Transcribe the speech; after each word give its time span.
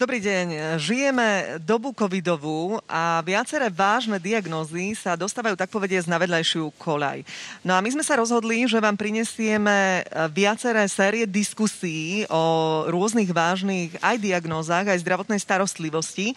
Dobrý 0.00 0.16
deň. 0.16 0.80
Žijeme 0.80 1.60
dobu 1.60 1.92
covidovú 1.92 2.80
a 2.88 3.20
viaceré 3.20 3.68
vážne 3.68 4.16
diagnózy 4.16 4.96
sa 4.96 5.12
dostávajú 5.12 5.60
tak 5.60 5.68
povediať 5.68 6.08
na 6.08 6.16
vedľajšiu 6.16 6.72
kolaj. 6.80 7.20
No 7.60 7.76
a 7.76 7.84
my 7.84 7.92
sme 7.92 8.00
sa 8.00 8.16
rozhodli, 8.16 8.64
že 8.64 8.80
vám 8.80 8.96
prinesieme 8.96 10.00
viaceré 10.32 10.88
série 10.88 11.28
diskusí 11.28 12.24
o 12.32 12.88
rôznych 12.88 13.28
vážnych 13.28 14.00
aj 14.00 14.16
diagnózach, 14.16 14.88
aj 14.88 15.04
zdravotnej 15.04 15.36
starostlivosti. 15.36 16.32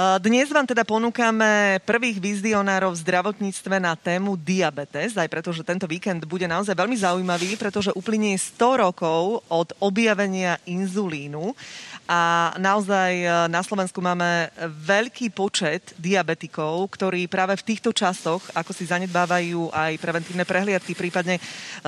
Dnes 0.00 0.48
vám 0.48 0.64
teda 0.64 0.80
ponúkame 0.80 1.76
prvých 1.84 2.16
vizionárov 2.16 2.96
v 2.96 3.02
zdravotníctve 3.04 3.76
na 3.76 3.92
tému 3.92 4.32
diabetes, 4.32 5.12
aj 5.12 5.28
preto, 5.28 5.52
že 5.52 5.60
tento 5.60 5.84
víkend 5.84 6.24
bude 6.24 6.48
naozaj 6.48 6.72
veľmi 6.72 6.96
zaujímavý, 6.96 7.60
pretože 7.60 7.92
uplynie 7.92 8.32
100 8.40 8.80
rokov 8.80 9.44
od 9.52 9.68
objavenia 9.76 10.56
inzulínu 10.64 11.52
a 12.10 12.50
naozaj 12.58 13.22
e, 13.22 13.26
na 13.46 13.62
Slovensku 13.62 14.02
máme 14.02 14.50
veľký 14.66 15.30
počet 15.30 15.94
diabetikov, 15.94 16.90
ktorí 16.90 17.30
práve 17.30 17.54
v 17.54 17.70
týchto 17.70 17.94
časoch, 17.94 18.42
ako 18.50 18.74
si 18.74 18.90
zanedbávajú 18.90 19.70
aj 19.70 19.94
preventívne 20.02 20.42
prehliadky, 20.42 20.98
prípadne 20.98 21.38
e, 21.38 21.42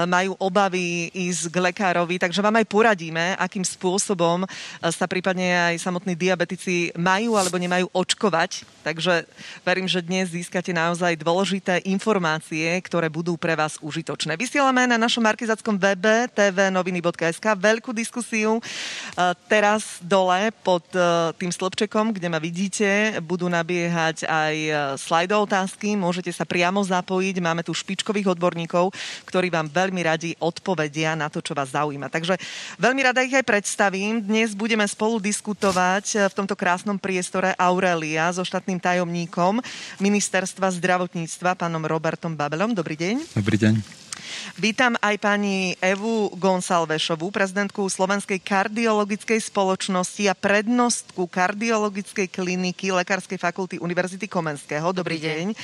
majú 0.07 0.39
obavy 0.39 1.11
ísť 1.11 1.51
k 1.51 1.57
lekárovi. 1.59 2.23
Takže 2.23 2.39
vám 2.39 2.55
aj 2.63 2.71
poradíme, 2.71 3.35
akým 3.35 3.67
spôsobom 3.67 4.47
e, 4.47 4.49
sa 4.95 5.11
prípadne 5.11 5.75
aj 5.75 5.83
samotní 5.83 6.15
diabetici 6.15 6.95
majú 6.95 7.35
alebo 7.35 7.59
nemajú 7.59 7.91
očkovať. 7.91 8.63
Takže 8.87 9.27
verím, 9.67 9.91
že 9.91 10.07
dnes 10.07 10.31
získate 10.31 10.71
naozaj 10.71 11.19
dôležité 11.19 11.83
informácie, 11.91 12.71
ktoré 12.87 13.11
budú 13.11 13.35
pre 13.35 13.59
vás 13.59 13.75
užitočné. 13.83 14.39
Vysielame 14.39 14.87
na 14.87 15.03
našom 15.03 15.27
markizackom 15.27 15.75
webe 15.83 16.31
tvnoviny.sk 16.31 17.47
veľkú 17.59 17.95
diskusiu. 17.95 18.59
Teraz 19.47 20.03
dole 20.13 20.53
pod 20.61 20.85
uh, 20.93 21.33
tým 21.41 21.49
slobčekom, 21.49 22.13
kde 22.13 22.29
ma 22.29 22.37
vidíte, 22.37 23.17
budú 23.25 23.49
nabiehať 23.49 24.29
aj 24.29 24.57
uh, 24.69 24.77
slajdov 25.01 25.49
otázky. 25.49 25.97
Môžete 25.97 26.29
sa 26.29 26.45
priamo 26.45 26.85
zapojiť. 26.85 27.41
Máme 27.41 27.65
tu 27.65 27.73
špičkových 27.73 28.37
odborníkov, 28.37 28.93
ktorí 29.25 29.49
vám 29.49 29.73
veľmi 29.73 30.05
radi 30.05 30.37
odpovedia 30.37 31.17
na 31.17 31.33
to, 31.33 31.41
čo 31.41 31.57
vás 31.57 31.73
zaujíma. 31.73 32.13
Takže 32.13 32.37
veľmi 32.77 33.01
rada 33.01 33.25
ich 33.25 33.33
aj 33.33 33.49
predstavím. 33.49 34.21
Dnes 34.21 34.53
budeme 34.53 34.85
spolu 34.85 35.17
diskutovať 35.17 36.05
uh, 36.13 36.29
v 36.29 36.37
tomto 36.37 36.53
krásnom 36.53 37.01
priestore 37.01 37.57
Aurelia 37.57 38.29
so 38.37 38.45
štátnym 38.45 38.77
tajomníkom 38.77 39.65
Ministerstva 39.97 40.69
zdravotníctva, 40.77 41.57
pánom 41.57 41.81
Robertom 41.89 42.37
Babelom. 42.37 42.77
Dobrý 42.77 43.01
deň. 43.01 43.33
Dobrý 43.33 43.57
deň. 43.57 44.02
Vítam 44.61 44.95
aj 45.01 45.17
pani 45.17 45.75
Evu 45.81 46.29
Gonsalvešovú, 46.37 47.33
prezidentku 47.33 47.89
Slovenskej 47.89 48.37
kardiologickej 48.39 49.41
spoločnosti 49.41 50.29
a 50.29 50.37
prednostku 50.37 51.25
kardiologickej 51.27 52.29
kliniky 52.29 52.93
Lekárskej 52.93 53.41
fakulty 53.41 53.81
Univerzity 53.81 54.29
Komenského. 54.29 54.93
Dobrý, 54.93 55.17
Dobrý 55.17 55.27
deň. 55.27 55.47
deň. 55.53 55.59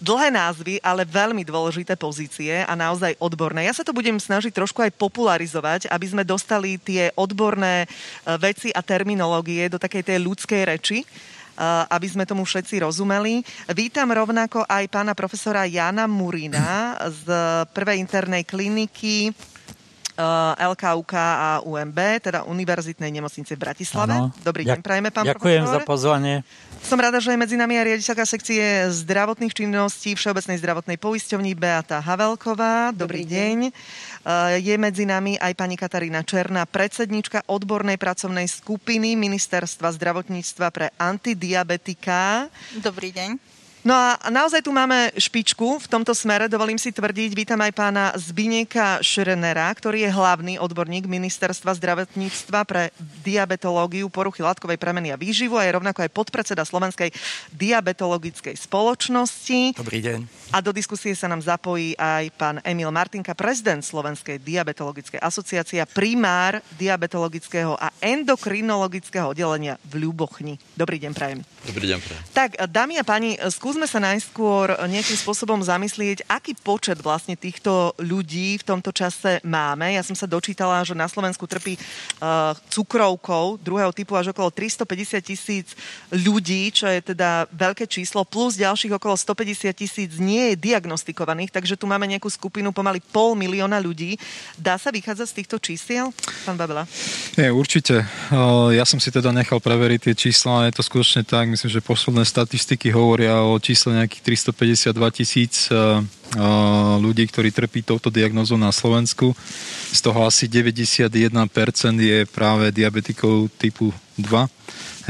Dlhé 0.00 0.28
názvy, 0.32 0.74
ale 0.80 1.04
veľmi 1.04 1.44
dôležité 1.44 1.94
pozície 2.00 2.64
a 2.64 2.72
naozaj 2.72 3.20
odborné. 3.20 3.68
Ja 3.68 3.76
sa 3.76 3.84
to 3.84 3.92
budem 3.92 4.16
snažiť 4.16 4.50
trošku 4.56 4.80
aj 4.80 4.96
popularizovať, 4.96 5.92
aby 5.92 6.06
sme 6.08 6.22
dostali 6.24 6.80
tie 6.80 7.12
odborné 7.14 7.84
e, 7.84 7.88
veci 8.40 8.72
a 8.72 8.80
terminológie 8.80 9.68
do 9.68 9.76
takej 9.76 10.02
tej 10.06 10.18
ľudskej 10.24 10.62
reči 10.64 11.04
aby 11.90 12.06
sme 12.06 12.28
tomu 12.28 12.44
všetci 12.44 12.82
rozumeli. 12.84 13.42
Vítam 13.72 14.10
rovnako 14.12 14.68
aj 14.68 14.84
pána 14.90 15.12
profesora 15.16 15.66
Jana 15.66 16.04
Murina 16.10 16.98
z 17.08 17.26
prvej 17.72 17.98
internej 18.02 18.44
kliniky 18.46 19.32
LKUK 20.60 21.12
a 21.16 21.64
UMB, 21.64 21.98
teda 22.20 22.44
Univerzitnej 22.44 23.08
nemocnice 23.08 23.56
v 23.56 23.60
Bratislave. 23.60 24.20
Ano. 24.20 24.36
Dobrý 24.44 24.68
deň, 24.68 24.84
prajeme, 24.84 25.08
pán 25.08 25.24
Ďakujem 25.24 25.64
profesor. 25.64 25.80
za 25.80 25.88
pozvanie. 25.88 26.34
Som 26.84 27.00
rada, 27.00 27.20
že 27.24 27.32
je 27.32 27.40
medzi 27.40 27.56
nami 27.56 27.80
aj 27.80 27.84
riaditeľka 27.88 28.24
sekcie 28.28 28.88
zdravotných 28.88 29.52
činností 29.52 30.12
Všeobecnej 30.16 30.60
zdravotnej 30.60 30.96
poisťovní 31.00 31.52
Beata 31.56 32.04
Havelková. 32.04 32.92
Dobrý, 32.92 33.24
Dobrý 33.24 33.32
deň. 33.32 33.56
deň. 33.72 34.09
Eh, 34.20 34.60
je 34.60 34.76
medzi 34.76 35.08
nami 35.08 35.40
aj 35.40 35.56
pani 35.56 35.80
Katarína 35.80 36.20
Černá, 36.20 36.68
predsednička 36.68 37.48
odbornej 37.48 37.96
pracovnej 37.96 38.44
skupiny 38.44 39.16
Ministerstva 39.16 39.96
zdravotníctva 39.96 40.68
pre 40.68 40.92
antidiabetika. 41.00 42.52
Dobrý 42.84 43.16
deň. 43.16 43.49
No 43.80 43.96
a 43.96 44.20
naozaj 44.28 44.60
tu 44.60 44.76
máme 44.76 45.08
špičku 45.16 45.80
v 45.80 45.86
tomto 45.88 46.12
smere, 46.12 46.52
dovolím 46.52 46.76
si 46.76 46.92
tvrdiť. 46.92 47.32
Vítam 47.32 47.56
aj 47.64 47.72
pána 47.72 48.12
Zbineka 48.12 49.00
Šrenera, 49.00 49.72
ktorý 49.72 50.04
je 50.04 50.12
hlavný 50.12 50.60
odborník 50.60 51.08
Ministerstva 51.08 51.72
zdravotníctva 51.80 52.68
pre 52.68 52.92
diabetológiu, 53.24 54.12
poruchy 54.12 54.44
látkovej 54.44 54.76
premeny 54.76 55.16
a 55.16 55.16
výživu 55.16 55.56
a 55.56 55.64
je 55.64 55.80
rovnako 55.80 56.04
aj 56.04 56.12
podpredseda 56.12 56.60
Slovenskej 56.68 57.08
diabetologickej 57.56 58.52
spoločnosti. 58.52 59.80
Dobrý 59.80 60.04
deň. 60.04 60.18
A 60.52 60.60
do 60.60 60.76
diskusie 60.76 61.16
sa 61.16 61.30
nám 61.30 61.40
zapojí 61.40 61.96
aj 61.96 62.36
pán 62.36 62.60
Emil 62.60 62.92
Martinka, 62.92 63.32
prezident 63.32 63.80
Slovenskej 63.80 64.44
diabetologickej 64.44 65.24
asociácie, 65.24 65.80
primár 65.88 66.60
diabetologického 66.76 67.80
a 67.80 67.88
endokrinologického 68.02 69.32
oddelenia 69.32 69.80
v 69.88 70.04
Ľubochni. 70.04 70.60
Dobrý 70.76 71.00
deň, 71.00 71.12
prajem. 71.16 71.40
Dobrý 71.64 71.86
deň, 71.96 71.98
prajem. 72.02 72.22
Tak, 72.34 72.50
dámy 72.66 72.98
a 72.98 73.06
páni, 73.06 73.38
skús 73.48 73.69
skúsme 73.70 73.86
sa 73.86 74.02
najskôr 74.02 74.74
nejakým 74.90 75.14
spôsobom 75.14 75.62
zamyslieť, 75.62 76.26
aký 76.26 76.58
počet 76.58 76.98
vlastne 76.98 77.38
týchto 77.38 77.94
ľudí 78.02 78.58
v 78.58 78.66
tomto 78.66 78.90
čase 78.90 79.38
máme. 79.46 79.94
Ja 79.94 80.02
som 80.02 80.18
sa 80.18 80.26
dočítala, 80.26 80.82
že 80.82 80.90
na 80.90 81.06
Slovensku 81.06 81.46
trpí 81.46 81.78
uh, 81.78 82.50
cukrovkou 82.66 83.62
druhého 83.62 83.94
typu 83.94 84.18
až 84.18 84.34
okolo 84.34 84.50
350 84.50 85.22
tisíc 85.22 85.78
ľudí, 86.10 86.74
čo 86.74 86.90
je 86.90 87.14
teda 87.14 87.46
veľké 87.54 87.86
číslo, 87.86 88.26
plus 88.26 88.58
ďalších 88.58 88.90
okolo 88.90 89.14
150 89.14 89.70
tisíc 89.70 90.18
nie 90.18 90.50
je 90.50 90.66
diagnostikovaných, 90.66 91.54
takže 91.54 91.78
tu 91.78 91.86
máme 91.86 92.10
nejakú 92.10 92.26
skupinu 92.26 92.74
pomaly 92.74 92.98
pol 93.14 93.38
milióna 93.38 93.78
ľudí. 93.78 94.18
Dá 94.58 94.82
sa 94.82 94.90
vychádzať 94.90 95.30
z 95.30 95.36
týchto 95.38 95.62
čísiel, 95.62 96.10
pán 96.42 96.58
Babela? 96.58 96.90
Nie, 97.38 97.54
určite. 97.54 98.02
Uh, 98.34 98.74
ja 98.74 98.82
som 98.82 98.98
si 98.98 99.14
teda 99.14 99.30
nechal 99.30 99.62
preveriť 99.62 100.10
tie 100.10 100.14
čísla, 100.26 100.66
je 100.66 100.74
to 100.74 100.82
skutočne 100.82 101.22
tak. 101.22 101.46
Myslím, 101.46 101.70
že 101.70 101.78
posledné 101.78 102.26
statistiky 102.26 102.90
hovoria 102.90 103.46
o 103.46 103.59
číslo 103.60 103.94
nejakých 103.94 104.42
352 104.50 105.16
tisíc 105.16 105.68
eh, 105.68 105.76
eh, 105.76 106.44
ľudí, 106.98 107.28
ktorí 107.28 107.54
trpí 107.54 107.86
touto 107.86 108.08
diagnózou 108.08 108.56
na 108.56 108.72
Slovensku. 108.72 109.36
Z 109.92 110.00
toho 110.00 110.26
asi 110.26 110.48
91% 110.48 111.30
je 112.00 112.26
práve 112.26 112.72
diabetikov 112.74 113.52
typu 113.60 113.94
2 114.18 114.48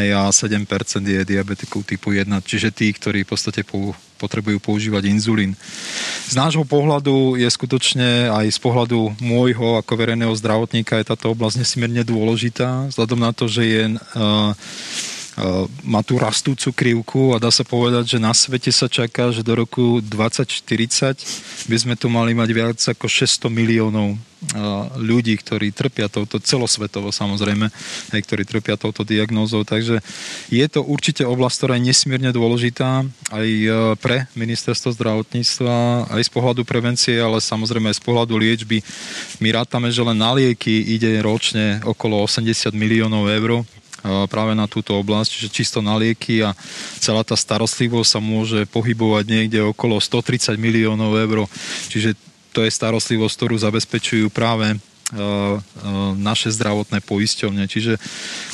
hej, 0.00 0.10
a 0.14 0.30
7% 0.30 0.66
je 1.02 1.20
diabetikov 1.24 1.82
typu 1.84 2.12
1, 2.14 2.26
čiže 2.42 2.70
tí, 2.70 2.92
ktorí 2.92 3.26
v 3.26 3.30
podstate 3.30 3.66
potrebujú 4.20 4.60
používať 4.60 5.08
inzulín. 5.08 5.56
Z 6.28 6.36
nášho 6.36 6.68
pohľadu 6.68 7.40
je 7.40 7.48
skutočne 7.48 8.28
aj 8.28 8.46
z 8.52 8.58
pohľadu 8.60 9.16
môjho 9.24 9.80
ako 9.80 9.92
verejného 9.96 10.36
zdravotníka 10.36 11.00
je 11.00 11.08
táto 11.08 11.32
oblasť 11.32 11.64
nesmierne 11.64 12.04
dôležitá, 12.04 12.92
vzhľadom 12.92 13.20
na 13.20 13.32
to, 13.32 13.48
že 13.48 13.62
je 13.64 13.82
uh, 13.96 14.52
má 15.86 16.04
tú 16.04 16.20
rastúcu 16.20 16.68
krivku 16.74 17.22
a 17.32 17.40
dá 17.40 17.48
sa 17.48 17.64
povedať, 17.64 18.16
že 18.16 18.18
na 18.20 18.34
svete 18.34 18.68
sa 18.68 18.90
čaká, 18.90 19.32
že 19.32 19.46
do 19.46 19.56
roku 19.56 20.02
2040 20.04 21.68
by 21.70 21.76
sme 21.76 21.94
tu 21.96 22.12
mali 22.12 22.36
mať 22.36 22.48
viac 22.52 22.76
ako 22.76 23.06
600 23.08 23.48
miliónov 23.48 24.20
ľudí, 24.96 25.36
ktorí 25.36 25.68
trpia 25.68 26.08
touto, 26.08 26.40
celosvetovo 26.40 27.12
samozrejme, 27.12 27.68
aj 28.08 28.20
ktorí 28.24 28.48
trpia 28.48 28.80
touto 28.80 29.04
diagnózou. 29.04 29.68
Takže 29.68 30.00
je 30.48 30.66
to 30.72 30.80
určite 30.80 31.28
oblasť, 31.28 31.56
ktorá 31.60 31.76
je 31.76 31.92
nesmierne 31.92 32.32
dôležitá 32.32 33.04
aj 33.28 33.48
pre 34.00 34.24
ministerstvo 34.32 34.96
zdravotníctva, 34.96 36.08
aj 36.08 36.22
z 36.24 36.30
pohľadu 36.32 36.64
prevencie, 36.64 37.20
ale 37.20 37.44
samozrejme 37.44 37.92
aj 37.92 38.00
z 38.00 38.04
pohľadu 38.04 38.32
liečby. 38.40 38.80
My 39.44 39.60
rátame, 39.60 39.92
že 39.92 40.00
len 40.00 40.16
na 40.16 40.32
lieky 40.32 40.88
ide 40.88 41.20
ročne 41.20 41.84
okolo 41.84 42.24
80 42.24 42.72
miliónov 42.72 43.28
eur 43.28 43.60
práve 44.28 44.52
na 44.56 44.66
túto 44.66 44.96
oblasť, 44.96 45.28
čiže 45.28 45.48
čisto 45.54 45.78
na 45.84 45.96
lieky 45.96 46.44
a 46.44 46.56
celá 46.98 47.24
tá 47.24 47.36
starostlivosť 47.36 48.08
sa 48.08 48.20
môže 48.20 48.64
pohybovať 48.68 49.24
niekde 49.28 49.60
okolo 49.64 50.00
130 50.00 50.56
miliónov 50.56 51.16
eur. 51.16 51.46
Čiže 51.92 52.16
to 52.50 52.66
je 52.66 52.70
starostlivosť, 52.72 53.34
ktorú 53.36 53.56
zabezpečujú 53.60 54.26
práve 54.34 54.74
E, 54.74 54.74
e, 54.74 54.89
naše 56.16 56.54
zdravotné 56.54 57.02
poisťovne. 57.02 57.66
Čiže 57.66 57.98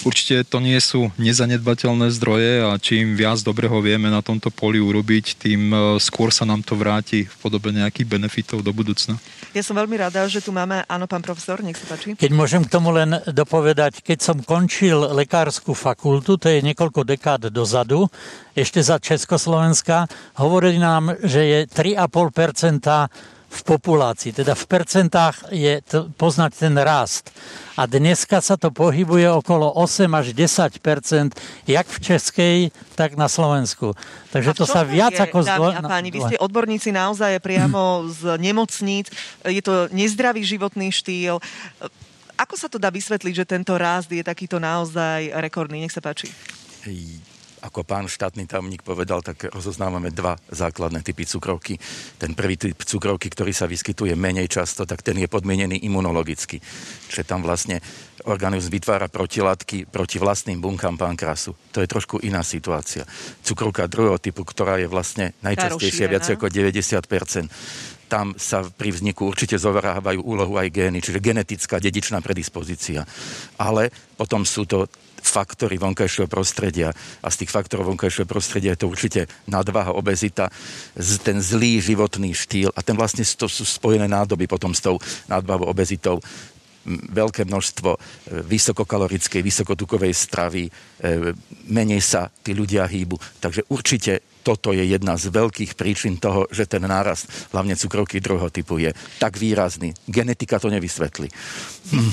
určite 0.08 0.44
to 0.48 0.58
nie 0.62 0.78
sú 0.80 1.12
nezanedbateľné 1.20 2.08
zdroje 2.14 2.52
a 2.64 2.80
čím 2.80 3.12
viac 3.18 3.40
dobrého 3.44 3.76
vieme 3.84 4.08
na 4.08 4.24
tomto 4.24 4.48
poli 4.48 4.80
urobiť, 4.80 5.36
tým 5.36 5.62
e, 5.68 5.76
skôr 6.00 6.32
sa 6.32 6.48
nám 6.48 6.64
to 6.64 6.78
vráti 6.78 7.28
v 7.28 7.36
podobe 7.42 7.74
nejakých 7.74 8.08
benefitov 8.08 8.64
do 8.64 8.72
budúcna. 8.72 9.20
Ja 9.52 9.64
som 9.64 9.76
veľmi 9.76 9.96
rada, 10.00 10.24
že 10.28 10.40
tu 10.40 10.52
máme, 10.52 10.84
áno, 10.88 11.04
pán 11.08 11.24
profesor, 11.24 11.60
nech 11.60 11.76
sa 11.76 11.88
páči. 11.88 12.16
Keď 12.16 12.32
môžem 12.32 12.64
k 12.64 12.72
tomu 12.72 12.92
len 12.92 13.20
dopovedať, 13.28 14.04
keď 14.04 14.18
som 14.20 14.36
končil 14.40 15.00
lekárskú 15.16 15.76
fakultu, 15.76 16.36
to 16.40 16.48
je 16.48 16.64
niekoľko 16.64 17.04
dekád 17.04 17.48
dozadu, 17.48 18.08
ešte 18.56 18.80
za 18.80 18.96
Československa, 18.96 20.08
hovorili 20.40 20.80
nám, 20.80 21.20
že 21.20 21.40
je 21.44 21.58
3,5% 21.68 23.35
v 23.46 23.60
populácii, 23.62 24.34
teda 24.34 24.58
v 24.58 24.64
percentách 24.66 25.48
je 25.54 25.78
to, 25.86 26.10
poznať 26.18 26.52
ten 26.66 26.74
rast. 26.76 27.30
A 27.78 27.86
dneska 27.86 28.42
sa 28.42 28.58
to 28.58 28.74
pohybuje 28.74 29.28
okolo 29.30 29.70
8 29.78 30.08
až 30.12 30.34
10% 30.34 31.32
jak 31.68 31.86
v 31.86 31.98
Českej, 32.02 32.56
tak 32.98 33.14
na 33.14 33.30
Slovensku. 33.30 33.94
Takže 34.34 34.52
to 34.56 34.64
sa 34.66 34.82
viac 34.82 35.14
je, 35.14 35.22
ako... 35.22 35.38
Zdvo... 35.46 35.66
a 35.72 35.80
páni, 35.84 36.10
vy 36.10 36.20
ste 36.26 36.36
odborníci 36.40 36.90
naozaj 36.90 37.38
priamo 37.38 38.10
z 38.10 38.34
nemocníc. 38.40 39.12
Je 39.46 39.62
to 39.62 39.86
nezdravý 39.94 40.42
životný 40.42 40.90
štýl. 40.90 41.38
Ako 42.36 42.54
sa 42.58 42.68
to 42.68 42.76
dá 42.76 42.92
vysvetliť, 42.92 43.32
že 43.32 43.48
tento 43.48 43.78
rast 43.78 44.12
je 44.12 44.20
takýto 44.20 44.60
naozaj 44.60 45.32
rekordný? 45.38 45.84
Nech 45.84 45.94
sa 45.94 46.04
páči 46.04 46.28
ako 47.64 47.86
pán 47.86 48.10
štátny 48.10 48.44
tajomník 48.44 48.84
povedal, 48.84 49.24
tak 49.24 49.48
rozoznávame 49.48 50.12
dva 50.12 50.36
základné 50.52 51.00
typy 51.00 51.24
cukrovky. 51.24 51.80
Ten 52.20 52.36
prvý 52.36 52.60
typ 52.60 52.76
cukrovky, 52.84 53.32
ktorý 53.32 53.52
sa 53.56 53.64
vyskytuje 53.64 54.12
menej 54.18 54.48
často, 54.50 54.84
tak 54.84 55.00
ten 55.00 55.16
je 55.16 55.28
podmienený 55.30 55.84
imunologicky. 55.88 56.60
Čiže 57.08 57.24
tam 57.24 57.40
vlastne 57.40 57.80
organizmus 58.26 58.68
vytvára 58.72 59.06
protilátky 59.08 59.88
proti 59.88 60.20
vlastným 60.20 60.60
bunkám 60.60 60.98
pankrasu. 60.98 61.54
To 61.72 61.80
je 61.80 61.88
trošku 61.88 62.20
iná 62.26 62.42
situácia. 62.42 63.06
Cukrovka 63.46 63.88
druhého 63.88 64.18
typu, 64.18 64.44
ktorá 64.44 64.76
je 64.80 64.88
vlastne 64.90 65.32
najčastejšia, 65.40 66.10
viac 66.10 66.26
ako 66.28 66.50
90% 66.50 67.96
tam 68.06 68.38
sa 68.38 68.62
pri 68.62 68.94
vzniku 68.94 69.26
určite 69.26 69.58
zoverávajú 69.58 70.22
úlohu 70.22 70.54
aj 70.62 70.70
gény, 70.70 71.02
čiže 71.02 71.18
genetická 71.18 71.82
dedičná 71.82 72.22
predispozícia. 72.22 73.02
Ale 73.58 73.90
potom 74.14 74.46
sú 74.46 74.62
to 74.62 74.86
faktory 75.28 75.76
vonkajšieho 75.76 76.30
prostredia 76.30 76.94
a 77.22 77.28
z 77.28 77.44
tých 77.44 77.54
faktorov 77.54 77.92
vonkajšieho 77.94 78.26
prostredia 78.28 78.74
je 78.74 78.86
to 78.86 78.92
určite 78.92 79.20
nadváha, 79.50 79.94
obezita, 79.94 80.50
ten 81.22 81.38
zlý 81.42 81.82
životný 81.82 82.32
štýl 82.32 82.70
a 82.72 82.80
ten 82.80 82.94
vlastne 82.94 83.26
to 83.26 83.50
sú 83.50 83.66
spojené 83.66 84.06
nádoby 84.06 84.46
potom 84.46 84.72
s 84.72 84.82
tou 84.82 84.96
nadváhou, 85.26 85.68
obezitou 85.68 86.22
veľké 86.86 87.42
množstvo 87.50 87.90
e, 87.90 87.98
vysokokalorickej, 88.46 89.42
vysokotukovej 89.42 90.14
stravy, 90.14 90.70
e, 90.70 90.70
menej 91.66 91.98
sa 91.98 92.30
tí 92.30 92.54
ľudia 92.54 92.86
hýbu. 92.86 93.18
Takže 93.42 93.66
určite 93.74 94.22
toto 94.46 94.70
je 94.70 94.86
jedna 94.86 95.18
z 95.18 95.34
veľkých 95.34 95.74
príčin 95.74 96.22
toho, 96.22 96.46
že 96.54 96.70
ten 96.70 96.86
nárast, 96.86 97.26
hlavne 97.50 97.74
cukrovky 97.74 98.22
druhého 98.22 98.46
typu, 98.54 98.78
je 98.78 98.94
tak 99.18 99.34
výrazný. 99.34 99.90
Genetika 100.06 100.62
to 100.62 100.70
nevysvetlí. 100.70 101.26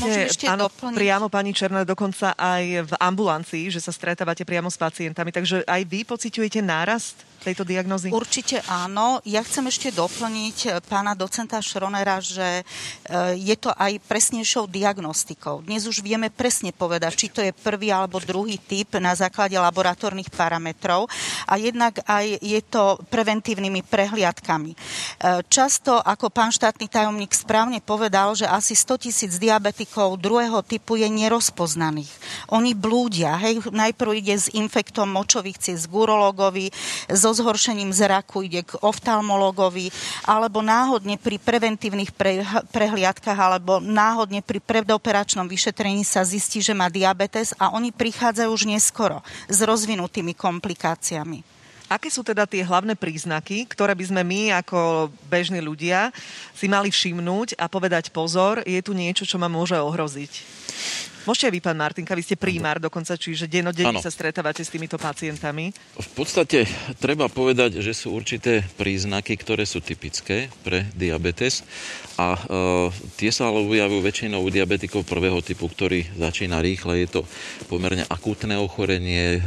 Môžem 0.02 0.50
áno, 0.50 0.66
doplniť? 0.66 0.98
priamo 0.98 1.30
pani 1.30 1.54
Černá, 1.54 1.86
dokonca 1.86 2.34
aj 2.34 2.90
v 2.90 2.94
ambulancii, 2.98 3.70
že 3.70 3.78
sa 3.78 3.94
stretávate 3.94 4.42
priamo 4.50 4.74
s 4.74 4.82
pacientami, 4.82 5.30
takže 5.30 5.62
aj 5.70 5.82
vy 5.86 6.02
pociťujete 6.10 6.66
nárast 6.66 7.22
tejto 7.44 7.68
diagnozy? 7.68 8.08
Určite 8.08 8.64
áno. 8.72 9.20
Ja 9.28 9.44
chcem 9.44 9.68
ešte 9.68 9.92
doplniť 9.92 10.58
eh, 10.66 10.72
pána 10.88 11.12
docenta 11.12 11.60
Šronera, 11.60 12.24
že 12.24 12.64
eh, 12.64 13.36
je 13.36 13.56
to 13.60 13.76
aj 13.76 14.00
presnejšou 14.08 14.72
diagnostikou. 14.72 15.68
Dnes 15.68 15.84
už 15.84 16.00
vieme 16.00 16.32
presne 16.32 16.72
povedať, 16.72 17.12
či 17.20 17.28
to 17.28 17.44
je 17.44 17.52
prvý 17.52 17.92
alebo 17.92 18.24
druhý 18.24 18.56
typ 18.56 18.96
na 19.04 19.12
základe 19.12 19.60
laboratórnych 19.60 20.32
parametrov 20.32 21.12
a 21.44 21.60
jednak 21.60 22.00
aj 22.08 22.23
je 22.40 22.60
to 22.64 23.00
preventívnymi 23.08 23.86
prehliadkami. 23.86 24.72
Eh, 24.74 25.42
často, 25.48 26.00
ako 26.00 26.30
pán 26.34 26.52
štátny 26.52 26.90
tajomník 26.90 27.31
správne 27.31 27.80
povedal, 27.80 28.36
že 28.36 28.50
asi 28.50 28.75
100 28.75 29.04
tisíc 29.10 29.31
diabetikov 29.40 30.20
druhého 30.20 30.60
typu 30.66 31.00
je 31.00 31.08
nerozpoznaných. 31.08 32.12
Oni 32.52 32.75
blúdia, 32.75 33.36
hej, 33.40 33.64
najprv 33.72 34.12
ide 34.20 34.36
s 34.36 34.52
infektom 34.52 35.12
močových 35.12 35.60
ciest 35.60 35.88
k 35.88 35.94
urologovi, 35.94 36.70
so 37.12 37.31
zhoršením 37.31 37.94
zraku 37.94 38.46
ide 38.46 38.66
k 38.66 38.78
oftalmologovi, 38.81 39.90
alebo 40.28 40.60
náhodne 40.60 41.16
pri 41.16 41.40
preventívnych 41.40 42.12
pre, 42.12 42.44
prehliadkach, 42.72 43.38
alebo 43.38 43.80
náhodne 43.80 44.44
pri 44.44 44.60
predoperačnom 44.64 45.48
vyšetrení 45.48 46.04
sa 46.04 46.25
zistí, 46.28 46.60
že 46.60 46.75
má 46.75 46.88
diabetes 46.92 47.56
a 47.58 47.72
oni 47.74 47.94
prichádzajú 47.94 48.50
už 48.50 48.64
neskoro 48.70 49.24
s 49.48 49.60
rozvinutými 49.64 50.36
komplikáciami. 50.36 51.62
Aké 51.92 52.08
sú 52.10 52.24
teda 52.26 52.48
tie 52.48 52.64
hlavné 52.64 52.96
príznaky, 52.98 53.68
ktoré 53.70 53.94
by 53.94 54.06
sme 54.08 54.22
my 54.24 54.42
ako 54.64 55.12
bežní 55.28 55.60
ľudia 55.62 56.10
si 56.56 56.66
mali 56.72 56.90
všimnúť 56.90 57.60
a 57.60 57.70
povedať 57.70 58.10
pozor, 58.10 58.64
je 58.64 58.80
tu 58.82 58.96
niečo, 58.96 59.28
čo 59.28 59.38
ma 59.38 59.52
môže 59.52 59.78
ohroziť? 59.78 60.32
Môžete 61.24 61.48
aj 61.48 61.54
vy, 61.56 61.62
pán 61.64 61.80
Martinka, 61.80 62.20
vy 62.20 62.24
ste 62.28 62.36
prímar 62.36 62.84
dokonca, 62.84 63.16
čiže 63.16 63.48
denodenne 63.48 64.04
sa 64.04 64.12
stretávate 64.12 64.60
s 64.60 64.68
týmito 64.68 65.00
pacientami. 65.00 65.72
V 65.96 66.10
podstate 66.20 66.68
treba 67.00 67.31
povedať, 67.31 67.80
že 67.80 67.96
sú 67.96 68.12
určité 68.12 68.60
príznaky, 68.75 69.40
ktoré 69.40 69.64
sú 69.64 69.80
typické 69.80 70.52
pre 70.68 70.84
diabetes 70.92 71.64
a 72.20 72.36
e, 72.36 72.40
tie 73.16 73.31
sa 73.31 73.48
ale 73.48 73.64
objavujú 73.64 74.04
väčšinou 74.04 74.44
u 74.44 74.52
diabetikov 74.52 75.08
prvého 75.08 75.40
typu, 75.40 75.72
ktorý 75.72 76.04
začína 76.20 76.60
rýchle. 76.60 77.08
Je 77.08 77.10
to 77.10 77.22
pomerne 77.72 78.04
akútne 78.12 78.60
ochorenie, 78.60 79.40
e, 79.40 79.42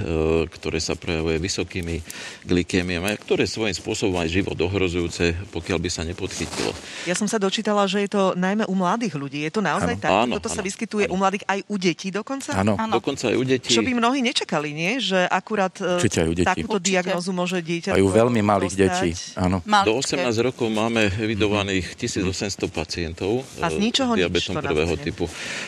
ktoré 0.48 0.80
sa 0.80 0.96
prejavuje 0.96 1.36
vysokými 1.36 2.00
glikémiami 2.48 3.04
a 3.04 3.20
ktoré 3.20 3.44
svojím 3.44 3.76
spôsobom 3.76 4.16
aj 4.16 4.32
život 4.32 4.56
ohrozujúce, 4.56 5.36
pokiaľ 5.52 5.78
by 5.78 5.90
sa 5.92 6.08
nepodchytilo. 6.08 6.72
Ja 7.04 7.12
som 7.12 7.28
sa 7.28 7.36
dočítala, 7.36 7.84
že 7.84 8.08
je 8.08 8.16
to 8.16 8.32
najmä 8.32 8.64
u 8.64 8.74
mladých 8.74 9.14
ľudí. 9.14 9.44
Je 9.44 9.52
to 9.52 9.60
naozaj 9.60 9.94
ano, 9.94 10.02
tak? 10.02 10.10
Áno, 10.10 10.32
Toto 10.40 10.48
áno, 10.48 10.56
sa 10.56 10.62
vyskytuje 10.64 11.04
áno. 11.06 11.14
u 11.14 11.16
mladých 11.20 11.44
aj 11.46 11.60
u 11.66 11.76
detí 11.82 12.14
dokonca? 12.14 12.54
Áno. 12.54 12.78
Dokonca 12.78 13.34
aj 13.34 13.36
u 13.36 13.44
detí. 13.44 13.74
Čo 13.74 13.82
by 13.82 13.92
mnohí 13.98 14.22
nečakali, 14.22 14.70
nie? 14.70 15.02
Že 15.02 15.26
akurát 15.26 15.74
e, 15.82 15.98
Určite 15.98 16.18
aj 16.22 16.28
u 16.30 16.34
detí. 16.38 16.46
takúto 16.46 16.78
Určite. 16.78 16.90
diagnózu 16.94 17.30
môže 17.34 17.58
dieťa... 17.58 17.90
Aj 17.98 18.02
u 18.02 18.10
veľmi 18.10 18.40
malých 18.40 18.74
dostať. 18.78 18.86
detí, 18.86 19.10
áno. 19.34 19.58
Do 19.66 19.92
18 19.98 20.30
rokov 20.46 20.70
máme 20.70 21.10
evidovaných 21.18 21.98
1800 21.98 22.70
pacientov 22.70 23.42
A 23.58 23.66
z 23.66 23.82
ničoho 23.82 24.14
e, 24.14 24.22
diabetom 24.22 24.54
nič 24.54 24.62
prvého 24.62 24.94
typu. 24.94 25.24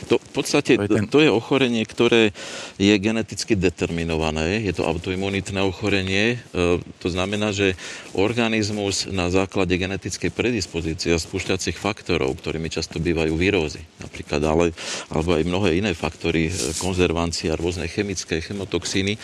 To, 0.07 0.23
v 0.23 0.31
podstate 0.31 0.79
to 0.79 0.87
je, 0.87 0.89
ten... 0.89 1.05
to 1.11 1.19
je 1.19 1.31
ochorenie, 1.35 1.83
ktoré 1.83 2.31
je 2.79 2.95
geneticky 3.03 3.59
determinované. 3.59 4.63
Je 4.63 4.71
to 4.71 4.87
autoimunitné 4.87 5.59
ochorenie. 5.67 6.39
E, 6.55 6.79
to 7.03 7.09
znamená, 7.11 7.51
že 7.51 7.75
organizmus 8.15 9.11
na 9.11 9.35
základe 9.35 9.75
genetickej 9.75 10.31
predispozície 10.31 11.11
a 11.11 11.19
spúšťacích 11.19 11.75
faktorov, 11.75 12.39
ktorými 12.39 12.71
často 12.71 13.03
bývajú 13.03 13.35
výrozy, 13.35 13.83
napríklad, 13.99 14.41
ale, 14.47 14.71
alebo 15.11 15.35
aj 15.35 15.43
mnohé 15.43 15.71
iné 15.83 15.88
faktory, 15.95 16.51
e, 16.51 16.75
konzervancia, 16.77 17.57
rôzne 17.57 17.89
chemické 17.89 18.43
chemotoxíny, 18.43 19.17
e, 19.17 19.19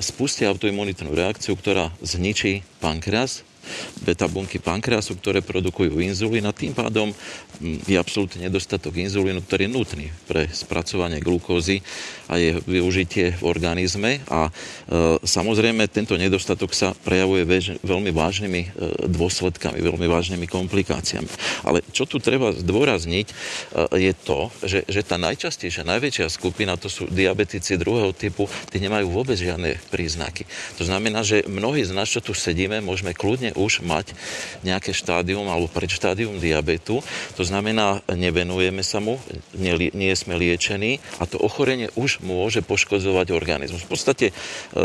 spustia 0.00 0.48
autoimunitnú 0.48 1.12
reakciu, 1.12 1.56
ktorá 1.56 1.92
zničí 2.00 2.64
pankreas, 2.78 3.44
beta 4.02 4.26
bunky 4.26 4.58
pankreasu, 4.58 5.16
ktoré 5.18 5.44
produkujú 5.44 6.00
inzulín 6.00 6.46
a 6.48 6.56
tým 6.56 6.72
pádom 6.72 7.12
je 7.60 7.96
absolútne 8.00 8.48
nedostatok 8.48 8.96
inzulínu, 8.96 9.44
ktorý 9.44 9.68
je 9.68 9.74
nutný 9.74 10.06
pre 10.24 10.48
spracovanie 10.48 11.20
glukózy 11.20 11.84
a 12.30 12.40
je 12.40 12.56
využitie 12.64 13.36
v 13.36 13.42
organizme 13.44 14.22
a 14.30 14.48
e, 14.48 14.50
samozrejme 15.20 15.90
tento 15.90 16.16
nedostatok 16.16 16.72
sa 16.72 16.94
prejavuje 16.94 17.42
vež, 17.44 17.66
veľmi 17.82 18.10
vážnymi 18.14 18.62
e, 18.64 18.68
dôsledkami, 19.10 19.82
veľmi 19.82 20.06
vážnymi 20.08 20.46
komplikáciami. 20.48 21.28
Ale 21.66 21.84
čo 21.92 22.08
tu 22.08 22.22
treba 22.22 22.54
zdôrazniť 22.54 23.26
e, 23.28 23.34
je 23.98 24.12
to, 24.14 24.48
že, 24.64 24.86
že 24.86 25.02
tá 25.04 25.18
najčastejšia, 25.20 25.84
najväčšia 25.84 26.26
skupina 26.32 26.78
to 26.80 26.88
sú 26.88 27.10
diabetici 27.10 27.76
druhého 27.76 28.14
typu, 28.16 28.46
tí 28.70 28.78
nemajú 28.78 29.10
vôbec 29.10 29.36
žiadne 29.36 29.76
príznaky. 29.90 30.46
To 30.80 30.86
znamená, 30.86 31.26
že 31.26 31.44
mnohí 31.44 31.84
z 31.84 31.92
nás, 31.92 32.08
čo 32.08 32.22
tu 32.24 32.32
sedíme, 32.32 32.80
môžeme 32.80 33.12
kľudne 33.12 33.49
už 33.54 33.82
mať 33.84 34.12
nejaké 34.66 34.92
štádium 34.94 35.48
alebo 35.48 35.70
predštádium 35.70 36.38
diabetu. 36.38 37.00
To 37.36 37.42
znamená, 37.42 38.02
nevenujeme 38.10 38.84
sa 38.84 38.98
mu, 38.98 39.16
nie, 39.56 39.90
nie 39.92 40.12
sme 40.14 40.36
liečení 40.36 41.02
a 41.18 41.26
to 41.26 41.40
ochorenie 41.40 41.92
už 41.96 42.22
môže 42.22 42.62
poškodzovať 42.64 43.32
organizmus. 43.34 43.86
V 43.86 43.90
podstate 43.90 44.26
e, 44.30 44.32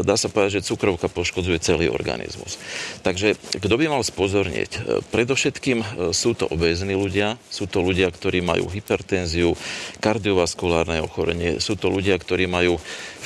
dá 0.01 0.15
sa 0.15 0.31
povedať, 0.31 0.61
že 0.61 0.67
cukrovka 0.71 1.11
poškodzuje 1.11 1.57
celý 1.61 1.87
organizmus. 1.91 2.57
Takže 3.05 3.37
kto 3.59 3.75
by 3.75 3.85
mal 3.91 4.03
spozornieť? 4.03 4.71
E, 4.75 4.79
predovšetkým 5.09 5.79
e, 5.81 5.85
sú 6.15 6.33
to 6.33 6.49
obézni 6.49 6.97
ľudia, 6.97 7.37
sú 7.49 7.69
to 7.69 7.81
ľudia, 7.81 8.09
ktorí 8.09 8.41
majú 8.41 8.69
hypertenziu, 8.71 9.53
kardiovaskulárne 9.99 11.01
ochorenie, 11.03 11.57
sú 11.59 11.75
to 11.75 11.91
ľudia, 11.91 12.15
ktorí 12.19 12.47
majú 12.49 12.77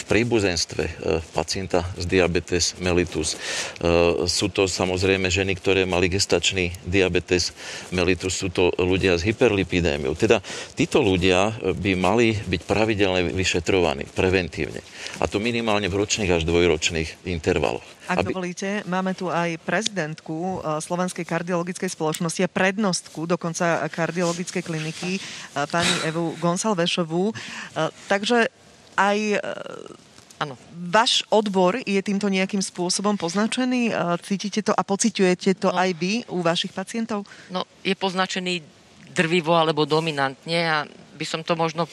príbuzenstve 0.09 0.83
pacienta 1.37 1.85
z 1.93 2.09
diabetes 2.09 2.73
mellitus. 2.81 3.37
Sú 4.25 4.49
to 4.49 4.65
samozrejme 4.65 5.29
ženy, 5.29 5.53
ktoré 5.53 5.85
mali 5.85 6.09
gestačný 6.09 6.73
diabetes 6.81 7.53
mellitus, 7.93 8.41
sú 8.41 8.49
to 8.49 8.73
ľudia 8.81 9.13
s 9.15 9.23
hyperlipidémiou. 9.23 10.17
Teda 10.17 10.41
títo 10.73 11.05
ľudia 11.05 11.53
by 11.61 11.93
mali 11.93 12.33
byť 12.33 12.61
pravidelne 12.65 13.29
vyšetrovaní 13.29 14.09
preventívne. 14.09 14.81
A 15.21 15.29
to 15.29 15.37
minimálne 15.37 15.85
v 15.85 15.99
ročných 16.01 16.41
až 16.41 16.43
dvojročných 16.49 17.29
intervaloch. 17.29 17.85
Ak 18.09 18.25
aby... 18.25 18.33
dovolíte, 18.33 18.81
máme 18.89 19.13
tu 19.13 19.29
aj 19.29 19.61
prezidentku 19.61 20.65
Slovenskej 20.81 21.29
kardiologickej 21.29 21.93
spoločnosti 21.93 22.41
a 22.41 22.49
prednostku 22.49 23.29
dokonca 23.29 23.85
kardiologickej 23.85 24.65
kliniky 24.65 25.21
pani 25.69 25.93
Evu 26.09 26.33
Gonsalvešovú. 26.41 27.29
Takže 28.09 28.49
aj 28.99 29.39
Áno. 30.39 30.55
Váš 30.71 31.27
odbor 31.27 31.83
je 31.83 31.99
týmto 31.99 32.31
nejakým 32.31 32.63
spôsobom 32.63 33.19
poznačený? 33.19 33.91
Cítite 34.23 34.63
to 34.63 34.71
a 34.71 34.87
pociťujete 34.87 35.59
to 35.59 35.67
no, 35.67 35.75
aj 35.75 35.89
vy 35.99 36.23
u 36.31 36.39
vašich 36.39 36.71
pacientov? 36.71 37.27
No, 37.51 37.67
je 37.83 37.91
poznačený 37.91 38.63
drvivo 39.11 39.51
alebo 39.59 39.83
dominantne 39.83 40.59
a 40.63 40.87
by 41.19 41.25
som 41.27 41.43
to 41.43 41.59
možno 41.59 41.91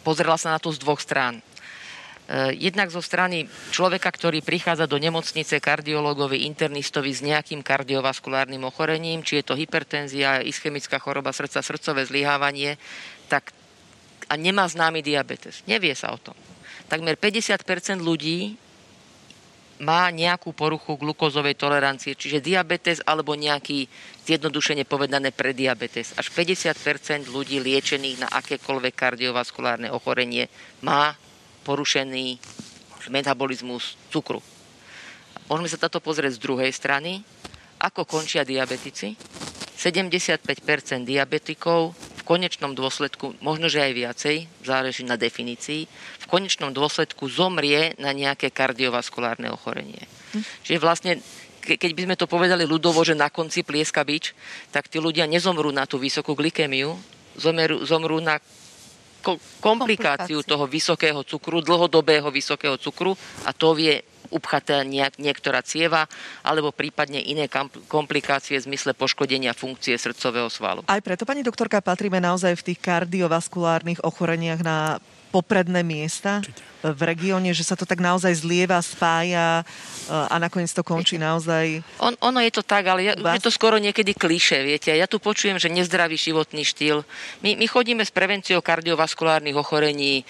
pozrela 0.00 0.40
sa 0.40 0.56
na 0.56 0.58
to 0.62 0.72
z 0.72 0.80
dvoch 0.80 1.04
strán. 1.04 1.36
E, 1.36 2.56
jednak 2.56 2.88
zo 2.88 3.04
strany 3.04 3.44
človeka, 3.76 4.08
ktorý 4.08 4.40
prichádza 4.40 4.88
do 4.88 4.96
nemocnice 4.96 5.60
kardiológovi, 5.60 6.48
internistovi 6.48 7.12
s 7.12 7.20
nejakým 7.20 7.60
kardiovaskulárnym 7.60 8.64
ochorením, 8.64 9.20
či 9.20 9.44
je 9.44 9.52
to 9.52 9.58
hypertenzia, 9.58 10.40
ischemická 10.40 10.96
choroba 10.96 11.36
srdca, 11.36 11.60
srdcové 11.60 12.08
zlyhávanie, 12.08 12.80
tak 13.28 13.52
a 14.28 14.36
nemá 14.36 14.68
známy 14.68 15.00
diabetes. 15.02 15.64
Nevie 15.64 15.96
sa 15.96 16.12
o 16.12 16.20
tom 16.20 16.36
takmer 16.88 17.20
50% 17.20 18.00
ľudí 18.00 18.56
má 19.78 20.10
nejakú 20.10 20.50
poruchu 20.50 20.98
glukózovej 20.98 21.54
tolerancie, 21.54 22.18
čiže 22.18 22.42
diabetes 22.42 22.98
alebo 23.06 23.38
nejaký 23.38 23.86
zjednodušene 24.26 24.82
povedané 24.82 25.30
prediabetes. 25.30 26.18
Až 26.18 26.34
50% 26.34 27.30
ľudí 27.30 27.62
liečených 27.62 28.26
na 28.26 28.28
akékoľvek 28.42 28.94
kardiovaskulárne 28.98 29.94
ochorenie 29.94 30.50
má 30.82 31.14
porušený 31.62 32.42
metabolizmus 33.06 33.94
cukru. 34.10 34.42
Môžeme 35.46 35.70
sa 35.70 35.78
táto 35.78 36.02
pozrieť 36.02 36.36
z 36.36 36.42
druhej 36.42 36.74
strany. 36.74 37.22
Ako 37.78 38.02
končia 38.02 38.42
diabetici? 38.42 39.14
75 39.78 40.42
diabetikov 41.06 41.94
v 41.94 42.17
konečnom 42.28 42.76
dôsledku, 42.76 43.40
možno 43.40 43.72
že 43.72 43.80
aj 43.80 43.92
viacej, 43.96 44.36
záleží 44.60 45.00
na 45.08 45.16
definícii, 45.16 45.88
v 45.88 46.26
konečnom 46.28 46.76
dôsledku 46.76 47.24
zomrie 47.32 47.96
na 47.96 48.12
nejaké 48.12 48.52
kardiovaskulárne 48.52 49.48
ochorenie. 49.48 50.04
Hm. 50.36 50.44
Čiže 50.60 50.78
vlastne 50.84 51.12
keď 51.64 51.90
by 51.92 52.02
sme 52.08 52.16
to 52.16 52.24
povedali 52.28 52.64
ľudovo, 52.64 53.04
že 53.04 53.12
na 53.12 53.28
konci 53.28 53.60
plieska 53.60 54.00
bič, 54.00 54.32
tak 54.72 54.88
tí 54.88 54.96
ľudia 54.96 55.28
nezomrú 55.28 55.68
na 55.68 55.84
tú 55.84 56.00
vysokú 56.00 56.32
glykemiu, 56.32 56.96
zomrú, 57.36 57.84
zomrú 57.84 58.16
na 58.24 58.40
komplikáciu 59.60 60.40
toho 60.46 60.64
vysokého 60.64 61.20
cukru, 61.26 61.60
dlhodobého 61.60 62.30
vysokého 62.32 62.80
cukru 62.80 63.12
a 63.44 63.52
to 63.52 63.76
vie 63.76 64.00
upchatá 64.30 64.84
nejak, 64.84 65.16
niektorá 65.20 65.60
cieva 65.64 66.06
alebo 66.44 66.72
prípadne 66.72 67.20
iné 67.20 67.50
komplikácie 67.88 68.60
v 68.60 68.66
zmysle 68.72 68.92
poškodenia 68.94 69.52
funkcie 69.56 69.96
srdcového 69.96 70.48
svalu. 70.48 70.80
Aj 70.86 71.00
preto, 71.02 71.28
pani 71.28 71.42
doktorka, 71.42 71.82
patríme 71.82 72.20
naozaj 72.20 72.56
v 72.58 72.66
tých 72.72 72.78
kardiovaskulárnych 72.80 74.04
ochoreniach 74.04 74.60
na 74.62 75.02
popredné 75.28 75.84
miesta 75.84 76.40
v 76.78 77.00
regióne, 77.02 77.50
že 77.50 77.66
sa 77.66 77.74
to 77.74 77.82
tak 77.82 77.98
naozaj 77.98 78.38
zlieva, 78.38 78.78
spája 78.78 79.66
eh, 79.66 80.12
a 80.14 80.38
nakoniec 80.38 80.70
to 80.70 80.86
končí 80.86 81.18
naozaj... 81.18 81.82
On, 81.98 82.14
ono 82.22 82.38
je 82.38 82.54
to 82.54 82.62
tak, 82.62 82.86
ale 82.86 83.10
ja, 83.10 83.14
je 83.18 83.42
to 83.42 83.50
skoro 83.50 83.82
niekedy 83.82 84.14
kliše, 84.14 84.62
viete. 84.62 84.94
Ja 84.94 85.10
tu 85.10 85.18
počujem, 85.18 85.58
že 85.58 85.74
nezdravý 85.74 86.14
životný 86.14 86.62
štýl. 86.62 87.02
My, 87.42 87.58
my 87.58 87.66
chodíme 87.66 88.06
s 88.06 88.14
prevenciou 88.14 88.62
kardiovaskulárnych 88.62 89.58
ochorení 89.58 90.22
e, 90.22 90.24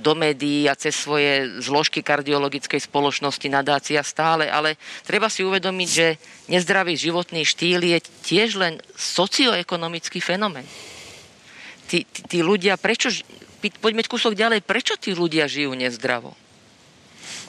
do 0.00 0.12
médií 0.16 0.64
a 0.64 0.78
cez 0.80 0.96
svoje 0.96 1.60
zložky 1.60 2.00
kardiologickej 2.00 2.80
spoločnosti, 2.80 3.44
nadácia 3.52 4.00
stále, 4.00 4.48
ale 4.48 4.80
treba 5.04 5.28
si 5.28 5.44
uvedomiť, 5.44 5.88
že 5.92 6.16
nezdravý 6.48 6.96
životný 6.96 7.44
štýl 7.44 7.84
je 7.84 7.98
tiež 8.24 8.56
len 8.56 8.80
socioekonomický 8.96 10.24
fenomén. 10.24 10.64
Tí, 11.84 12.08
tí, 12.08 12.20
tí 12.24 12.38
ľudia, 12.40 12.80
prečo 12.80 13.12
poďme 13.70 14.02
kúsok 14.02 14.34
ďalej, 14.34 14.66
prečo 14.66 14.98
tí 14.98 15.14
ľudia 15.14 15.46
žijú 15.46 15.76
nezdravo? 15.78 16.34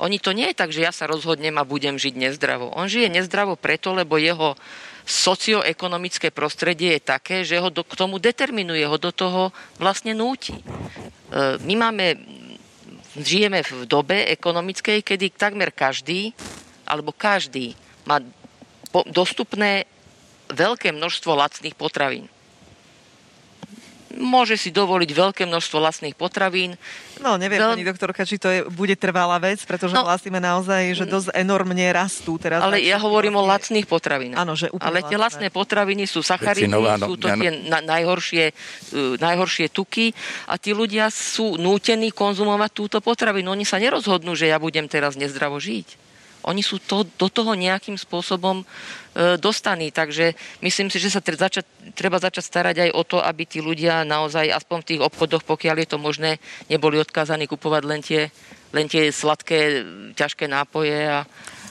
Oni 0.02 0.18
to 0.18 0.34
nie 0.34 0.50
je 0.52 0.58
tak, 0.58 0.74
že 0.74 0.86
ja 0.86 0.92
sa 0.94 1.06
rozhodnem 1.06 1.54
a 1.58 1.68
budem 1.68 1.98
žiť 1.98 2.18
nezdravo. 2.18 2.74
On 2.74 2.90
žije 2.90 3.14
nezdravo 3.14 3.54
preto, 3.54 3.94
lebo 3.94 4.18
jeho 4.18 4.58
socioekonomické 5.06 6.34
prostredie 6.34 6.98
je 6.98 7.02
také, 7.04 7.38
že 7.46 7.60
ho 7.62 7.70
do, 7.70 7.86
k 7.86 7.94
tomu 7.94 8.18
determinuje, 8.18 8.82
ho 8.88 8.98
do 8.98 9.14
toho 9.14 9.54
vlastne 9.78 10.16
núti. 10.18 10.58
E, 10.58 10.64
my 11.62 11.74
máme, 11.78 12.18
žijeme 13.20 13.62
v 13.62 13.86
dobe 13.86 14.26
ekonomickej, 14.34 15.06
kedy 15.06 15.36
takmer 15.36 15.70
každý, 15.70 16.34
alebo 16.88 17.14
každý 17.14 17.78
má 18.08 18.24
dostupné 19.14 19.86
veľké 20.50 20.90
množstvo 20.96 21.38
lacných 21.38 21.78
potravín 21.78 22.33
môže 24.18 24.60
si 24.60 24.70
dovoliť 24.70 25.10
veľké 25.10 25.44
množstvo 25.50 25.78
vlastných 25.82 26.16
potravín. 26.18 26.78
No, 27.22 27.38
neviem, 27.40 27.62
Veľ... 27.62 27.78
pani 27.78 27.86
doktorka, 27.88 28.28
či 28.28 28.38
to 28.38 28.48
je, 28.50 28.60
bude 28.68 28.94
trvalá 28.98 29.40
vec, 29.40 29.62
pretože 29.64 29.96
no, 29.96 30.06
vlastníme 30.06 30.38
naozaj, 30.38 30.94
že 30.98 31.06
dosť 31.08 31.34
enormne 31.34 31.86
rastú 31.94 32.38
teraz. 32.38 32.62
Ale 32.62 32.82
ja 32.82 33.00
hovorím 33.00 33.40
o 33.40 33.44
lacných 33.46 33.88
potravinách. 33.88 34.38
Áno, 34.38 34.54
že 34.54 34.70
Ale 34.82 35.06
tie 35.06 35.18
lacné 35.18 35.48
potraviny 35.50 36.06
sú 36.06 36.20
sacharidy, 36.22 36.70
sú 37.02 37.16
to 37.18 37.32
tie 37.34 37.50
na, 37.70 37.80
najhoršie, 37.80 38.52
uh, 38.52 39.16
najhoršie 39.18 39.72
tuky 39.72 40.12
a 40.50 40.60
tí 40.60 40.76
ľudia 40.76 41.08
sú 41.14 41.56
nútení 41.56 42.12
konzumovať 42.12 42.70
túto 42.76 42.98
potravinu. 43.00 43.54
Oni 43.56 43.66
sa 43.66 43.80
nerozhodnú, 43.80 44.36
že 44.36 44.52
ja 44.52 44.60
budem 44.60 44.86
teraz 44.90 45.16
nezdravo 45.16 45.58
žiť. 45.58 46.03
Oni 46.44 46.60
sú 46.60 46.80
to, 46.84 47.08
do 47.08 47.28
toho 47.32 47.56
nejakým 47.56 47.96
spôsobom 47.96 48.62
e, 48.62 48.66
dostaní. 49.40 49.92
Takže 49.96 50.36
myslím 50.60 50.92
si, 50.92 51.00
že 51.00 51.14
sa 51.14 51.24
tre, 51.24 51.40
zača, 51.40 51.64
treba 51.96 52.20
začať 52.20 52.44
starať 52.44 52.76
aj 52.88 52.90
o 52.92 53.04
to, 53.08 53.18
aby 53.24 53.48
tí 53.48 53.64
ľudia 53.64 54.04
naozaj 54.04 54.52
aspoň 54.52 54.78
v 54.84 54.90
tých 54.94 55.02
obchodoch, 55.02 55.44
pokiaľ 55.48 55.76
je 55.84 55.88
to 55.88 55.98
možné, 55.98 56.32
neboli 56.68 57.00
odkázaní 57.00 57.48
kupovať 57.48 57.84
len 57.88 58.02
tie, 58.04 58.28
len 58.76 58.86
tie 58.92 59.08
sladké, 59.12 59.88
ťažké 60.16 60.52
nápoje 60.52 61.08
a, 61.08 61.24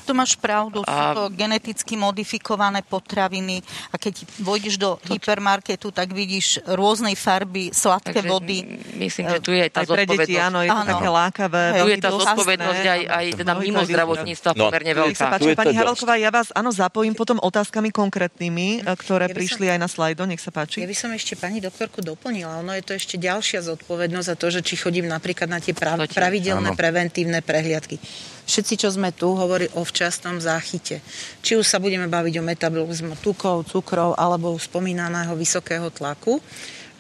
to 0.03 0.13
máš 0.13 0.35
pravdu, 0.37 0.83
sú 0.83 1.05
to 1.15 1.23
geneticky 1.33 1.95
modifikované 1.95 2.83
potraviny 2.83 3.63
a 3.91 3.97
keď 3.97 4.27
vojdeš 4.43 4.75
do 4.77 4.99
to... 4.99 5.15
hypermarketu, 5.15 5.95
tak 5.95 6.11
vidíš 6.11 6.63
rôznej 6.67 7.15
farby, 7.15 7.71
sladké 7.71 8.21
Takže 8.21 8.29
vody. 8.29 8.59
Myslím, 8.99 9.25
že 9.33 9.39
tu 9.39 9.51
je 9.55 9.63
aj 9.67 9.71
tá 9.73 9.81
aj 9.83 9.87
zodpovednosť. 9.89 10.19
Pre 10.19 10.27
deti, 10.27 10.35
áno, 10.37 10.59
je 10.61 10.71
to 10.71 10.83
áno. 10.83 10.91
také 10.93 11.09
lákavé. 11.09 11.63
Tu 11.73 11.89
je 11.89 11.99
tá 12.03 12.11
zodpovednosť 12.11 12.85
aj, 12.85 13.01
aj 13.07 13.27
teda 13.39 13.53
mimo 13.59 13.81
zdravotníctva 13.87 14.51
no, 14.53 14.63
pomerne 14.69 14.93
veľká. 14.93 15.25
Páči, 15.33 15.51
pani 15.55 15.75
Havelková, 15.79 16.15
ja 16.19 16.31
vás 16.35 16.49
áno 16.53 16.71
zapojím 16.75 17.15
potom 17.15 17.39
otázkami 17.41 17.95
konkrétnymi, 17.95 18.69
e, 18.83 18.95
ktoré 18.99 19.31
ja 19.31 19.35
prišli 19.35 19.67
som, 19.71 19.73
aj 19.75 19.79
na 19.79 19.89
slajdo, 19.89 20.23
nech 20.27 20.43
sa 20.43 20.51
páči. 20.51 20.83
Ja 20.83 20.89
by 20.91 20.97
som 20.99 21.11
ešte 21.15 21.39
pani 21.39 21.63
doktorku 21.63 22.03
doplnila, 22.03 22.61
ono 22.61 22.75
je 22.75 22.85
to 22.85 22.93
ešte 22.99 23.17
ďalšia 23.17 23.63
zodpovednosť 23.63 24.27
za 24.27 24.37
to, 24.37 24.47
že 24.51 24.61
či 24.67 24.75
chodím 24.77 25.07
napríklad 25.07 25.49
na 25.49 25.63
tie 25.63 25.73
prav, 25.73 26.03
pravidelné 26.11 26.75
preventívne 26.75 27.41
prehliadky 27.45 28.01
všetci, 28.47 28.75
čo 28.79 28.89
sme 28.91 29.15
tu, 29.15 29.33
hovorí 29.33 29.71
o 29.79 29.87
včasnom 29.87 30.43
záchyte. 30.43 31.03
Či 31.41 31.59
už 31.59 31.67
sa 31.67 31.79
budeme 31.79 32.07
baviť 32.11 32.35
o 32.39 32.47
metabolizmu 32.47 33.19
tukov, 33.21 33.67
cukrov 33.69 34.19
alebo 34.19 34.55
spomínaného 34.59 35.33
vysokého 35.39 35.91
tlaku. 35.95 36.43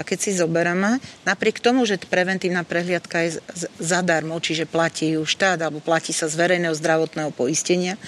A 0.00 0.06
keď 0.08 0.18
si 0.18 0.30
zoberieme, 0.32 0.98
napriek 1.28 1.60
tomu, 1.60 1.84
že 1.84 2.00
preventívna 2.00 2.64
prehliadka 2.64 3.28
je 3.28 3.30
zadarmo, 3.76 4.40
čiže 4.40 4.64
platí 4.64 5.14
ju 5.14 5.22
štát 5.22 5.60
alebo 5.60 5.84
platí 5.84 6.16
sa 6.16 6.32
z 6.32 6.34
verejného 6.40 6.72
zdravotného 6.72 7.30
poistenia, 7.30 8.00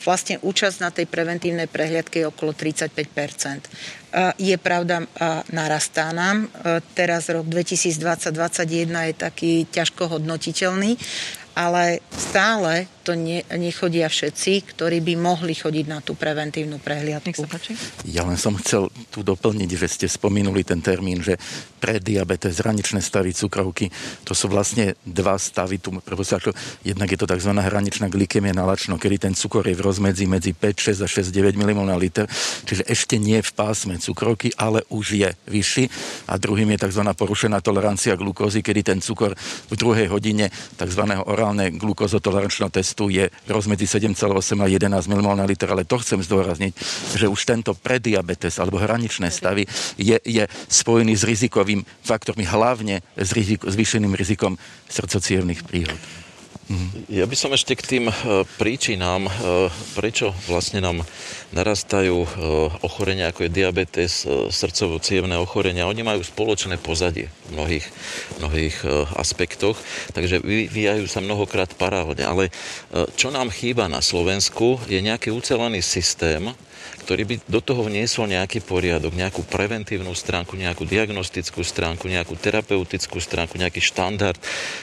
vlastne 0.00 0.40
účasť 0.40 0.76
na 0.80 0.90
tej 0.90 1.06
preventívnej 1.06 1.68
prehliadke 1.68 2.24
je 2.24 2.26
okolo 2.26 2.56
35% 2.56 3.68
Je 4.42 4.56
pravda, 4.58 5.06
narastá 5.54 6.10
nám. 6.10 6.50
Teraz 6.98 7.30
rok 7.30 7.46
2020-2021 7.46 8.90
je 8.90 9.14
taký 9.14 9.52
ťažko 9.70 10.18
hodnotiteľný, 10.18 10.98
ale 11.56 11.98
stále 12.14 12.86
to 13.00 13.16
ne, 13.16 13.42
nechodia 13.56 14.06
všetci, 14.06 14.76
ktorí 14.76 15.00
by 15.00 15.14
mohli 15.16 15.56
chodiť 15.56 15.86
na 15.88 15.98
tú 16.04 16.14
preventívnu 16.14 16.78
prehliadku. 16.78 17.32
Nech 17.32 17.40
sa 17.40 17.48
páči. 17.48 17.72
Ja 18.06 18.22
len 18.28 18.36
som 18.36 18.54
chcel 18.60 18.92
tu 19.08 19.24
doplniť, 19.26 19.70
že 19.74 19.88
ste 19.88 20.06
spomenuli 20.06 20.62
ten 20.62 20.84
termín, 20.84 21.24
že 21.24 21.40
prediabetes, 21.80 22.60
hraničné 22.60 23.00
stavy 23.00 23.32
cukrovky, 23.32 23.88
to 24.22 24.36
sú 24.36 24.52
vlastne 24.52 24.94
dva 25.02 25.40
stavy. 25.40 25.80
Tu, 25.80 25.88
jednak 26.84 27.08
je 27.08 27.18
to 27.18 27.26
tzv. 27.26 27.50
hraničná 27.56 28.12
glykemia 28.12 28.52
na 28.52 28.68
lačno, 28.68 29.00
kedy 29.00 29.16
ten 29.30 29.34
cukor 29.34 29.64
je 29.64 29.74
v 29.74 29.82
rozmedzi 29.82 30.28
medzi 30.28 30.52
5, 30.52 31.00
6 31.00 31.04
a 31.04 31.08
6, 31.08 31.32
9 31.32 31.56
mmol 31.56 31.88
na 31.88 31.96
liter, 31.96 32.28
čiže 32.68 32.84
ešte 32.84 33.16
nie 33.16 33.40
v 33.40 33.50
pásme 33.56 33.96
cukrovky, 33.96 34.52
ale 34.60 34.84
už 34.92 35.06
je 35.16 35.30
vyšší. 35.48 35.84
A 36.28 36.36
druhým 36.36 36.76
je 36.76 36.84
tzv. 36.84 37.02
porušená 37.16 37.64
tolerancia 37.64 38.12
glukózy, 38.14 38.60
kedy 38.60 38.80
ten 38.84 38.98
cukor 39.00 39.32
v 39.72 39.74
druhej 39.74 40.12
hodine 40.12 40.52
tzv. 40.76 41.02
orálne 41.24 41.72
glukozotolerančného 41.72 42.68
testu 42.68 42.99
rastu 43.00 43.08
je 43.08 43.32
rozmedzi 43.48 43.86
7,8 43.88 44.60
a 44.60 44.66
11 44.68 45.08
mmol 45.08 45.36
na 45.36 45.48
liter, 45.48 45.72
ale 45.72 45.88
to 45.88 45.96
chcem 46.04 46.20
zdôrazniť, 46.20 46.72
že 47.16 47.32
už 47.32 47.40
tento 47.48 47.72
prediabetes 47.72 48.60
alebo 48.60 48.76
hraničné 48.76 49.32
stavy 49.32 49.64
je, 49.96 50.20
je 50.20 50.44
spojený 50.68 51.16
s 51.16 51.24
rizikovým 51.24 51.80
faktormi, 52.04 52.44
hlavne 52.44 53.00
s 53.16 53.32
rizik, 53.32 53.64
zvýšeným 53.64 54.12
rizikom 54.12 54.60
srdcocievných 54.92 55.64
príhod. 55.64 55.96
Ja 57.10 57.26
by 57.26 57.34
som 57.34 57.50
ešte 57.50 57.74
k 57.74 57.82
tým 57.82 58.04
e, 58.06 58.14
príčinám, 58.54 59.26
e, 59.26 59.30
prečo 59.98 60.30
vlastne 60.46 60.78
nám 60.78 61.02
narastajú 61.50 62.22
e, 62.22 62.28
ochorenia 62.86 63.34
ako 63.34 63.50
je 63.50 63.50
diabetes, 63.50 64.22
srdcovo-cievné 64.54 65.34
ochorenia. 65.34 65.90
Oni 65.90 66.06
majú 66.06 66.22
spoločné 66.22 66.78
pozadie 66.78 67.26
v 67.50 67.58
mnohých, 67.58 67.86
mnohých 68.38 68.76
aspektoch, 69.18 69.74
takže 70.14 70.38
vyvíjajú 70.38 71.10
sa 71.10 71.18
mnohokrát 71.18 71.74
paralelne. 71.74 72.22
Ale 72.22 72.54
čo 73.18 73.34
nám 73.34 73.50
chýba 73.50 73.90
na 73.90 73.98
Slovensku 73.98 74.78
je 74.86 75.02
nejaký 75.02 75.34
ucelený 75.34 75.82
systém, 75.82 76.54
ktorý 77.04 77.22
by 77.26 77.34
do 77.46 77.60
toho 77.62 77.86
vniesol 77.86 78.26
nejaký 78.26 78.62
poriadok, 78.62 79.14
nejakú 79.14 79.46
preventívnu 79.46 80.10
stránku, 80.14 80.58
nejakú 80.58 80.86
diagnostickú 80.86 81.62
stránku, 81.62 82.10
nejakú 82.10 82.34
terapeutickú 82.34 83.22
stránku, 83.22 83.58
nejaký 83.58 83.78
štandard, 83.82 84.38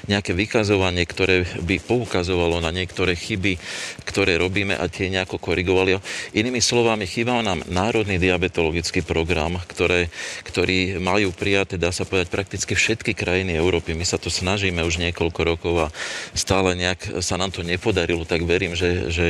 nejaké 0.07 0.31
vykazovanie, 0.31 1.03
ktoré 1.03 1.43
by 1.63 1.83
poukazovalo 1.83 2.63
na 2.63 2.71
niektoré 2.71 3.15
chyby, 3.17 3.59
ktoré 4.07 4.39
robíme 4.39 4.75
a 4.75 4.85
tie 4.87 5.11
nejako 5.11 5.41
korigovali. 5.41 5.99
Inými 6.35 6.59
slovami, 6.63 7.09
chýba 7.09 7.39
nám 7.41 7.63
Národný 7.67 8.19
diabetologický 8.21 9.01
program, 9.03 9.59
ktoré, 9.65 10.11
ktorý 10.45 10.99
majú 10.99 11.33
prijaté, 11.33 11.79
dá 11.79 11.91
sa 11.95 12.05
povedať, 12.05 12.29
prakticky 12.29 12.73
všetky 12.75 13.17
krajiny 13.17 13.57
Európy. 13.57 13.97
My 13.97 14.05
sa 14.05 14.21
to 14.21 14.27
snažíme 14.29 14.83
už 14.85 14.99
niekoľko 15.01 15.41
rokov 15.43 15.75
a 15.79 15.93
stále 16.37 16.77
nejak 16.77 17.23
sa 17.23 17.39
nám 17.39 17.49
to 17.49 17.65
nepodarilo, 17.65 18.27
tak 18.27 18.45
verím, 18.45 18.77
že, 18.77 19.09
že, 19.09 19.27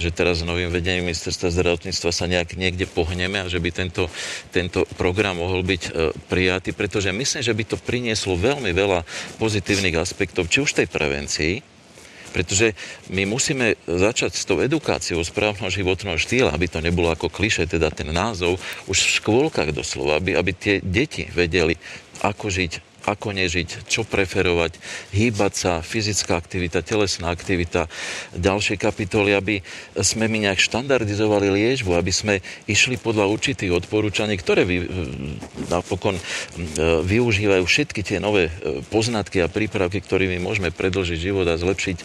že 0.00 0.08
teraz 0.14 0.40
novým 0.46 0.72
vedením 0.72 1.10
ministerstva 1.10 1.52
zdravotníctva 1.52 2.10
sa 2.16 2.24
nejak 2.24 2.56
niekde 2.56 2.88
pohneme 2.88 3.44
a 3.44 3.50
že 3.52 3.60
by 3.60 3.68
tento, 3.68 4.08
tento 4.48 4.88
program 4.96 5.36
mohol 5.36 5.60
byť 5.60 5.82
e, 5.84 5.90
prijatý, 6.32 6.72
pretože 6.72 7.12
myslím, 7.12 7.44
že 7.44 7.52
by 7.52 7.64
to 7.68 7.76
prinieslo 7.76 8.40
veľmi 8.40 8.72
veľa 8.72 9.04
pozitívnych 9.36 10.00
aspektov, 10.00 10.48
či 10.48 10.64
už 10.64 10.72
tej 10.72 10.88
prevencii, 10.88 11.76
pretože 12.32 12.76
my 13.08 13.24
musíme 13.24 13.80
začať 13.88 14.36
s 14.36 14.44
tou 14.44 14.60
edukáciou 14.60 15.24
správneho 15.24 15.72
životného 15.72 16.20
štýla, 16.20 16.52
aby 16.52 16.68
to 16.68 16.84
nebolo 16.84 17.08
ako 17.08 17.32
kliše, 17.32 17.64
teda 17.64 17.88
ten 17.88 18.12
názov, 18.12 18.60
už 18.88 18.96
v 18.96 19.14
škôlkach 19.20 19.72
doslova, 19.72 20.20
aby, 20.20 20.36
aby 20.36 20.52
tie 20.52 20.76
deti 20.84 21.28
vedeli, 21.32 21.76
ako 22.20 22.52
žiť 22.52 22.85
ako 23.06 23.32
nežiť, 23.32 23.86
čo 23.86 24.02
preferovať, 24.02 24.76
hýbať 25.14 25.52
sa, 25.54 25.72
fyzická 25.80 26.34
aktivita, 26.34 26.82
telesná 26.82 27.30
aktivita, 27.30 27.86
ďalšie 28.34 28.74
kapitoly, 28.76 29.32
aby 29.32 29.62
sme 30.02 30.26
my 30.26 30.50
nejak 30.50 30.58
štandardizovali 30.58 31.48
liežbu, 31.54 31.94
aby 31.94 32.12
sme 32.12 32.34
išli 32.66 32.98
podľa 32.98 33.30
určitých 33.30 33.72
odporúčaní, 33.72 34.34
ktoré 34.34 34.66
vy, 34.66 34.82
napokon 35.70 36.18
využívajú 37.06 37.64
všetky 37.64 38.00
tie 38.02 38.18
nové 38.18 38.48
e, 38.48 38.82
poznatky 38.90 39.42
a 39.42 39.50
prípravky, 39.50 40.02
ktorými 40.02 40.42
môžeme 40.42 40.74
predlžiť 40.74 41.18
život 41.18 41.46
a 41.46 41.60
zlepšiť 41.60 41.96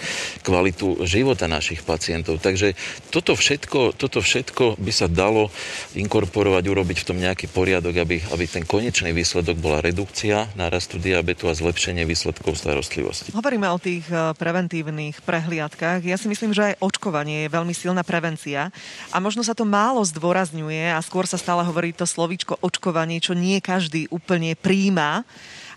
kvalitu 0.46 1.04
života 1.06 1.50
našich 1.50 1.82
pacientov. 1.82 2.38
Takže 2.42 2.78
toto 3.10 3.34
všetko, 3.34 3.98
toto 3.98 4.20
všetko 4.22 4.78
by 4.78 4.92
sa 4.94 5.08
dalo 5.10 5.50
inkorporovať, 5.98 6.64
urobiť 6.68 6.98
v 7.02 7.08
tom 7.08 7.18
nejaký 7.20 7.48
poriadok, 7.52 7.96
aby, 8.02 8.18
aby 8.32 8.44
ten 8.48 8.64
konečný 8.68 9.16
výsledok 9.16 9.58
bola 9.60 9.84
redukcia 9.84 10.52
nárastu 10.56 10.91
rastu 10.92 11.08
diabetu 11.08 11.48
a 11.48 11.56
zlepšenie 11.56 12.04
výsledkov 12.04 12.60
starostlivosti. 12.60 13.32
Hovoríme 13.32 13.64
o 13.72 13.80
tých 13.80 14.04
e, 14.12 14.36
preventívnych 14.36 15.24
prehliadkách. 15.24 16.04
Ja 16.04 16.20
si 16.20 16.28
myslím, 16.28 16.52
že 16.52 16.76
aj 16.76 16.84
očkovanie 16.84 17.48
je 17.48 17.54
veľmi 17.56 17.72
silná 17.72 18.04
prevencia 18.04 18.76
a 19.08 19.18
možno 19.24 19.40
sa 19.40 19.56
to 19.56 19.64
málo 19.64 20.04
zdôrazňuje 20.04 20.92
a 20.92 21.00
skôr 21.00 21.24
sa 21.24 21.40
stále 21.40 21.64
hovorí 21.64 21.96
to 21.96 22.04
slovíčko 22.04 22.60
očkovanie, 22.60 23.24
čo 23.24 23.32
nie 23.32 23.64
každý 23.64 24.12
úplne 24.12 24.52
príjma, 24.60 25.24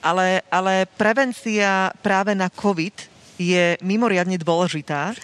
ale, 0.02 0.42
ale 0.50 0.90
prevencia 0.98 1.94
práve 2.02 2.34
na 2.34 2.50
COVID 2.50 3.14
je 3.38 3.78
mimoriadne 3.86 4.34
dôležitá. 4.34 5.14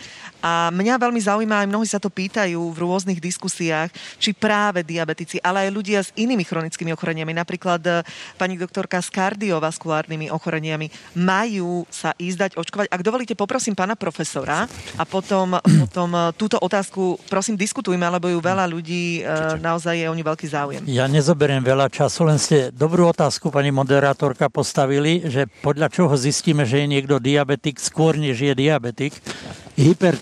A 0.41 0.73
mňa 0.73 0.97
veľmi 0.97 1.21
zaujíma, 1.21 1.65
aj 1.65 1.69
mnohí 1.69 1.89
sa 1.89 2.01
to 2.01 2.09
pýtajú 2.09 2.57
v 2.57 2.79
rôznych 2.81 3.21
diskusiách, 3.21 3.93
či 4.17 4.33
práve 4.33 4.81
diabetici, 4.81 5.37
ale 5.45 5.69
aj 5.69 5.71
ľudia 5.71 6.01
s 6.01 6.11
inými 6.17 6.49
chronickými 6.49 6.97
ochoreniami, 6.97 7.37
napríklad 7.37 7.81
e, 7.85 7.93
pani 8.41 8.57
doktorka 8.57 9.05
s 9.05 9.13
kardiovaskulárnymi 9.13 10.33
ochoreniami, 10.33 10.89
majú 11.21 11.85
sa 11.93 12.17
ísť 12.17 12.39
dať 12.41 12.53
očkovať. 12.57 12.87
Ak 12.89 13.05
dovolíte, 13.05 13.37
poprosím 13.37 13.77
pána 13.77 14.01
profesora 14.01 14.65
a 14.97 15.05
potom, 15.05 15.61
potom 15.61 16.11
e, 16.17 16.33
túto 16.41 16.57
otázku 16.57 17.21
prosím 17.29 17.61
diskutujme, 17.61 18.09
lebo 18.09 18.33
ju 18.33 18.41
veľa 18.41 18.65
ľudí 18.65 19.21
e, 19.21 19.61
naozaj 19.61 20.01
je 20.01 20.07
o 20.09 20.17
ňu 20.17 20.25
veľký 20.25 20.47
záujem. 20.49 20.83
Ja 20.89 21.05
nezoberiem 21.05 21.61
veľa 21.61 21.93
času, 21.93 22.25
len 22.25 22.41
ste 22.41 22.73
dobrú 22.73 23.13
otázku 23.13 23.53
pani 23.53 23.69
moderátorka 23.69 24.49
postavili, 24.49 25.21
že 25.29 25.45
podľa 25.61 25.93
čoho 25.93 26.17
zistíme, 26.17 26.65
že 26.65 26.81
je 26.81 26.87
niekto 26.89 27.21
diabetik 27.21 27.77
skôr, 27.77 28.17
než 28.17 28.41
je 28.41 28.57
diabetik 28.57 29.13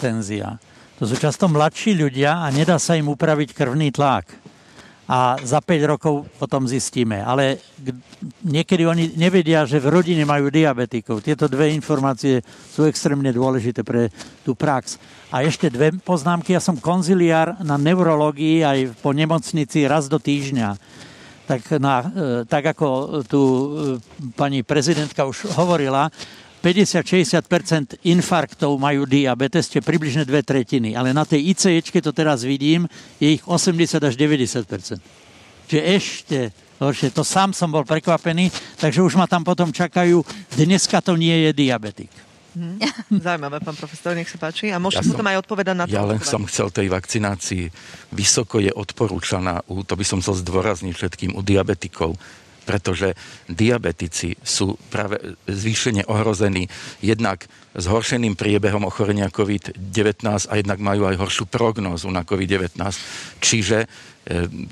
hypertenzia. 0.09 0.57
To 0.99 1.07
sú 1.07 1.15
často 1.15 1.47
mladší 1.47 1.95
ľudia 1.95 2.43
a 2.43 2.51
nedá 2.51 2.81
sa 2.81 2.99
im 2.99 3.07
upraviť 3.07 3.55
krvný 3.55 3.95
tlak. 3.95 4.27
A 5.09 5.41
za 5.41 5.65
5 5.65 5.89
rokov 5.89 6.29
potom 6.37 6.69
zistíme. 6.69 7.25
Ale 7.25 7.65
niekedy 8.45 8.85
oni 8.85 9.17
nevedia, 9.17 9.65
že 9.65 9.81
v 9.81 9.89
rodine 9.89 10.29
majú 10.29 10.53
diabetikov. 10.53 11.25
Tieto 11.25 11.49
dve 11.49 11.73
informácie 11.73 12.45
sú 12.45 12.85
extrémne 12.85 13.33
dôležité 13.33 13.81
pre 13.87 14.13
tú 14.45 14.53
prax. 14.53 15.01
A 15.33 15.41
ešte 15.41 15.73
dve 15.73 15.97
poznámky. 15.97 16.53
Ja 16.53 16.61
som 16.61 16.77
konziliár 16.77 17.57
na 17.65 17.81
neurológii 17.81 18.61
aj 18.61 19.01
po 19.01 19.17
nemocnici 19.17 19.89
raz 19.89 20.13
do 20.13 20.21
týždňa. 20.21 20.77
Tak, 21.49 21.81
na, 21.81 22.05
e, 22.05 22.09
tak 22.45 22.77
ako 22.77 22.89
tu 23.25 23.41
e, 23.41 23.65
pani 24.37 24.61
prezidentka 24.61 25.25
už 25.25 25.57
hovorila, 25.57 26.13
50-60% 26.69 28.05
infarktov 28.05 28.77
majú 28.77 29.09
diabetes, 29.09 29.73
čiže 29.73 29.81
približne 29.81 30.29
dve 30.29 30.45
tretiny. 30.45 30.93
Ale 30.93 31.17
na 31.17 31.25
tej 31.25 31.57
ICEčke 31.57 32.05
to 32.05 32.13
teraz 32.13 32.45
vidím, 32.45 32.85
je 33.17 33.41
ich 33.41 33.43
80 33.49 33.97
až 34.05 34.15
90%. 34.21 35.01
Čiže 35.69 35.83
ešte 35.97 36.39
horšie. 36.77 37.09
To 37.17 37.25
sám 37.25 37.57
som 37.57 37.73
bol 37.73 37.89
prekvapený, 37.89 38.53
takže 38.77 39.01
už 39.01 39.17
ma 39.17 39.25
tam 39.25 39.49
potom 39.49 39.73
čakajú, 39.73 40.21
dneska 40.61 41.01
to 41.01 41.17
nie 41.17 41.49
je 41.49 41.51
diabetik. 41.57 42.13
Hmm. 42.53 42.77
Zaujímavé, 43.25 43.65
pán 43.65 43.77
profesor, 43.77 44.13
nech 44.13 44.29
sa 44.29 44.37
páči. 44.37 44.69
A 44.69 44.77
môžete 44.77 45.09
ja 45.09 45.11
potom 45.15 45.29
aj 45.29 45.37
odpovedať 45.47 45.75
na 45.77 45.85
to. 45.89 45.95
Ja 45.95 46.05
len 46.05 46.21
som 46.21 46.45
chcel 46.45 46.69
tej 46.69 46.93
vakcinácii. 46.93 47.71
Vysoko 48.13 48.61
je 48.61 48.73
odporúčaná, 48.73 49.65
to 49.65 49.95
by 49.95 50.05
som 50.05 50.21
chcel 50.21 50.37
zdôrazniť 50.37 50.93
všetkým 50.93 51.31
u 51.33 51.41
diabetikov 51.41 52.19
pretože 52.69 53.17
diabetici 53.49 54.37
sú 54.45 54.77
práve 54.93 55.17
zvýšene 55.49 56.05
ohrození 56.05 56.69
jednak 57.01 57.49
zhoršeným 57.73 58.37
priebehom 58.37 58.85
ochorenia 58.85 59.33
COVID-19 59.33 60.21
a 60.29 60.53
jednak 60.61 60.77
majú 60.77 61.09
aj 61.09 61.17
horšiu 61.17 61.49
prognózu 61.49 62.13
na 62.13 62.29
COVID-19. 62.29 62.77
Čiže 63.41 63.79
e, 63.81 63.87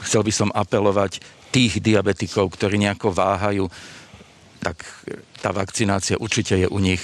chcel 0.04 0.20
by 0.20 0.32
som 0.37 0.52
apelovať 0.52 1.24
tých 1.48 1.80
diabetikov, 1.80 2.52
ktorí 2.52 2.76
nejako 2.76 3.16
váhajú, 3.16 3.64
tak 4.61 4.85
tá 5.40 5.56
vakcinácia 5.56 6.20
určite 6.20 6.61
je 6.61 6.68
u 6.68 6.76
nich 6.76 7.00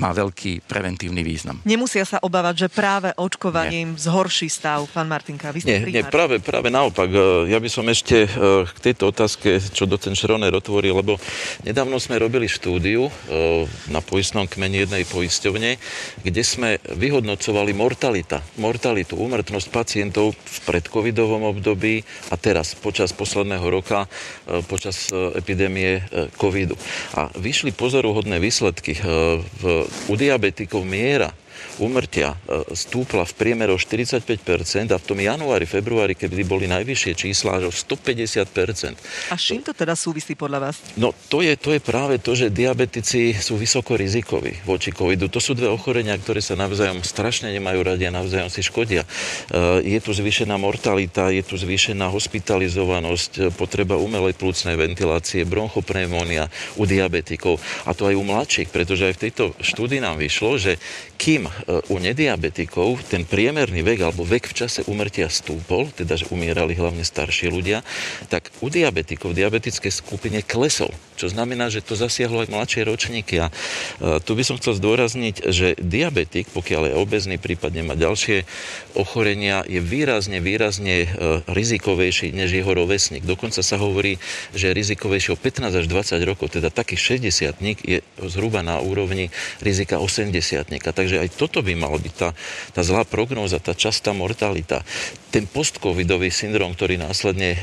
má 0.00 0.16
veľký 0.16 0.64
preventívny 0.64 1.20
význam. 1.20 1.60
Nemusia 1.68 2.08
sa 2.08 2.16
obávať, 2.24 2.66
že 2.66 2.68
práve 2.72 3.12
očkovaním 3.20 3.92
nie. 3.92 4.00
zhorší 4.00 4.48
stav, 4.48 4.88
pán 4.88 5.04
Martinka. 5.12 5.52
Vy 5.52 5.60
ste 5.60 5.84
nie, 5.84 6.00
nie 6.00 6.04
práve, 6.08 6.40
práve 6.40 6.72
naopak. 6.72 7.12
E, 7.12 7.52
ja 7.52 7.60
by 7.60 7.68
som 7.68 7.84
ešte 7.84 8.24
e, 8.24 8.28
k 8.64 8.78
tejto 8.80 9.12
otázke, 9.12 9.60
čo 9.60 9.84
docen 9.84 10.16
Šroner 10.16 10.56
otvoril, 10.56 10.96
lebo 10.96 11.20
nedávno 11.68 12.00
sme 12.00 12.16
robili 12.16 12.48
štúdiu 12.48 13.12
e, 13.12 13.12
na 13.92 14.00
poistnom 14.00 14.48
kmeni 14.48 14.88
jednej 14.88 15.04
poisťovne, 15.04 15.76
kde 16.24 16.42
sme 16.42 16.80
vyhodnocovali 16.96 17.76
mortalita, 17.76 18.40
mortalitu, 18.56 19.20
úmrtnosť 19.20 19.68
pacientov 19.68 20.32
v 20.32 20.58
predcovidovom 20.64 21.52
období 21.52 22.00
a 22.32 22.40
teraz, 22.40 22.72
počas 22.72 23.12
posledného 23.12 23.66
roka, 23.68 24.08
počas 24.70 25.10
epidémie 25.34 26.00
covidu. 26.38 26.78
A 27.18 27.28
vyšli 27.36 27.74
pozoruhodné 27.74 28.38
výsledky 28.38 28.96
v 29.60 29.89
u 30.08 30.16
diabetikov 30.16 30.84
miera 30.84 31.32
úmrtia 31.80 32.36
e, 32.46 32.76
stúpla 32.76 33.24
v 33.24 33.32
priemere 33.34 33.72
o 33.74 33.78
45% 33.80 34.92
a 34.92 34.98
v 35.00 35.04
tom 35.04 35.18
januári, 35.18 35.64
februári, 35.64 36.14
kedy 36.14 36.44
boli 36.44 36.70
najvyššie 36.70 37.12
čísla, 37.16 37.60
až 37.60 37.68
o 37.68 37.72
150%. 37.72 39.32
A 39.32 39.36
čím 39.36 39.60
to 39.60 39.76
teda 39.76 39.92
súvisí 39.92 40.32
podľa 40.36 40.70
vás? 40.70 40.76
No 40.96 41.12
to 41.28 41.44
je, 41.44 41.56
to 41.58 41.74
je 41.76 41.80
práve 41.82 42.22
to, 42.22 42.32
že 42.32 42.52
diabetici 42.52 43.36
sú 43.36 43.60
vysoko 43.60 43.96
rizikoví 43.98 44.56
voči 44.64 44.94
covidu. 44.94 45.28
To 45.28 45.42
sú 45.42 45.52
dve 45.52 45.68
ochorenia, 45.68 46.16
ktoré 46.16 46.40
sa 46.40 46.56
navzájom 46.56 47.04
strašne 47.04 47.52
nemajú 47.52 47.80
radi 47.84 48.08
a 48.08 48.14
navzájom 48.14 48.48
si 48.48 48.62
škodia. 48.64 49.04
E, 49.04 49.08
je 49.84 49.98
tu 50.00 50.16
zvýšená 50.16 50.54
mortalita, 50.56 51.28
je 51.34 51.42
tu 51.44 51.58
zvýšená 51.58 52.08
hospitalizovanosť, 52.08 53.32
e, 53.36 53.40
potreba 53.50 53.98
umelej 53.98 54.38
plúcnej 54.38 54.78
ventilácie, 54.78 55.42
bronchopneumónia 55.44 56.46
u 56.78 56.86
diabetikov 56.86 57.58
a 57.84 57.92
to 57.92 58.06
aj 58.06 58.14
u 58.14 58.24
mladších, 58.24 58.68
pretože 58.70 59.10
aj 59.10 59.14
v 59.18 59.22
tejto 59.28 59.44
štúdii 59.58 60.00
nám 60.00 60.16
vyšlo, 60.16 60.56
že 60.56 60.78
kým 61.20 61.49
u 61.90 61.96
nediabetikov 61.98 63.06
ten 63.10 63.26
priemerný 63.28 63.82
vek 63.84 64.00
alebo 64.06 64.24
vek 64.24 64.50
v 64.50 64.56
čase 64.64 64.86
umrtia 64.86 65.28
stúpol, 65.28 65.90
teda 65.92 66.16
že 66.16 66.30
umierali 66.30 66.74
hlavne 66.74 67.04
starší 67.04 67.52
ľudia, 67.52 67.84
tak 68.32 68.48
u 68.64 68.72
diabetikov 68.72 69.34
v 69.34 69.44
diabetickej 69.44 69.92
skupine 69.92 70.40
klesol 70.46 70.90
čo 71.20 71.28
znamená, 71.28 71.68
že 71.68 71.84
to 71.84 71.92
zasiahlo 71.92 72.40
aj 72.40 72.48
mladšie 72.48 72.88
ročníky. 72.88 73.44
A 73.44 73.52
tu 74.24 74.32
by 74.32 74.42
som 74.42 74.56
chcel 74.56 74.80
zdôrazniť, 74.80 75.52
že 75.52 75.76
diabetik, 75.76 76.48
pokiaľ 76.56 76.82
je 76.88 76.94
obezný, 76.96 77.36
prípadne 77.36 77.84
má 77.84 77.92
ďalšie 77.92 78.48
ochorenia, 78.96 79.60
je 79.68 79.84
výrazne, 79.84 80.40
výrazne 80.40 81.12
rizikovejší 81.44 82.32
než 82.32 82.56
jeho 82.56 82.72
rovesník. 82.72 83.28
Dokonca 83.28 83.60
sa 83.60 83.76
hovorí, 83.76 84.16
že 84.56 84.72
je 84.72 84.78
rizikovejší 84.80 85.36
o 85.36 85.38
15 85.38 85.84
až 85.84 85.86
20 85.86 86.24
rokov, 86.24 86.56
teda 86.56 86.72
taký 86.72 86.96
60 86.96 87.60
je 87.84 88.00
zhruba 88.24 88.64
na 88.64 88.80
úrovni 88.80 89.28
rizika 89.60 90.00
80 90.00 90.72
Takže 90.80 91.20
aj 91.20 91.28
toto 91.36 91.60
by 91.60 91.76
malo 91.76 92.00
byť 92.00 92.14
tá, 92.14 92.32
tá 92.72 92.80
zlá 92.80 93.04
prognóza, 93.04 93.60
tá 93.60 93.76
častá 93.76 94.16
mortalita. 94.16 94.86
Ten 95.34 95.44
postcovidový 95.46 96.32
syndrom, 96.32 96.74
ktorý 96.74 96.96
následne 96.98 97.54
e, 97.54 97.60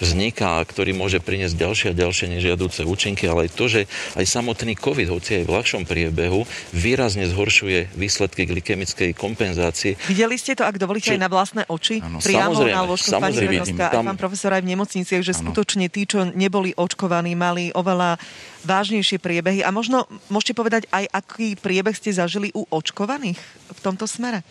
vzniká 0.00 0.60
a 0.60 0.66
ktorý 0.66 0.94
môže 0.96 1.18
priniesť 1.20 1.56
ďalšie 1.56 1.88
a 1.92 1.98
ďalšie 1.98 2.26
nežiaduce 2.60 2.84
účinky, 2.84 3.24
ale 3.24 3.48
aj 3.48 3.56
to, 3.56 3.64
že 3.72 3.80
aj 4.20 4.24
samotný 4.28 4.76
COVID, 4.76 5.08
hoci 5.08 5.40
aj 5.40 5.44
v 5.48 5.50
ľahšom 5.56 5.82
priebehu, 5.88 6.44
výrazne 6.76 7.24
zhoršuje 7.24 7.96
výsledky 7.96 8.44
glykemickej 8.44 9.16
kompenzácie. 9.16 9.96
Videli 10.04 10.36
ste 10.36 10.52
to, 10.52 10.68
ak 10.68 10.76
dovolíte, 10.76 11.08
Čo? 11.08 11.16
aj 11.16 11.20
na 11.24 11.30
vlastné 11.32 11.62
oči? 11.72 12.04
Ano, 12.04 12.20
priamo 12.20 12.60
na 12.60 12.84
lôžku 12.84 13.16
pani 13.16 13.40
tam... 13.72 14.04
pán 14.04 14.20
profesor 14.20 14.52
aj 14.52 14.60
v 14.60 14.76
nemocniciach, 14.76 15.24
že 15.24 15.32
ano. 15.32 15.40
skutočne 15.48 15.88
tí, 15.88 16.04
čo 16.04 16.28
neboli 16.36 16.76
očkovaní, 16.76 17.32
mali 17.32 17.72
oveľa 17.72 18.20
vážnejšie 18.68 19.16
priebehy. 19.16 19.64
A 19.64 19.72
možno 19.72 20.04
môžete 20.28 20.52
povedať 20.52 20.84
aj, 20.92 21.08
aký 21.08 21.56
priebeh 21.56 21.96
ste 21.96 22.12
zažili 22.12 22.52
u 22.52 22.68
očkovaných 22.68 23.40
v 23.72 23.80
tomto 23.80 24.04
smere? 24.04 24.44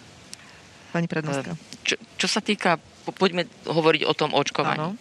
Pani 0.89 1.05
prednostka. 1.05 1.53
Čo, 1.85 2.01
čo 2.17 2.25
sa 2.25 2.41
týka 2.41 2.81
poďme 3.11 3.45
hovoriť 3.67 4.01
o 4.05 4.13
tom 4.13 4.31
očkovaní. 4.33 4.79
Ano. 4.79 4.95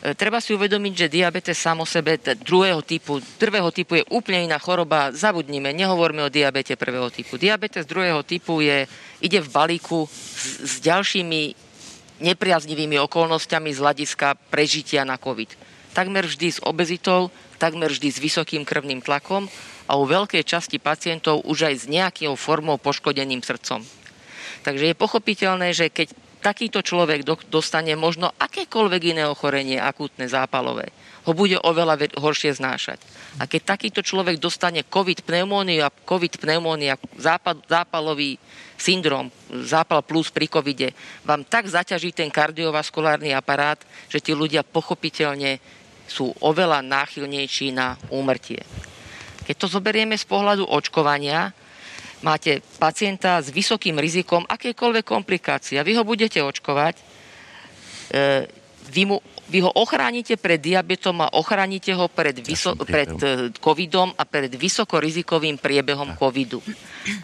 E, 0.00 0.14
treba 0.14 0.38
si 0.38 0.54
uvedomiť, 0.54 0.92
že 0.94 1.12
diabetes 1.12 1.58
sám 1.58 1.82
o 1.82 1.86
sebe 1.88 2.18
druhého 2.20 2.80
typu, 2.82 3.18
prvého 3.38 3.70
typu 3.70 3.98
je 4.00 4.04
úplne 4.12 4.46
iná 4.46 4.58
choroba. 4.60 5.10
Zabudnime, 5.10 5.74
nehovorme 5.74 6.26
o 6.26 6.32
diabete 6.32 6.78
prvého 6.78 7.08
typu. 7.08 7.38
Diabetes 7.38 7.88
druhého 7.88 8.22
typu 8.22 8.62
je, 8.62 8.86
ide 9.20 9.38
v 9.40 9.48
balíku 9.48 10.06
s, 10.06 10.62
s 10.62 10.74
ďalšími 10.84 11.72
nepriaznivými 12.22 12.96
okolnostiami 13.02 13.74
z 13.74 13.78
hľadiska 13.82 14.38
prežitia 14.48 15.02
na 15.02 15.18
COVID. 15.18 15.58
Takmer 15.92 16.24
vždy 16.24 16.48
s 16.48 16.62
obezitou, 16.62 17.28
takmer 17.58 17.90
vždy 17.90 18.08
s 18.08 18.22
vysokým 18.22 18.62
krvným 18.64 19.04
tlakom 19.04 19.50
a 19.90 19.98
u 19.98 20.06
veľkej 20.06 20.46
časti 20.46 20.78
pacientov 20.78 21.44
už 21.44 21.68
aj 21.68 21.74
s 21.74 21.84
nejakou 21.90 22.38
formou 22.38 22.78
poškodeným 22.78 23.42
srdcom. 23.44 23.82
Takže 24.62 24.94
je 24.94 24.96
pochopiteľné, 24.96 25.74
že 25.74 25.90
keď 25.90 26.14
takýto 26.42 26.82
človek 26.82 27.22
dostane 27.46 27.94
možno 27.94 28.34
akékoľvek 28.34 29.02
iné 29.14 29.24
ochorenie 29.30 29.78
akútne 29.78 30.26
zápalové, 30.26 30.90
ho 31.22 31.32
bude 31.32 31.54
oveľa 31.62 32.18
horšie 32.18 32.58
znášať. 32.58 32.98
A 33.38 33.46
keď 33.46 33.78
takýto 33.78 34.02
človek 34.02 34.42
dostane 34.42 34.82
COVID 34.82 35.22
pneumóniu 35.22 35.86
a 35.86 35.94
COVID 35.94 36.42
pneumónia, 36.42 36.98
zápal, 37.14 37.62
zápalový 37.70 38.36
syndrom, 38.74 39.30
zápal 39.62 40.02
plus 40.02 40.34
pri 40.34 40.50
covide, 40.50 40.90
vám 41.22 41.46
tak 41.46 41.70
zaťaží 41.70 42.10
ten 42.10 42.26
kardiovaskulárny 42.26 43.30
aparát, 43.30 43.78
že 44.10 44.18
tí 44.18 44.34
ľudia 44.34 44.66
pochopiteľne 44.66 45.62
sú 46.10 46.34
oveľa 46.42 46.82
náchylnejší 46.82 47.70
na 47.70 47.94
úmrtie. 48.10 48.66
Keď 49.46 49.56
to 49.56 49.66
zoberieme 49.70 50.18
z 50.18 50.26
pohľadu 50.26 50.66
očkovania, 50.66 51.54
máte 52.22 52.62
pacienta 52.78 53.42
s 53.42 53.50
vysokým 53.50 53.98
rizikom 53.98 54.46
akékoľvek 54.46 55.04
komplikácie 55.04 55.76
a 55.76 55.86
vy 55.86 55.98
ho 55.98 56.06
budete 56.06 56.38
očkovať, 56.38 56.94
e, 58.14 58.46
vy, 58.92 59.02
mu, 59.06 59.16
vy 59.50 59.62
ho 59.62 59.70
ochránite 59.72 60.38
pred 60.38 60.58
diabetom 60.58 61.22
a 61.22 61.32
ochránite 61.38 61.94
ho 61.94 62.06
pred, 62.06 62.38
vyso, 62.38 62.78
pred 62.78 63.10
e, 63.22 63.50
covidom 63.58 64.14
a 64.14 64.22
pred 64.26 64.50
vysokorizikovým 64.52 65.58
priebehom 65.58 66.14
covidu. 66.18 66.62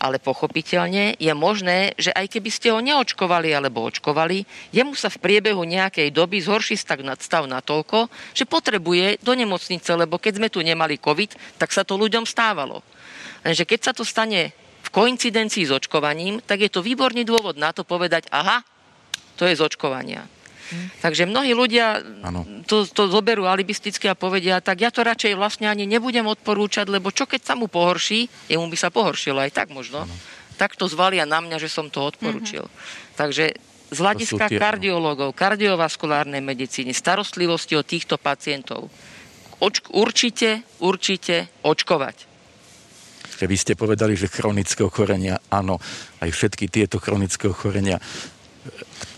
Ale 0.03 0.19
pochopiteľne 0.19 1.15
je 1.19 1.33
možné, 1.35 1.95
že 1.95 2.11
aj 2.11 2.27
keby 2.31 2.51
ste 2.51 2.75
ho 2.75 2.83
neočkovali 2.83 3.55
alebo 3.55 3.87
očkovali, 3.87 4.43
jemu 4.75 4.93
sa 4.99 5.11
v 5.13 5.23
priebehu 5.23 5.63
nejakej 5.63 6.11
doby 6.11 6.43
zhorší 6.43 6.75
stav 6.75 7.47
natoľko, 7.47 8.11
že 8.35 8.49
potrebuje 8.49 9.23
do 9.23 9.33
nemocnice, 9.35 9.95
lebo 9.95 10.19
keď 10.19 10.43
sme 10.43 10.49
tu 10.51 10.61
nemali 10.65 10.99
covid, 10.99 11.39
tak 11.61 11.71
sa 11.71 11.87
to 11.87 11.95
ľuďom 11.95 12.27
stávalo. 12.27 12.83
Lenže 13.47 13.63
keď 13.63 13.81
sa 13.81 13.93
to 13.95 14.03
stane 14.03 14.51
v 14.89 14.91
koincidencii 14.91 15.69
s 15.69 15.73
očkovaním, 15.77 16.41
tak 16.41 16.65
je 16.65 16.73
to 16.73 16.81
výborný 16.81 17.29
dôvod 17.29 17.61
na 17.61 17.77
to 17.77 17.85
povedať, 17.85 18.33
aha, 18.33 18.65
to 19.37 19.45
je 19.45 19.53
z 19.53 19.61
očkovania. 19.61 20.25
Takže 21.01 21.25
mnohí 21.25 21.57
ľudia 21.57 22.05
to, 22.69 22.85
to 22.85 23.09
zoberú 23.09 23.49
alibisticky 23.49 24.05
a 24.09 24.17
povedia, 24.17 24.61
tak 24.61 24.85
ja 24.85 24.93
to 24.93 25.01
radšej 25.01 25.33
vlastne 25.33 25.65
ani 25.65 25.89
nebudem 25.89 26.29
odporúčať, 26.29 26.93
lebo 26.93 27.09
čo 27.09 27.25
keď 27.25 27.41
sa 27.41 27.55
mu 27.57 27.73
pohorší, 27.73 28.29
jemu 28.53 28.69
by 28.69 28.77
sa 28.77 28.93
pohoršilo 28.93 29.41
aj 29.41 29.53
tak 29.57 29.69
možno, 29.73 30.05
ano. 30.05 30.15
tak 30.61 30.77
to 30.77 30.85
zvalia 30.85 31.25
na 31.25 31.41
mňa, 31.41 31.57
že 31.57 31.73
som 31.73 31.89
to 31.89 32.05
odporúčil. 32.05 32.69
Mm-hmm. 32.69 33.17
Takže 33.17 33.45
z 33.89 33.99
hľadiska 33.99 34.53
tie, 34.53 34.61
kardiológov, 34.61 35.33
kardiovaskulárnej 35.33 36.45
medicíny, 36.45 36.93
starostlivosti 36.93 37.73
o 37.73 37.81
týchto 37.81 38.21
pacientov, 38.21 38.93
oč- 39.65 39.89
určite, 39.89 40.69
určite 40.85 41.49
očkovať. 41.65 42.29
Vy 43.47 43.57
ste 43.61 43.73
povedali, 43.79 44.19
že 44.19 44.27
chronické 44.27 44.83
ochorenia, 44.83 45.39
áno, 45.53 45.79
aj 46.19 46.31
všetky 46.33 46.67
tieto 46.67 46.99
chronické 46.99 47.47
ochorenia 47.47 48.03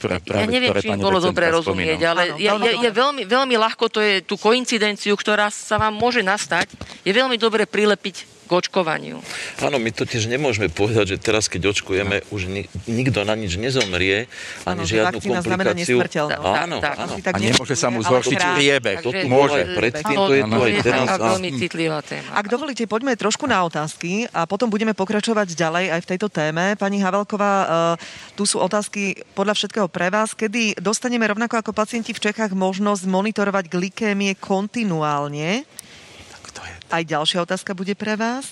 ktoré, 0.01 0.17
práve, 0.23 0.47
ja 0.47 0.49
neviem, 0.49 0.71
ktoré 0.73 0.81
či 0.81 0.91
bolo 0.97 1.19
dobre 1.21 1.51
rozumieť, 1.51 2.01
ale 2.07 2.23
áno, 2.33 2.65
je, 2.65 2.73
je, 2.73 2.89
je 2.89 2.91
veľmi, 2.93 3.23
veľmi 3.29 3.57
ľahko, 3.59 3.93
to 3.93 4.01
je 4.01 4.25
tú 4.25 4.41
koincidenciu, 4.41 5.13
ktorá 5.13 5.53
sa 5.53 5.77
vám 5.77 5.93
môže 5.93 6.25
nastať, 6.25 6.73
je 7.05 7.13
veľmi 7.13 7.37
dobre 7.37 7.69
prilepiť 7.69 8.40
k 8.51 8.59
očkovaniu. 8.59 9.23
Áno, 9.63 9.79
my 9.79 9.95
totiž 9.95 10.27
nemôžeme 10.27 10.67
povedať, 10.67 11.15
že 11.15 11.17
teraz, 11.23 11.47
keď 11.47 11.71
očkujeme, 11.71 12.27
no. 12.27 12.35
už 12.35 12.51
ni- 12.51 12.67
nikto 12.91 13.23
na 13.23 13.39
nič 13.39 13.55
nezomrie, 13.55 14.27
ani 14.67 14.83
ano, 14.83 14.91
žiadnu 14.91 15.19
komplikáciu. 15.23 16.03
Áno, 16.43 16.83
tak, 16.83 16.99
áno. 16.99 17.15
Tak 17.23 17.35
a 17.35 17.39
nemôže 17.39 17.79
sa 17.79 17.95
mu 17.95 18.03
zhoršiť 18.03 18.59
priebeh. 18.59 19.07
To 19.07 19.15
tu 19.15 19.27
môže. 19.31 19.71
Predtým 19.71 20.19
to 20.19 20.35
je 20.35 20.43
to 20.43 20.59
aj 20.67 20.73
teraz. 20.83 21.07
veľmi 21.15 21.51
citlivá 21.63 22.03
téma. 22.03 22.27
Ak 22.35 22.51
dovolíte, 22.51 22.83
poďme 22.91 23.15
trošku 23.15 23.47
na 23.47 23.63
otázky 23.63 24.27
a 24.35 24.51
potom 24.51 24.67
budeme 24.67 24.99
pokračovať 24.99 25.55
ďalej 25.55 25.85
aj 25.95 26.01
v 26.03 26.09
tejto 26.11 26.27
téme. 26.27 26.75
Pani 26.75 26.99
Havelková, 26.99 27.55
uh, 27.55 27.69
tu 28.35 28.43
sú 28.51 28.59
otázky 28.59 29.15
podľa 29.39 29.55
všetkého 29.55 29.87
pre 29.87 30.11
vás. 30.11 30.35
Kedy 30.35 30.83
dostaneme 30.83 31.23
rovnako 31.31 31.63
ako 31.63 31.71
pacienti 31.71 32.11
v 32.11 32.19
Čechách 32.19 32.51
možnosť 32.51 33.07
monitorovať 33.07 33.71
glikémie 33.71 34.35
kontinuálne? 34.35 35.63
Aj 36.91 37.03
ďalšia 37.03 37.45
otázka 37.45 37.73
bude 37.73 37.95
pre 37.95 38.19
vás. 38.19 38.51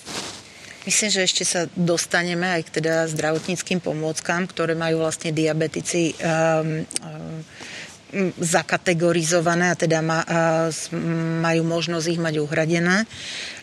Myslím, 0.87 1.09
že 1.11 1.27
ešte 1.27 1.43
sa 1.43 1.61
dostaneme 1.75 2.47
aj 2.49 2.71
k 2.71 2.79
teda 2.79 3.05
zdravotníckým 3.11 3.83
pomôckám, 3.83 4.47
ktoré 4.47 4.79
majú 4.79 5.03
vlastne 5.03 5.35
diabetici 5.35 6.15
um, 6.17 6.87
um, 7.03 8.31
zakategorizované 8.39 9.69
a 9.69 9.77
teda 9.77 9.99
ma, 9.99 10.23
uh, 10.23 10.71
majú 11.43 11.61
možnosť 11.67 12.05
ich 12.09 12.17
mať 12.17 12.41
uhradené. 12.41 13.05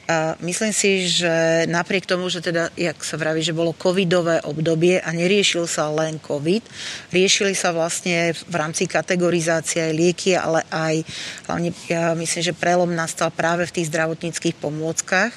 A 0.06 0.38
myslím 0.38 0.70
si, 0.70 1.10
že 1.10 1.66
napriek 1.66 2.06
tomu, 2.06 2.30
že 2.30 2.38
teda, 2.38 2.70
jak 2.78 2.94
sa 3.02 3.18
vraví, 3.18 3.42
že 3.42 3.50
bolo 3.50 3.74
covidové 3.74 4.38
obdobie 4.46 5.02
a 5.02 5.10
neriešil 5.10 5.66
sa 5.66 5.90
len 5.90 6.22
covid, 6.22 6.62
riešili 7.10 7.58
sa 7.58 7.74
vlastne 7.74 8.30
v 8.30 8.54
rámci 8.54 8.86
kategorizácie 8.86 9.82
aj 9.82 9.92
lieky, 9.98 10.38
ale 10.38 10.62
aj 10.70 11.02
hlavne 11.50 11.74
ja 11.90 12.14
myslím, 12.14 12.42
že 12.46 12.54
prelom 12.54 12.94
nastal 12.94 13.34
práve 13.34 13.66
v 13.66 13.82
tých 13.82 13.90
zdravotníckých 13.90 14.54
pomôckach 14.62 15.34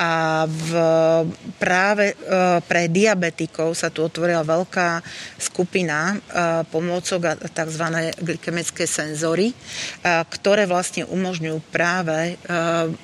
a 0.00 0.48
v, 0.48 0.70
práve 1.60 2.16
e, 2.16 2.24
pre 2.64 2.88
diabetikov 2.88 3.76
sa 3.76 3.92
tu 3.92 4.00
otvorila 4.00 4.40
veľká 4.40 5.04
skupina 5.36 6.16
e, 6.16 6.64
pomôcok 6.72 7.20
a 7.28 7.32
tzv. 7.36 7.84
glykemické 8.16 8.88
senzory, 8.88 9.52
e, 9.52 9.54
ktoré 10.32 10.64
vlastne 10.64 11.04
umožňujú 11.04 11.58
práve 11.68 12.40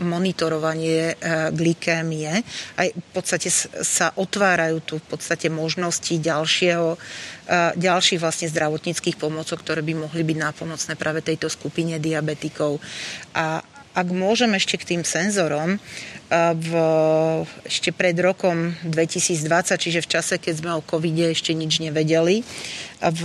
monitorovanie 0.01 1.19
glykémie. 1.53 2.41
Aj 2.81 2.89
v 2.89 3.09
podstate 3.13 3.53
sa 3.85 4.17
otvárajú 4.17 4.81
tu 4.81 4.95
v 4.97 5.07
podstate 5.13 5.53
možnosti 5.53 6.17
ďalšieho 6.17 6.97
ďalších 7.79 8.19
vlastne 8.19 8.51
zdravotníckých 8.51 9.21
pomocok, 9.21 9.63
ktoré 9.63 9.79
by 9.87 10.09
mohli 10.09 10.23
byť 10.27 10.39
nápomocné 10.39 10.93
práve 10.99 11.23
tejto 11.23 11.47
skupine 11.47 12.03
diabetikov. 12.03 12.83
A 13.39 13.63
ak 13.97 14.13
môžem 14.13 14.53
ešte 14.53 14.77
k 14.77 14.89
tým 14.93 15.03
senzorom, 15.09 15.81
v, 16.31 16.71
ešte 17.63 17.95
pred 17.95 18.19
rokom 18.19 18.75
2020, 18.83 19.79
čiže 19.79 20.03
v 20.03 20.11
čase, 20.11 20.35
keď 20.43 20.55
sme 20.59 20.71
o 20.75 20.83
covide 20.83 21.31
ešte 21.31 21.55
nič 21.55 21.79
nevedeli. 21.79 22.43
V, 22.97 23.23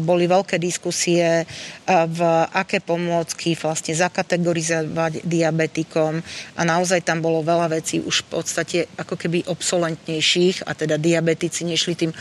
boli 0.00 0.24
veľké 0.24 0.56
diskusie, 0.56 1.44
v 1.84 2.20
aké 2.48 2.80
pomôcky 2.80 3.52
vlastne 3.60 3.92
zakategorizovať 3.92 5.20
diabetikom 5.20 6.24
a 6.56 6.60
naozaj 6.64 7.04
tam 7.04 7.20
bolo 7.20 7.44
veľa 7.44 7.76
vecí 7.76 8.00
už 8.00 8.24
v 8.24 8.28
podstate 8.40 8.78
ako 8.96 9.20
keby 9.20 9.44
obsolentnejších 9.52 10.64
a 10.64 10.72
teda 10.72 10.96
diabetici 10.96 11.68
nešli 11.68 12.08
tým 12.08 12.12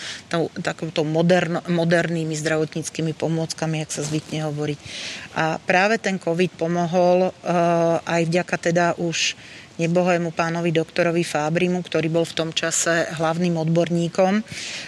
modern, 1.08 1.64
modernými 1.64 2.36
zdravotníckými 2.36 3.16
pomôckami, 3.16 3.88
jak 3.88 3.92
sa 3.96 4.04
zvykne 4.04 4.52
hovoriť. 4.52 4.80
A 5.40 5.64
práve 5.64 5.96
ten 5.96 6.20
COVID 6.20 6.60
pomohol 6.60 7.32
aj 8.04 8.22
vďaka 8.28 8.56
teda 8.60 9.00
už 9.00 9.40
nebohému 9.78 10.34
pánovi 10.34 10.74
doktorovi 10.74 11.22
Fábrimu, 11.22 11.80
ktorý 11.86 12.10
bol 12.10 12.26
v 12.26 12.38
tom 12.38 12.50
čase 12.52 13.08
hlavným 13.18 13.58
odborníkom, 13.62 14.34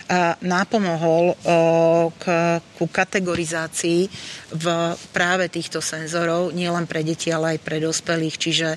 a 0.10 0.34
napomohol 0.42 1.38
k, 2.18 2.24
ku 2.78 2.86
kategorizácii 2.90 4.10
v 4.50 4.66
práve 5.14 5.46
týchto 5.48 5.80
senzorov, 5.80 6.52
nielen 6.52 6.90
pre 6.90 7.06
deti, 7.06 7.30
ale 7.30 7.56
aj 7.56 7.60
pre 7.62 7.78
dospelých. 7.78 8.36
Čiže 8.36 8.68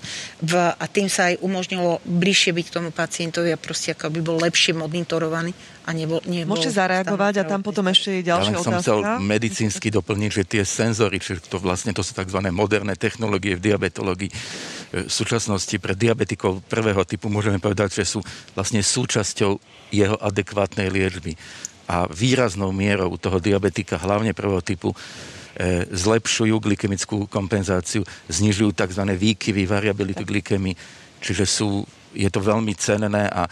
v, 0.44 0.53
a 0.72 0.85
tým 0.85 1.09
sa 1.09 1.33
aj 1.33 1.40
umožnilo 1.40 2.05
bližšie 2.05 2.53
byť 2.53 2.66
k 2.68 2.77
tomu 2.77 2.90
pacientovi 2.92 3.51
a 3.53 3.61
proste 3.61 3.96
ako 3.96 4.12
by 4.12 4.20
bol 4.20 4.37
lepšie 4.40 4.77
monitorovaný 4.77 5.57
a 5.83 5.90
nebol, 5.90 6.23
nebol 6.31 6.55
Môžete 6.55 6.79
zareagovať 6.79 7.42
a 7.42 7.49
tam 7.49 7.61
potom 7.66 7.90
ešte 7.90 8.23
je 8.23 8.23
ďalšia 8.23 8.55
ja 8.55 8.62
som 8.62 8.75
otázka. 8.79 8.83
chcel 8.87 8.99
medicínsky 9.18 9.88
doplniť, 9.90 10.31
že 10.31 10.42
tie 10.47 10.62
senzory, 10.62 11.18
čiže 11.18 11.51
to 11.51 11.59
vlastne 11.59 11.90
to 11.90 12.07
sú 12.07 12.14
tzv. 12.14 12.38
moderné 12.55 12.95
technológie 12.95 13.59
v 13.59 13.73
diabetológii, 13.73 14.31
v 14.92 15.11
súčasnosti 15.11 15.75
pre 15.83 15.99
diabetikov 15.99 16.62
prvého 16.71 17.03
typu 17.03 17.27
môžeme 17.33 17.59
povedať, 17.59 17.99
že 17.99 18.05
sú 18.07 18.21
vlastne 18.55 18.85
súčasťou 18.85 19.59
jeho 19.90 20.16
adekvátnej 20.23 20.92
liečby. 20.92 21.35
A 21.90 22.07
výraznou 22.07 22.71
mierou 22.71 23.18
toho 23.18 23.42
diabetika, 23.42 23.99
hlavne 23.99 24.37
prvého 24.37 24.62
typu, 24.62 24.95
e, 24.95 25.88
zlepšujú 25.90 26.55
glykemickú 26.62 27.27
kompenzáciu, 27.27 28.07
znižujú 28.31 28.71
tzv. 28.71 29.03
výkyvy, 29.18 29.66
variabilitu 29.66 30.23
glykemy, 30.23 30.79
čiže 31.18 31.45
sú 31.49 31.83
je 32.12 32.29
to 32.29 32.40
veľmi 32.44 32.72
cenné 32.77 33.25
a 33.29 33.48
e, 33.48 33.51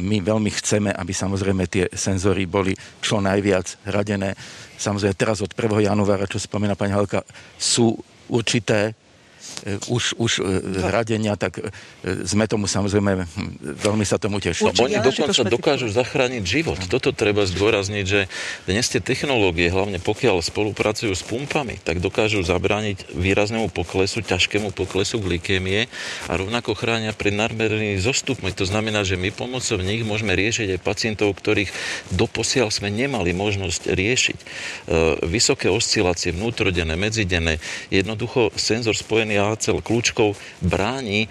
my 0.00 0.22
veľmi 0.22 0.50
chceme, 0.50 0.90
aby 0.94 1.12
samozrejme 1.12 1.66
tie 1.66 1.84
senzory 1.92 2.46
boli 2.46 2.74
čo 3.02 3.18
najviac 3.18 3.90
hradené. 3.90 4.34
Samozrejme 4.78 5.14
teraz 5.18 5.42
od 5.42 5.52
1. 5.52 5.90
januára, 5.90 6.30
čo 6.30 6.38
spomína 6.40 6.78
pani 6.78 6.94
Halka, 6.94 7.26
sú 7.58 7.98
určité 8.30 8.94
už, 9.88 10.16
už 10.16 10.32
e, 10.40 10.42
hradenia, 10.80 11.36
tak 11.36 11.60
e, 11.60 11.68
sme 12.24 12.48
tomu 12.48 12.64
samozrejme, 12.64 13.28
veľmi 13.60 14.04
sa 14.08 14.16
tomu 14.16 14.40
tešíme. 14.40 14.72
No, 14.72 14.88
oni 14.88 15.00
dokonca 15.00 15.42
dokážu 15.44 15.92
zachrániť 15.92 16.42
život. 16.44 16.78
Toto 16.88 17.12
treba 17.12 17.44
zdôrazniť, 17.44 18.04
že 18.04 18.20
dnes 18.64 18.86
tie 18.88 19.02
technológie, 19.04 19.68
hlavne 19.68 20.00
pokiaľ 20.00 20.40
spolupracujú 20.40 21.12
s 21.12 21.24
pumpami, 21.26 21.76
tak 21.82 22.00
dokážu 22.00 22.40
zabrániť 22.40 23.12
výraznému 23.12 23.68
poklesu, 23.72 24.24
ťažkému 24.24 24.72
poklesu 24.72 25.20
glykémie 25.20 25.90
a 26.28 26.32
rovnako 26.40 26.72
chránia 26.72 27.12
pred 27.12 27.36
nadmernými 27.36 28.00
zostupmi. 28.00 28.52
To 28.56 28.64
znamená, 28.64 29.04
že 29.04 29.20
my 29.20 29.28
pomocou 29.34 29.76
nich 29.80 30.04
môžeme 30.04 30.32
riešiť 30.32 30.78
aj 30.78 30.84
pacientov, 30.84 31.36
ktorých 31.36 31.72
doposiaľ 32.16 32.72
sme 32.72 32.88
nemali 32.88 33.36
možnosť 33.36 33.92
riešiť. 33.92 34.38
Vysoké 35.26 35.68
oscilácie, 35.68 36.32
vnútrodenné, 36.32 36.96
medzidenné, 36.96 37.60
jednoducho 37.92 38.52
senzor 38.56 38.96
spojený 38.96 39.39
cel 39.60 39.80
kľúčkov 39.80 40.36
bráni 40.60 41.26
e, 41.26 41.28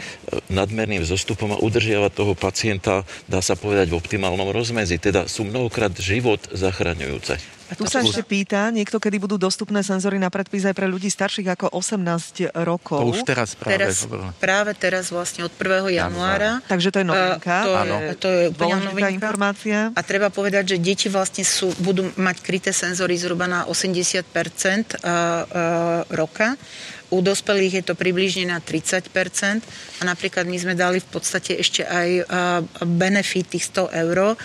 nadmerným 0.49 1.05
zostupom 1.05 1.53
a 1.55 1.61
udržiava 1.61 2.09
toho 2.09 2.33
pacienta, 2.33 3.05
dá 3.29 3.39
sa 3.39 3.53
povedať, 3.53 3.93
v 3.93 3.99
optimálnom 3.99 4.49
rozmedzi. 4.49 5.01
Teda 5.01 5.25
sú 5.29 5.45
mnohokrát 5.45 5.93
život 5.97 6.41
zachraňujúce. 6.51 7.59
A 7.69 7.77
tu 7.77 7.85
sa 7.85 8.01
ešte 8.01 8.25
pýta, 8.25 8.73
niekto, 8.73 8.97
kedy 8.97 9.21
budú 9.21 9.37
dostupné 9.37 9.85
senzory 9.85 10.17
na 10.17 10.33
predpis 10.33 10.65
aj 10.65 10.73
pre 10.73 10.89
ľudí 10.89 11.05
starších 11.05 11.53
ako 11.53 11.69
18 11.77 12.49
rokov. 12.65 12.97
To 12.97 13.13
už 13.13 13.21
teraz 13.29 13.53
práve. 13.53 13.77
Teraz, 13.77 14.09
práve 14.41 14.71
teraz 14.73 15.13
vlastne 15.13 15.45
od 15.45 15.53
1. 15.53 15.93
januára. 15.93 16.65
Takže 16.65 16.89
to 16.89 16.97
je 16.97 17.05
novinka. 17.05 17.55
To 17.61 17.77
je, 17.85 18.01
to 18.17 18.27
je 18.27 18.41
úplne 18.49 18.89
novinka. 18.89 19.13
informácia. 19.13 19.93
A 19.93 20.01
treba 20.01 20.33
povedať, 20.33 20.75
že 20.75 20.77
deti 20.81 21.13
vlastne 21.13 21.45
sú, 21.45 21.69
budú 21.77 22.09
mať 22.17 22.41
kryté 22.41 22.73
senzory 22.73 23.13
zhruba 23.21 23.45
na 23.45 23.69
80% 23.69 24.97
roka 26.09 26.57
u 27.09 27.25
dospelých 27.25 27.81
je 27.81 27.83
to 27.89 27.95
približne 27.97 28.53
na 28.53 28.61
30 28.61 29.09
a 29.99 30.01
napríklad 30.05 30.45
my 30.45 30.57
sme 30.61 30.73
dali 30.77 31.01
v 31.01 31.09
podstate 31.09 31.57
ešte 31.57 31.81
aj 31.81 32.29
benefit 32.85 33.49
tých 33.49 33.65
100 33.73 33.89
eur. 34.05 34.37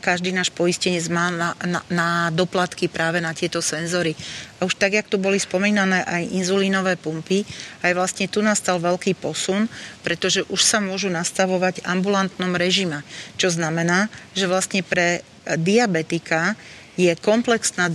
Každý 0.00 0.32
náš 0.32 0.48
poistenec 0.56 1.04
má 1.12 1.28
na, 1.28 1.52
na, 1.68 1.80
na 1.92 2.08
doplatky 2.32 2.88
práve 2.88 3.20
na 3.20 3.36
tieto 3.36 3.60
senzory. 3.60 4.16
A 4.58 4.64
už 4.64 4.78
tak, 4.78 4.96
jak 4.96 5.10
tu 5.10 5.20
boli 5.20 5.36
spomínané 5.36 6.00
aj 6.06 6.32
inzulínové 6.32 6.96
pumpy, 6.96 7.44
aj 7.84 7.92
vlastne 7.92 8.24
tu 8.30 8.40
nastal 8.40 8.80
veľký 8.80 9.18
posun, 9.18 9.68
pretože 10.00 10.46
už 10.48 10.60
sa 10.64 10.80
môžu 10.80 11.12
nastavovať 11.12 11.84
ambulantnom 11.84 12.56
režime. 12.56 13.04
Čo 13.36 13.52
znamená, 13.52 14.08
že 14.32 14.48
vlastne 14.48 14.80
pre 14.80 15.26
diabetika 15.58 16.54
je 16.92 17.08
komplexná 17.16 17.88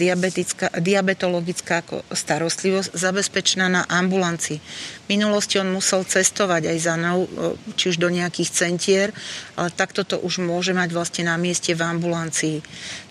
diabetologická 0.73 1.85
starostlivosť 2.09 2.97
zabezpečená 2.97 3.69
na 3.69 3.85
ambulancii. 3.85 4.57
V 4.57 5.07
minulosti 5.13 5.61
on 5.61 5.69
musel 5.69 6.01
cestovať 6.01 6.73
aj 6.73 6.77
za 6.81 6.93
mnou, 6.97 7.29
či 7.77 7.93
už 7.93 8.01
do 8.01 8.09
nejakých 8.09 8.49
centier, 8.49 9.13
ale 9.53 9.69
takto 9.69 10.01
to 10.01 10.17
už 10.17 10.41
môže 10.41 10.73
mať 10.73 10.89
vlastne 10.97 11.29
na 11.29 11.37
mieste 11.37 11.77
v 11.77 11.85
ambulancii. 11.85 12.57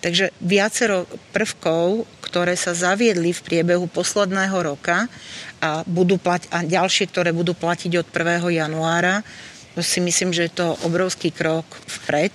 Takže 0.03 0.35
viacero 0.43 1.07
prvkov, 1.31 2.03
ktoré 2.19 2.59
sa 2.59 2.75
zaviedli 2.75 3.31
v 3.31 3.45
priebehu 3.47 3.87
posledného 3.87 4.59
roka 4.59 5.07
a, 5.63 5.87
budú 5.87 6.19
plať, 6.19 6.51
a 6.51 6.67
ďalšie, 6.67 7.07
ktoré 7.15 7.31
budú 7.31 7.55
platiť 7.55 7.95
od 8.03 8.07
1. 8.11 8.59
januára, 8.59 9.23
si 9.79 10.01
myslím, 10.01 10.33
že 10.33 10.49
je 10.49 10.57
to 10.57 10.75
obrovský 10.89 11.31
krok 11.31 11.69
vpred 11.87 12.33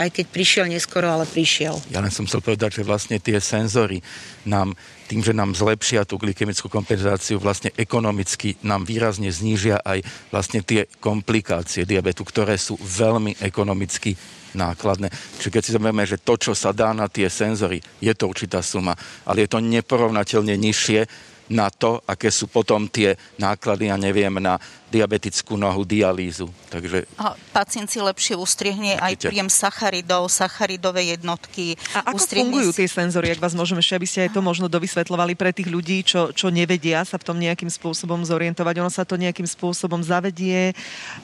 aj 0.00 0.08
keď 0.08 0.26
prišiel 0.32 0.66
neskoro, 0.72 1.12
ale 1.12 1.28
prišiel. 1.28 1.76
Ja 1.92 2.00
len 2.00 2.08
som 2.08 2.24
chcel 2.24 2.40
povedať, 2.40 2.80
že 2.80 2.88
vlastne 2.88 3.20
tie 3.20 3.36
senzory 3.36 4.00
nám 4.48 4.72
tým, 5.12 5.20
že 5.20 5.36
nám 5.36 5.52
zlepšia 5.52 6.08
tú 6.08 6.16
glykemickú 6.16 6.72
kompenzáciu, 6.72 7.36
vlastne 7.36 7.68
ekonomicky 7.76 8.56
nám 8.64 8.88
výrazne 8.88 9.28
znížia 9.28 9.82
aj 9.84 10.00
vlastne 10.32 10.64
tie 10.64 10.88
komplikácie 11.02 11.84
diabetu, 11.84 12.24
ktoré 12.24 12.56
sú 12.56 12.80
veľmi 12.80 13.44
ekonomicky 13.44 14.16
nákladné. 14.56 15.12
Čiže 15.12 15.52
keď 15.52 15.62
si 15.62 15.74
zoberieme, 15.76 16.08
že 16.08 16.22
to, 16.22 16.34
čo 16.40 16.52
sa 16.56 16.72
dá 16.72 16.96
na 16.96 17.10
tie 17.10 17.28
senzory, 17.28 17.82
je 18.00 18.12
to 18.16 18.30
určitá 18.30 18.64
suma, 18.64 18.96
ale 19.28 19.44
je 19.44 19.52
to 19.52 19.60
neporovnateľne 19.60 20.54
nižšie 20.56 21.28
na 21.50 21.66
to, 21.66 21.98
aké 22.06 22.30
sú 22.30 22.46
potom 22.46 22.86
tie 22.86 23.18
náklady, 23.42 23.90
ja 23.90 23.98
neviem, 23.98 24.38
na 24.38 24.54
diabetickú 24.90 25.54
nohu, 25.54 25.86
dialýzu. 25.86 26.50
Takže... 26.68 27.06
A 27.14 27.38
pacient 27.54 27.86
si 27.86 28.02
lepšie 28.02 28.34
ustriehne 28.34 28.98
aj 28.98 29.22
príjem 29.22 29.46
sacharidov, 29.46 30.26
sacharidové 30.26 31.14
jednotky. 31.14 31.78
A 31.94 32.10
ako 32.10 32.26
fungujú 32.26 32.70
si... 32.74 32.84
tie 32.84 32.88
senzory, 32.90 33.30
ak 33.30 33.40
vás 33.40 33.54
môžeme 33.54 33.78
ešte, 33.78 33.94
aby 33.94 34.08
ste 34.10 34.20
aj 34.26 34.34
to 34.34 34.42
možno 34.42 34.66
dovysvetľovali 34.66 35.38
pre 35.38 35.54
tých 35.54 35.70
ľudí, 35.70 36.02
čo, 36.02 36.34
čo 36.34 36.50
nevedia 36.50 37.06
sa 37.06 37.16
v 37.16 37.26
tom 37.30 37.38
nejakým 37.38 37.70
spôsobom 37.70 38.26
zorientovať. 38.26 38.74
Ono 38.82 38.90
sa 38.90 39.06
to 39.06 39.14
nejakým 39.14 39.46
spôsobom 39.46 40.02
zavedie, 40.02 40.74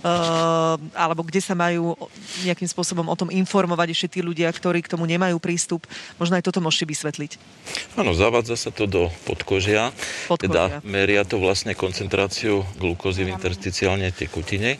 uh, 0.07 0.79
alebo 0.94 1.26
kde 1.26 1.42
sa 1.42 1.59
majú 1.59 1.98
nejakým 2.46 2.70
spôsobom 2.70 3.11
o 3.11 3.16
tom 3.18 3.35
informovať 3.35 3.92
ešte 3.92 4.18
tí 4.18 4.20
ľudia, 4.22 4.46
ktorí 4.55 4.87
k 4.87 4.94
tomu 4.94 5.11
nemajú 5.11 5.42
prístup. 5.42 5.85
Možno 6.22 6.38
aj 6.38 6.46
toto 6.46 6.62
môžete 6.62 6.87
vysvetliť. 6.87 7.33
Áno, 7.98 8.14
zavádza 8.14 8.55
sa 8.55 8.70
to 8.70 8.87
do 8.87 9.11
podkožia. 9.26 9.90
podkožia. 10.31 10.38
Teda 10.46 10.62
meria 10.87 11.26
to 11.26 11.42
vlastne 11.42 11.74
koncentráciu 11.74 12.62
glukózy 12.79 13.26
v 13.26 13.35
intersticiálne 13.56 14.12
tekutine 14.12 14.76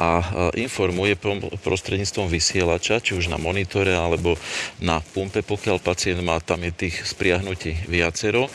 a 0.00 0.24
informuje 0.56 1.12
prostredníctvom 1.60 2.32
vysielača, 2.32 3.04
či 3.04 3.12
už 3.12 3.28
na 3.28 3.36
monitore 3.36 3.92
alebo 3.92 4.40
na 4.80 5.04
pumpe, 5.04 5.44
pokiaľ 5.44 5.76
pacient 5.84 6.24
má, 6.24 6.40
tam 6.40 6.64
je 6.64 6.72
tých 6.72 7.04
spriahnutí 7.04 7.84
viacero. 7.84 8.48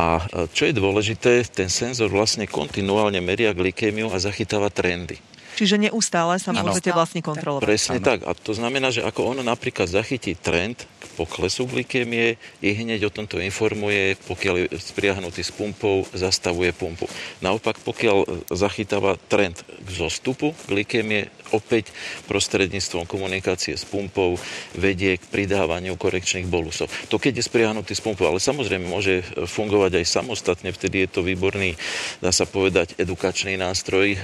A 0.00 0.24
čo 0.56 0.64
je 0.64 0.72
dôležité, 0.72 1.44
ten 1.52 1.68
senzor 1.68 2.08
vlastne 2.08 2.48
kontinuálne 2.48 3.20
meria 3.20 3.52
glykémiu 3.52 4.08
a 4.08 4.16
zachytáva 4.16 4.72
trendy. 4.72 5.20
Čiže 5.60 5.76
neustále 5.76 6.40
sa 6.40 6.56
ano. 6.56 6.72
môžete 6.72 6.88
vlastne 6.88 7.20
kontrolovať. 7.20 7.68
Presne 7.68 8.00
ano. 8.00 8.06
tak. 8.08 8.24
A 8.24 8.32
to 8.32 8.56
znamená, 8.56 8.88
že 8.88 9.04
ako 9.04 9.36
on 9.36 9.44
napríklad 9.44 9.92
zachytí 9.92 10.32
trend 10.32 10.88
poklesu 11.20 11.68
glykémie, 11.68 12.40
i 12.64 12.68
hneď 12.72 13.04
o 13.04 13.12
tomto 13.12 13.36
informuje, 13.36 14.16
pokiaľ 14.24 14.54
je 14.64 14.80
spriahnutý 14.80 15.44
s 15.44 15.52
pumpou, 15.52 16.08
zastavuje 16.16 16.72
pumpu. 16.72 17.04
Naopak, 17.44 17.76
pokiaľ 17.84 18.48
zachytáva 18.48 19.20
trend 19.28 19.60
k 19.60 19.88
zostupu 19.92 20.56
glykémie, 20.64 21.28
opäť 21.52 21.92
prostredníctvom 22.26 23.06
komunikácie 23.06 23.74
s 23.74 23.84
pumpou 23.86 24.38
vedie 24.76 25.18
k 25.18 25.24
pridávaniu 25.28 25.98
korekčných 25.98 26.46
bolusov. 26.46 26.90
To 27.10 27.20
keď 27.20 27.40
je 27.40 27.48
spriahnutý 27.48 27.92
s 27.94 28.04
pumpou, 28.04 28.26
ale 28.28 28.42
samozrejme 28.42 28.86
môže 28.86 29.22
fungovať 29.46 30.00
aj 30.00 30.06
samostatne, 30.06 30.70
vtedy 30.72 31.06
je 31.06 31.08
to 31.10 31.20
výborný, 31.26 31.76
dá 32.18 32.30
sa 32.30 32.48
povedať, 32.48 32.96
edukačný 32.96 33.60
nástroj. 33.60 34.14
E, 34.14 34.18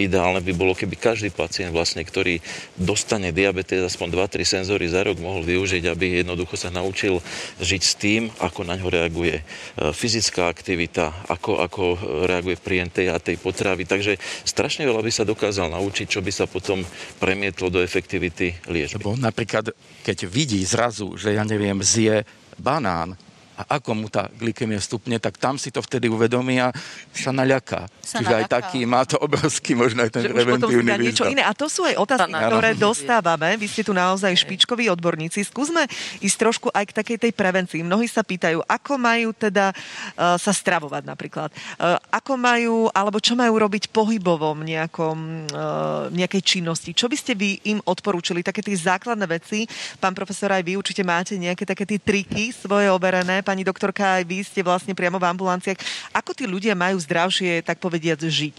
ideálne 0.00 0.40
by 0.40 0.52
bolo, 0.54 0.72
keby 0.76 0.96
každý 0.96 1.30
pacient, 1.32 1.74
vlastne, 1.74 2.04
ktorý 2.04 2.38
dostane 2.76 3.34
diabetes, 3.34 3.82
aspoň 3.82 4.14
2-3 4.14 4.62
senzory 4.62 4.86
za 4.88 5.02
rok 5.02 5.18
mohol 5.18 5.42
využiť, 5.42 5.84
aby 5.88 6.22
jednoducho 6.22 6.54
sa 6.56 6.70
naučil 6.70 7.18
žiť 7.60 7.82
s 7.82 7.94
tým, 7.98 8.22
ako 8.40 8.66
na 8.66 8.78
ňo 8.78 8.88
reaguje 8.88 9.40
e, 9.40 9.42
fyzická 9.90 10.48
aktivita, 10.48 11.28
ako, 11.28 11.62
ako 11.62 11.84
reaguje 12.26 12.56
príjem 12.60 12.88
tej 12.92 13.06
a 13.10 13.18
tej 13.18 13.36
potravy. 13.38 13.84
Takže 13.84 14.16
strašne 14.46 14.86
veľa 14.86 15.02
by 15.02 15.12
sa 15.12 15.28
dokázal 15.28 15.72
naučiť, 15.72 16.06
čo 16.06 16.20
by 16.20 16.32
sa 16.32 16.41
sa 16.42 16.50
potom 16.50 16.82
premietlo 17.22 17.70
do 17.70 17.78
efektivity 17.78 18.58
liečby. 18.66 18.98
Lebo 18.98 19.14
napríklad, 19.14 19.70
keď 20.02 20.26
vidí 20.26 20.58
zrazu, 20.66 21.14
že 21.14 21.38
ja 21.38 21.46
neviem, 21.46 21.78
zje 21.78 22.26
banán 22.58 23.14
a 23.62 23.78
ako 23.78 23.90
mu 23.94 24.06
tá 24.10 24.26
glykemia 24.26 24.82
stupne, 24.82 25.22
tak 25.22 25.38
tam 25.38 25.54
si 25.54 25.70
to 25.70 25.78
vtedy 25.78 26.10
uvedomí 26.10 26.58
a 26.58 26.74
sa 27.14 27.30
naľaká. 27.30 27.86
Sa 28.02 28.18
Čiže 28.18 28.34
naľaká. 28.34 28.42
aj 28.42 28.46
taký 28.50 28.80
má 28.82 29.02
to 29.06 29.16
obrovský 29.22 29.78
možno 29.78 30.02
aj 30.02 30.10
ten 30.10 30.26
že 30.26 30.34
preventívny 30.34 30.90
niečo 30.98 31.24
iné. 31.30 31.46
A 31.46 31.54
to 31.54 31.70
sú 31.70 31.86
aj 31.86 31.94
otázky, 31.94 32.34
ktoré 32.34 32.74
dostávame. 32.74 33.54
Vy 33.54 33.66
ste 33.70 33.82
tu 33.86 33.94
naozaj 33.94 34.34
špičkoví 34.34 34.90
odborníci. 34.90 35.46
Skúsme 35.46 35.86
ísť 36.18 36.36
trošku 36.36 36.68
aj 36.74 36.84
k 36.90 36.96
takej 36.98 37.18
tej 37.28 37.32
prevencii. 37.32 37.86
Mnohí 37.86 38.10
sa 38.10 38.26
pýtajú, 38.26 38.64
ako 38.66 38.92
majú 38.98 39.30
teda 39.36 39.70
uh, 39.70 40.34
sa 40.36 40.50
stravovať 40.50 41.02
napríklad. 41.06 41.54
Uh, 41.78 42.00
ako 42.10 42.32
majú, 42.34 42.74
alebo 42.90 43.22
čo 43.22 43.38
majú 43.38 43.54
robiť 43.60 43.94
pohybovom 43.94 44.64
nejakom, 44.66 45.16
uh, 45.52 46.10
nejakej 46.10 46.42
činnosti. 46.42 46.90
Čo 46.96 47.06
by 47.06 47.16
ste 47.16 47.32
vy 47.38 47.62
im 47.70 47.78
odporúčili? 47.84 48.42
Také 48.42 48.64
tie 48.64 48.74
základné 48.74 49.26
veci. 49.28 49.64
Pán 50.02 50.16
profesor, 50.16 50.50
aj 50.50 50.64
vy 50.64 50.74
určite 50.74 51.04
máte 51.06 51.38
nejaké 51.38 51.62
také 51.62 51.84
tie 51.86 52.00
triky 52.00 52.50
svoje 52.50 52.90
overené. 52.90 53.44
Pani 53.52 53.68
doktorka, 53.68 54.16
aj 54.16 54.24
vy 54.24 54.40
ste 54.40 54.64
vlastne 54.64 54.96
priamo 54.96 55.20
v 55.20 55.28
ambulanciách. 55.28 55.76
Ako 56.16 56.32
tí 56.32 56.48
ľudia 56.48 56.72
majú 56.72 56.96
zdravšie, 56.96 57.60
tak 57.60 57.84
povediať, 57.84 58.24
žiť? 58.24 58.58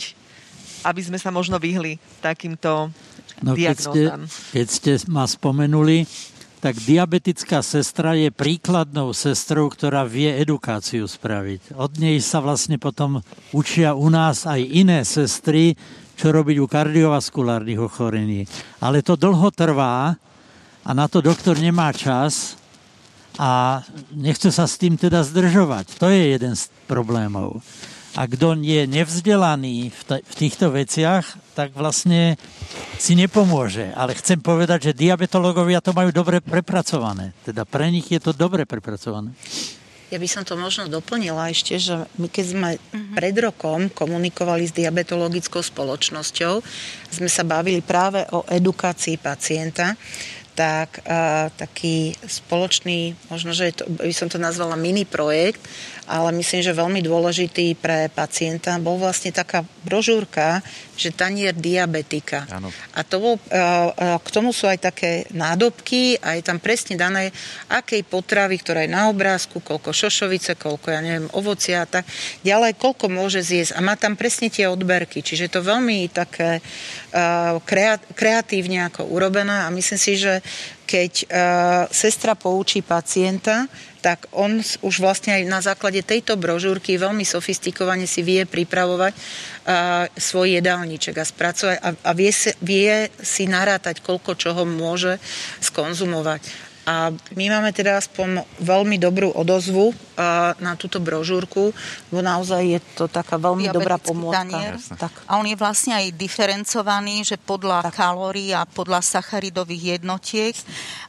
Aby 0.85 1.01
sme 1.01 1.17
sa 1.17 1.33
možno 1.33 1.57
vyhli 1.57 1.97
takýmto 2.21 2.93
no, 3.41 3.51
keď 3.57 3.77
ste, 3.81 4.01
keď 4.53 4.67
ste 4.69 4.91
ma 5.09 5.25
spomenuli, 5.25 6.05
tak 6.61 6.77
diabetická 6.77 7.65
sestra 7.65 8.13
je 8.13 8.29
príkladnou 8.29 9.17
sestrou, 9.17 9.65
ktorá 9.65 10.05
vie 10.05 10.29
edukáciu 10.29 11.09
spraviť. 11.09 11.73
Od 11.73 11.97
nej 11.97 12.21
sa 12.21 12.37
vlastne 12.37 12.77
potom 12.77 13.25
učia 13.49 13.97
u 13.97 14.13
nás 14.13 14.45
aj 14.45 14.61
iné 14.61 15.01
sestry, 15.09 15.73
čo 16.21 16.29
robiť 16.29 16.61
u 16.61 16.69
kardiovaskulárnych 16.69 17.81
ochorení. 17.81 18.45
Ale 18.77 19.01
to 19.01 19.17
dlho 19.17 19.49
trvá 19.49 20.13
a 20.85 20.89
na 20.93 21.09
to 21.09 21.17
doktor 21.17 21.57
nemá 21.57 21.89
čas 21.89 22.61
a 23.39 23.81
nechce 24.13 24.53
sa 24.53 24.69
s 24.69 24.77
tým 24.77 24.97
teda 24.97 25.25
zdržovať. 25.25 25.97
To 25.97 26.09
je 26.09 26.37
jeden 26.37 26.53
z 26.53 26.69
problémov. 26.85 27.61
A 28.13 28.29
kto 28.29 28.53
je 28.61 28.85
nevzdelaný 28.85 29.89
v, 29.89 30.01
t- 30.05 30.21
v 30.21 30.33
týchto 30.37 30.69
veciach, 30.69 31.25
tak 31.57 31.73
vlastne 31.73 32.37
si 33.01 33.17
nepomôže. 33.17 33.89
Ale 33.97 34.13
chcem 34.13 34.37
povedať, 34.37 34.93
že 34.93 34.99
diabetológovia 35.01 35.81
to 35.81 35.97
majú 35.97 36.13
dobre 36.13 36.37
prepracované. 36.37 37.33
Teda 37.41 37.65
pre 37.65 37.89
nich 37.89 38.05
je 38.13 38.21
to 38.21 38.29
dobre 38.29 38.69
prepracované. 38.69 39.33
Ja 40.13 40.21
by 40.21 40.29
som 40.29 40.45
to 40.45 40.53
možno 40.53 40.85
doplnila 40.85 41.49
ešte, 41.49 41.81
že 41.81 42.05
my 42.21 42.29
keď 42.29 42.45
sme 42.45 42.69
uh-huh. 42.77 43.17
pred 43.17 43.33
rokom 43.33 43.89
komunikovali 43.89 44.69
s 44.69 44.77
diabetologickou 44.77 45.65
spoločnosťou, 45.65 46.61
sme 47.09 47.25
sa 47.25 47.41
bavili 47.41 47.81
práve 47.81 48.21
o 48.29 48.45
edukácii 48.45 49.17
pacienta, 49.17 49.97
tak 50.53 51.01
uh, 51.01 51.49
taký 51.57 52.13
spoločný, 52.21 53.17
možno, 53.27 53.57
že 53.57 53.73
to, 53.73 53.89
by 53.89 54.13
som 54.13 54.29
to 54.29 54.37
nazvala 54.37 54.77
mini 54.77 55.01
projekt, 55.01 55.65
ale 56.03 56.35
myslím, 56.35 56.61
že 56.61 56.75
veľmi 56.75 56.99
dôležitý 56.99 57.79
pre 57.79 58.11
pacienta 58.11 58.75
bol 58.77 58.99
vlastne 58.99 59.31
taká 59.31 59.63
brožúrka, 59.87 60.59
že 60.99 61.15
tanier 61.15 61.55
diabetika. 61.55 62.43
Ano. 62.51 62.69
A 62.93 63.01
to 63.07 63.17
bol, 63.23 63.35
e, 63.39 63.41
e, 63.49 64.19
k 64.19 64.29
tomu 64.29 64.51
sú 64.51 64.67
aj 64.67 64.83
také 64.83 65.25
nádobky 65.31 66.19
a 66.19 66.35
je 66.35 66.43
tam 66.43 66.59
presne 66.59 66.99
dané, 66.99 67.31
akej 67.71 68.03
potravy, 68.03 68.59
ktorá 68.59 68.83
je 68.83 68.91
na 68.91 69.07
obrázku, 69.07 69.63
koľko 69.63 69.95
šošovice, 69.95 70.59
koľko, 70.59 70.91
ja 70.91 70.99
neviem, 70.99 71.31
ovocia 71.33 71.87
a 71.87 71.89
tak 71.89 72.03
ďalej, 72.43 72.77
koľko 72.77 73.07
môže 73.07 73.39
zjesť. 73.39 73.79
A 73.79 73.81
má 73.81 73.95
tam 73.95 74.19
presne 74.19 74.51
tie 74.51 74.67
odberky, 74.67 75.23
čiže 75.23 75.47
je 75.47 75.53
to 75.55 75.65
veľmi 75.65 76.11
také 76.11 76.59
kreatívne 78.13 78.89
ako 78.89 79.05
urobené 79.05 79.65
a 79.65 79.73
myslím 79.73 79.99
si, 80.01 80.17
že 80.17 80.41
keď 80.83 81.25
sestra 81.89 82.37
poučí 82.37 82.85
pacienta, 82.85 83.65
tak 84.03 84.27
on 84.35 84.59
už 84.59 84.95
vlastne 84.99 85.31
aj 85.39 85.43
na 85.47 85.63
základe 85.63 86.03
tejto 86.03 86.35
brožúrky 86.35 86.99
veľmi 86.99 87.23
sofistikovane 87.23 88.03
si 88.03 88.19
vie 88.19 88.43
pripravovať 88.43 89.15
uh, 89.15 90.11
svoj 90.11 90.59
jedálniček 90.59 91.15
a 91.15 91.23
spracovať 91.23 91.77
a, 91.79 91.89
a 91.95 92.11
vie, 92.11 92.35
vie 92.59 93.07
si 93.23 93.47
narátať, 93.47 94.03
koľko 94.03 94.35
čoho 94.35 94.67
môže 94.67 95.15
skonzumovať. 95.63 96.72
A 96.83 97.15
my 97.39 97.45
máme 97.47 97.71
teda 97.71 97.95
aspoň 97.95 98.43
veľmi 98.59 98.99
dobrú 98.99 99.31
odozvu 99.31 99.95
na 100.59 100.77
túto 100.77 101.01
brožúrku, 101.01 101.73
bo 102.11 102.19
naozaj 102.21 102.61
je 102.61 102.79
to 102.93 103.05
taká 103.09 103.39
veľmi 103.39 103.71
dobrá 103.71 103.97
pomôcka. 103.97 104.77
Tak. 104.99 105.25
A 105.25 105.41
on 105.41 105.47
je 105.47 105.57
vlastne 105.57 105.95
aj 105.97 106.13
diferencovaný, 106.13 107.25
že 107.25 107.39
podľa 107.39 107.89
tak. 107.89 107.97
kalórií 107.97 108.53
a 108.53 108.67
podľa 108.67 109.01
sacharidových 109.01 109.97
jednotiek 109.97 110.53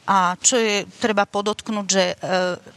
a 0.05 0.37
čo 0.37 0.61
je 0.61 0.85
treba 1.01 1.25
podotknúť, 1.25 1.87
že 1.89 2.05
e, 2.13 2.17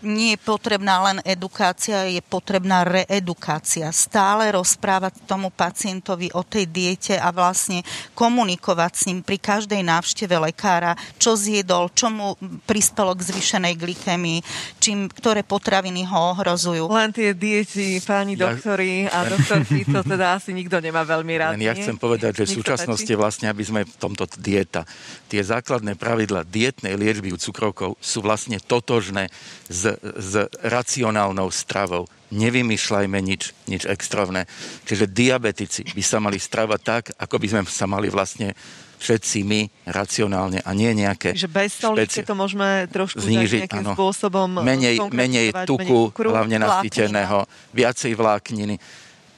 nie 0.08 0.36
je 0.36 0.40
potrebná 0.40 1.12
len 1.12 1.18
edukácia, 1.28 2.08
je 2.08 2.24
potrebná 2.24 2.88
reedukácia. 2.88 3.92
Stále 3.92 4.56
rozprávať 4.56 5.28
tomu 5.28 5.52
pacientovi 5.52 6.32
o 6.32 6.48
tej 6.48 6.72
diete 6.72 7.20
a 7.20 7.36
vlastne 7.36 7.84
komunikovať 8.16 8.92
s 8.96 9.06
ním 9.12 9.20
pri 9.28 9.44
každej 9.44 9.84
návšteve 9.84 10.40
lekára, 10.40 10.96
čo 11.20 11.36
zjedol, 11.36 11.92
čo 11.92 12.08
mu 12.08 12.40
prispelo 12.88 13.12
k 13.12 13.28
zvyšenej 13.28 13.76
glykemii, 13.76 14.40
čím, 14.80 15.12
ktoré 15.12 15.44
potraviny 15.44 16.08
ho 16.08 16.32
ohrozujú. 16.32 16.88
Len 16.88 17.12
tie 17.12 17.36
dieti, 17.36 18.00
páni 18.00 18.40
ja, 18.40 18.56
doktori 18.56 19.04
a 19.12 19.28
doktorky, 19.28 19.84
to 19.84 20.00
teda 20.08 20.40
asi 20.40 20.56
nikto 20.56 20.80
nemá 20.80 21.04
veľmi 21.04 21.34
rád. 21.36 21.52
ja 21.60 21.76
chcem 21.76 22.00
povedať, 22.00 22.40
že 22.40 22.56
v 22.56 22.64
súčasnosti 22.64 23.14
vlastne, 23.20 23.52
aby 23.52 23.64
sme 23.68 23.84
v 23.84 23.96
tomto 24.00 24.24
dieta, 24.40 24.88
tie 25.28 25.44
základné 25.44 26.00
pravidla 26.00 26.48
dietnej 26.48 26.96
liečby 26.96 27.18
liečby 27.18 27.34
u 27.34 27.38
cukrovkov 27.42 27.98
sú 27.98 28.22
vlastne 28.22 28.62
totožné 28.62 29.34
s, 29.66 29.90
s 30.00 30.34
racionálnou 30.62 31.50
stravou. 31.50 32.06
Nevymýšľajme 32.30 33.20
nič, 33.24 33.56
nič 33.66 33.84
extrovné. 33.90 34.46
Čiže 34.86 35.10
diabetici 35.10 35.88
by 35.96 36.04
sa 36.04 36.22
mali 36.22 36.38
stravať 36.38 36.80
tak, 36.84 37.04
ako 37.18 37.36
by 37.42 37.48
sme 37.48 37.62
sa 37.66 37.90
mali 37.90 38.12
vlastne 38.12 38.54
všetci 38.98 39.38
my 39.46 39.62
racionálne 39.86 40.60
a 40.66 40.70
nie 40.74 40.90
nejaké... 40.98 41.38
Že 41.38 41.50
bez 41.50 41.78
špeci- 41.78 42.26
to 42.26 42.34
môžeme 42.34 42.90
trošku 42.90 43.22
znížiť, 43.22 43.70
nejakým 43.70 43.86
áno. 43.86 43.94
spôsobom 43.94 44.50
menej, 44.62 44.98
menej 45.14 45.54
tuku, 45.66 46.12
menej 46.14 46.34
hlavne 46.34 46.58
nasýteného, 46.58 47.46
viacej 47.74 48.12
vlákniny 48.18 48.78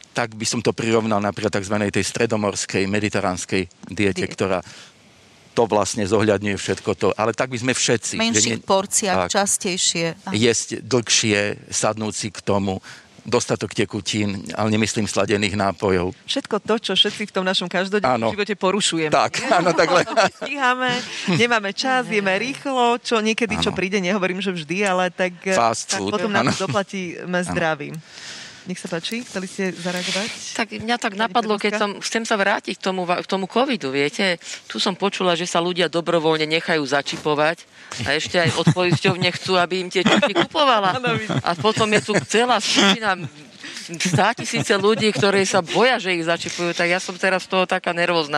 tak 0.09 0.35
by 0.35 0.43
som 0.43 0.59
to 0.59 0.75
prirovnal 0.75 1.21
napríklad 1.23 1.53
tzv. 1.53 1.79
tej 1.87 2.03
stredomorskej, 2.03 2.83
mediteránskej 2.91 3.93
diete, 3.93 4.25
Die. 4.25 4.33
ktorá 4.33 4.59
to 5.55 5.63
vlastne 5.63 6.03
zohľadňuje 6.03 6.57
všetko 6.59 6.91
to. 6.95 7.07
Ale 7.15 7.31
tak 7.31 7.51
by 7.51 7.57
sme 7.59 7.71
všetci. 7.71 8.15
V 8.15 8.23
menších 8.27 8.63
porciách, 8.63 9.27
tak, 9.27 9.31
častejšie. 9.31 10.19
Jesť 10.35 10.83
dlhšie, 10.83 11.71
sadnúť 11.71 12.13
si 12.15 12.27
k 12.35 12.39
tomu, 12.43 12.83
dostatok 13.25 13.75
tekutín, 13.75 14.45
ale 14.55 14.71
nemyslím 14.71 15.07
sladených 15.07 15.55
nápojov. 15.55 16.15
Všetko 16.25 16.55
to, 16.63 16.75
čo 16.79 16.91
všetci 16.95 17.29
v 17.29 17.33
tom 17.33 17.45
našom 17.45 17.67
každodennom 17.67 18.31
živote 18.31 18.55
porušujeme. 18.55 19.13
Tak, 19.13 19.51
áno, 19.51 19.75
takhle. 19.75 20.05
Stíhame, 20.39 20.91
nemáme 21.35 21.71
čas, 21.75 22.07
jeme 22.07 22.31
rýchlo, 22.39 22.99
čo 23.01 23.19
niekedy, 23.19 23.59
ano. 23.59 23.63
čo 23.63 23.71
príde, 23.75 23.99
nehovorím, 23.99 24.39
že 24.39 24.55
vždy, 24.55 24.77
ale 24.87 25.11
tak, 25.11 25.35
Fast 25.55 25.91
tak 25.91 25.99
food. 26.03 26.15
potom 26.15 26.31
nám 26.31 26.51
doplatíme 26.55 27.39
zdravím. 27.43 27.95
Nech 28.69 28.77
sa 28.77 28.85
páči, 28.85 29.25
chceli 29.25 29.49
ste 29.49 29.73
zareagovať? 29.73 30.29
Tak 30.53 30.77
mňa 30.77 31.01
tak 31.01 31.17
napadlo, 31.17 31.57
keď 31.57 31.81
som, 31.81 31.89
chcem 32.05 32.21
sa 32.21 32.37
vrátiť 32.37 32.77
k 32.77 32.83
tomu, 32.85 33.01
k 33.01 33.25
tomu 33.25 33.49
covidu, 33.49 33.89
viete, 33.89 34.37
tu 34.69 34.77
som 34.77 34.93
počula, 34.93 35.33
že 35.33 35.49
sa 35.49 35.57
ľudia 35.57 35.89
dobrovoľne 35.89 36.45
nechajú 36.45 36.85
začipovať 36.85 37.65
a 38.05 38.13
ešte 38.13 38.37
aj 38.37 38.61
od 38.61 38.69
poisťovne 38.69 39.25
chcú, 39.33 39.57
aby 39.57 39.81
im 39.81 39.89
tie 39.89 40.05
čipy 40.05 40.37
kupovala. 40.45 41.01
A 41.41 41.57
potom 41.57 41.89
je 41.97 42.01
tu 42.05 42.13
celá 42.29 42.61
skupina 42.61 43.17
stá 43.97 44.37
tisíce 44.37 44.75
ľudí, 44.77 45.09
ktorí 45.09 45.41
sa 45.47 45.65
boja, 45.65 45.97
že 45.97 46.13
ich 46.13 46.27
začipujú, 46.27 46.77
tak 46.77 46.93
ja 46.93 47.01
som 47.01 47.17
teraz 47.17 47.49
z 47.49 47.57
toho 47.57 47.65
taká 47.65 47.95
nervózna. 47.97 48.37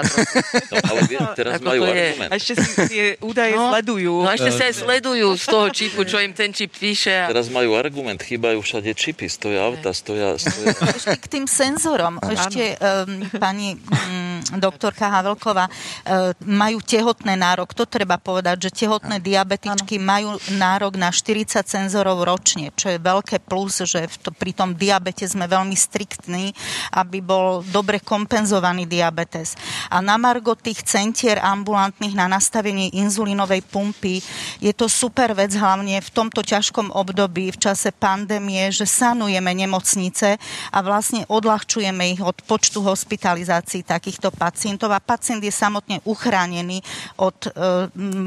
No, 0.72 0.76
ale 0.80 1.00
vie, 1.12 1.20
teraz 1.36 1.60
Ako 1.60 1.68
majú 1.68 1.82
argument. 1.84 2.30
A 2.32 2.40
ešte 2.40 2.54
si 2.64 2.72
tie 2.88 3.06
údaje 3.20 3.60
no, 3.60 3.76
sledujú. 3.76 4.14
No 4.24 4.32
ešte 4.32 4.52
sa 4.56 4.64
aj 4.72 4.76
sledujú 4.80 5.28
z 5.36 5.46
toho 5.52 5.68
čipu, 5.74 6.02
čo 6.08 6.18
im 6.24 6.32
ten 6.32 6.56
čip 6.56 6.72
píše. 6.72 7.28
A... 7.28 7.28
Teraz 7.28 7.52
majú 7.52 7.76
argument, 7.76 8.24
chýbajú 8.24 8.64
všade 8.64 8.96
čipy, 8.96 9.28
stoja 9.28 9.68
auta, 9.68 9.92
stoja... 9.92 10.40
stoja... 10.40 10.72
Ešte 10.96 11.18
k 11.20 11.26
tým 11.28 11.46
senzorom. 11.50 12.24
Ešte 12.24 12.80
um, 12.80 13.28
pani 13.36 13.76
um, 13.76 14.31
doktorka 14.58 15.08
Havelková, 15.08 15.68
um, 15.68 16.34
majú 16.48 16.82
tehotné 16.82 17.38
nárok. 17.38 17.74
To 17.78 17.86
treba 17.86 18.18
povedať, 18.18 18.70
že 18.70 18.86
tehotné 18.86 19.22
diabetičky 19.22 20.02
majú 20.02 20.38
nárok 20.58 20.98
na 20.98 21.14
40 21.14 21.62
senzorov 21.64 22.26
ročne, 22.26 22.74
čo 22.74 22.90
je 22.90 22.98
veľké 22.98 23.44
plus, 23.46 23.86
že 23.86 24.08
v 24.08 24.16
to, 24.18 24.30
pri 24.34 24.52
tom 24.56 24.74
diabete 24.74 25.24
sme 25.28 25.46
veľmi 25.46 25.78
striktní, 25.78 26.52
aby 26.96 27.22
bol 27.22 27.62
dobre 27.70 28.02
kompenzovaný 28.02 28.90
diabetes. 28.90 29.54
A 29.94 30.02
na 30.02 30.18
margo 30.18 30.58
tých 30.58 30.82
centier 30.84 31.38
ambulantných 31.38 32.18
na 32.18 32.26
nastavenie 32.26 32.92
inzulínovej 32.98 33.62
pumpy 33.70 34.24
je 34.58 34.74
to 34.74 34.90
super 34.90 35.36
vec, 35.38 35.54
hlavne 35.54 36.00
v 36.02 36.10
tomto 36.10 36.42
ťažkom 36.42 36.90
období, 36.92 37.54
v 37.54 37.62
čase 37.62 37.94
pandémie, 37.94 38.72
že 38.74 38.90
sanujeme 38.90 39.52
nemocnice 39.54 40.40
a 40.72 40.78
vlastne 40.82 41.28
odľahčujeme 41.28 42.18
ich 42.18 42.22
od 42.24 42.40
počtu 42.48 42.82
hospitalizácií 42.82 43.86
takýchto 43.86 44.31
pacientov 44.34 44.90
a 44.90 45.00
pacient 45.00 45.40
je 45.44 45.54
samotne 45.54 46.02
uchránený 46.10 46.82
od 47.22 47.38
e, 47.46 47.50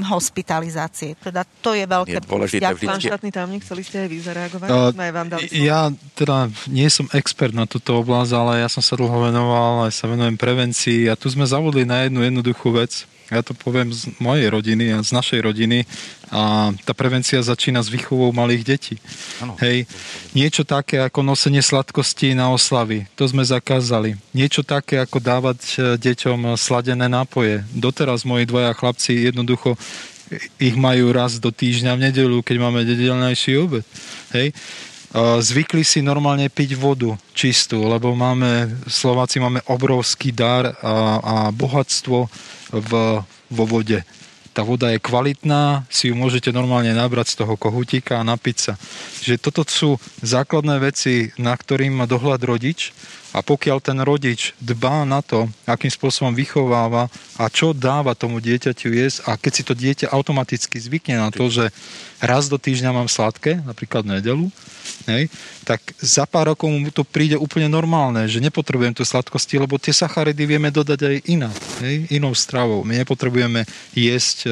hospitalizácie. 0.07 1.19
Teda 1.19 1.43
to 1.43 1.75
je 1.75 1.85
veľké... 1.85 2.21
Je 2.21 2.25
dôležité 2.25 2.63
Pán 2.85 3.01
štátny 3.01 3.31
tajomník, 3.35 3.63
chceli 3.67 3.83
ste 3.83 3.97
aj 4.05 4.09
vy 4.09 4.19
zareagovať? 4.23 4.69
Uh, 4.71 4.93
vám 4.95 5.29
dali 5.33 5.47
ja 5.65 5.89
teda 6.15 6.53
nie 6.69 6.87
som 6.93 7.09
expert 7.17 7.57
na 7.57 7.65
túto 7.65 7.97
oblasť, 7.99 8.31
ale 8.37 8.53
ja 8.61 8.69
som 8.69 8.85
sa 8.85 8.95
dlho 8.95 9.33
venoval, 9.33 9.89
aj 9.89 9.93
sa 9.97 10.07
venujem 10.07 10.37
prevencii 10.37 11.09
a 11.09 11.17
tu 11.17 11.33
sme 11.33 11.49
zavodli 11.49 11.89
na 11.89 12.05
jednu 12.07 12.21
jednoduchú 12.21 12.77
vec 12.77 13.09
ja 13.33 13.41
to 13.41 13.57
poviem 13.57 13.89
z 13.89 14.13
mojej 14.21 14.49
rodiny 14.53 14.93
a 14.93 15.01
z 15.01 15.11
našej 15.17 15.41
rodiny 15.41 15.89
a 16.29 16.75
tá 16.85 16.93
prevencia 16.93 17.41
začína 17.41 17.81
s 17.81 17.89
výchovou 17.89 18.35
malých 18.35 18.63
detí. 18.67 18.97
Ano. 19.41 19.57
Hej, 19.63 19.89
niečo 20.37 20.67
také 20.67 21.01
ako 21.01 21.25
nosenie 21.25 21.63
sladkosti 21.63 22.37
na 22.37 22.51
oslavy, 22.51 23.07
to 23.15 23.25
sme 23.25 23.47
zakázali. 23.47 24.19
Niečo 24.37 24.67
také 24.67 25.01
ako 25.01 25.23
dávať 25.23 25.61
e, 25.63 25.77
deťom 25.97 26.59
sladené 26.59 27.07
nápoje. 27.07 27.63
Doteraz 27.73 28.27
moji 28.27 28.45
dvaja 28.45 28.75
chlapci 28.77 29.31
jednoducho 29.31 29.79
ich 30.59 30.75
majú 30.75 31.13
raz 31.15 31.39
do 31.39 31.53
týždňa 31.53 31.93
v 31.95 32.05
nedelu, 32.11 32.39
keď 32.43 32.57
máme 32.59 32.83
nedelnejší 32.83 33.61
obed. 33.61 33.85
Hej 34.33 34.57
zvykli 35.23 35.87
si 35.87 36.03
normálne 36.03 36.51
piť 36.51 36.75
vodu 36.75 37.15
čistú, 37.31 37.87
lebo 37.87 38.19
máme, 38.19 38.67
Slováci 38.91 39.39
máme 39.39 39.63
obrovský 39.71 40.35
dar 40.35 40.75
a, 40.83 40.95
a 41.23 41.35
bohatstvo 41.55 42.27
v, 42.75 43.23
vo 43.55 43.65
vode. 43.65 44.03
Tá 44.55 44.63
voda 44.63 44.95
je 44.95 45.03
kvalitná, 45.03 45.83
si 45.91 46.11
ju 46.11 46.15
môžete 46.15 46.55
normálne 46.55 46.95
nabrať 46.95 47.35
z 47.35 47.39
toho 47.43 47.59
kohutíka 47.59 48.23
a 48.23 48.27
napiť 48.27 48.57
sa. 48.59 48.73
Čiže 49.19 49.43
toto 49.43 49.67
sú 49.67 49.99
základné 50.23 50.79
veci, 50.79 51.35
na 51.43 51.59
ktorým 51.59 51.91
má 51.91 52.07
dohľad 52.07 52.39
rodič 52.47 52.95
a 53.35 53.43
pokiaľ 53.43 53.83
ten 53.83 53.99
rodič 53.99 54.55
dbá 54.63 55.03
na 55.03 55.19
to, 55.19 55.51
akým 55.67 55.91
spôsobom 55.91 56.31
vychováva 56.31 57.11
a 57.35 57.51
čo 57.51 57.75
dáva 57.75 58.15
tomu 58.15 58.39
dieťaťu 58.39 58.95
jesť 58.95 59.19
a 59.27 59.35
keď 59.35 59.53
si 59.53 59.63
to 59.67 59.75
dieťa 59.75 60.15
automaticky 60.15 60.79
zvykne 60.79 61.19
na 61.19 61.35
to, 61.35 61.51
že 61.51 61.75
raz 62.23 62.47
do 62.47 62.55
týždňa 62.55 62.95
mám 62.95 63.11
sladké, 63.11 63.59
napríklad 63.67 64.07
nedelu, 64.07 64.47
hej, 65.11 65.27
tak 65.67 65.83
za 65.99 66.31
pár 66.31 66.55
rokov 66.55 66.71
mu 66.71 66.95
to 66.95 67.03
príde 67.03 67.35
úplne 67.35 67.67
normálne, 67.67 68.31
že 68.31 68.39
nepotrebujem 68.39 68.95
tu 68.95 69.03
sladkosti, 69.03 69.59
lebo 69.59 69.83
tie 69.83 69.91
sacharidy 69.91 70.47
vieme 70.47 70.71
dodať 70.71 71.01
aj 71.03 71.17
iná, 71.27 71.51
hej, 71.83 72.07
inou 72.15 72.33
stravou. 72.39 72.87
My 72.87 73.03
nepotrebujeme 73.03 73.67
jesť 73.99 74.47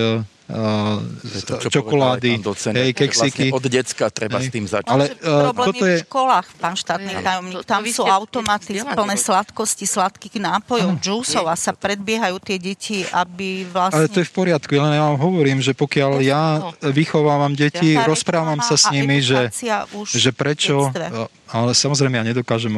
to, 1.46 1.54
čo 1.62 1.68
čokolády, 1.80 2.42
hej, 2.42 2.90
keksiky. 2.92 3.48
Vlastne 3.48 3.56
od 3.56 3.64
decka 3.70 4.04
treba 4.12 4.38
hej. 4.42 4.46
s 4.46 4.54
tým 4.54 4.66
začať. 4.68 4.92
Ale 4.92 5.04
uh, 5.22 5.50
problém 5.50 5.66
toto 5.70 5.84
je 5.86 5.96
v 5.96 6.04
školách, 6.04 6.46
pán 6.60 6.74
štátny 6.76 7.12
tajomník. 7.22 7.62
Tam 7.64 7.82
sú 7.88 8.02
automaty 8.04 8.70
plné 8.82 9.16
sladkosti, 9.16 9.84
sladkých 9.88 10.36
nápojov, 10.42 10.90
džúsov 11.00 11.44
a 11.48 11.54
sa 11.56 11.72
predbiehajú 11.72 12.36
tie 12.42 12.56
deti, 12.60 13.06
aby 13.10 13.64
vlastne... 13.70 14.04
Ale 14.04 14.12
to 14.12 14.20
je 14.20 14.28
v 14.28 14.34
poriadku, 14.34 14.70
len 14.76 14.98
ja 14.98 15.02
vám 15.08 15.18
hovorím, 15.20 15.58
že 15.64 15.72
pokiaľ 15.72 16.12
ja 16.20 16.42
vychovávam 16.84 17.54
deti, 17.56 17.96
rozprávam 17.96 18.60
sa 18.60 18.76
s 18.76 18.90
nimi, 18.92 19.22
že, 19.22 19.48
že 20.10 20.30
prečo 20.34 20.92
ale 21.52 21.76
samozrejme 21.76 22.16
ja 22.16 22.24
nedokážem 22.24 22.72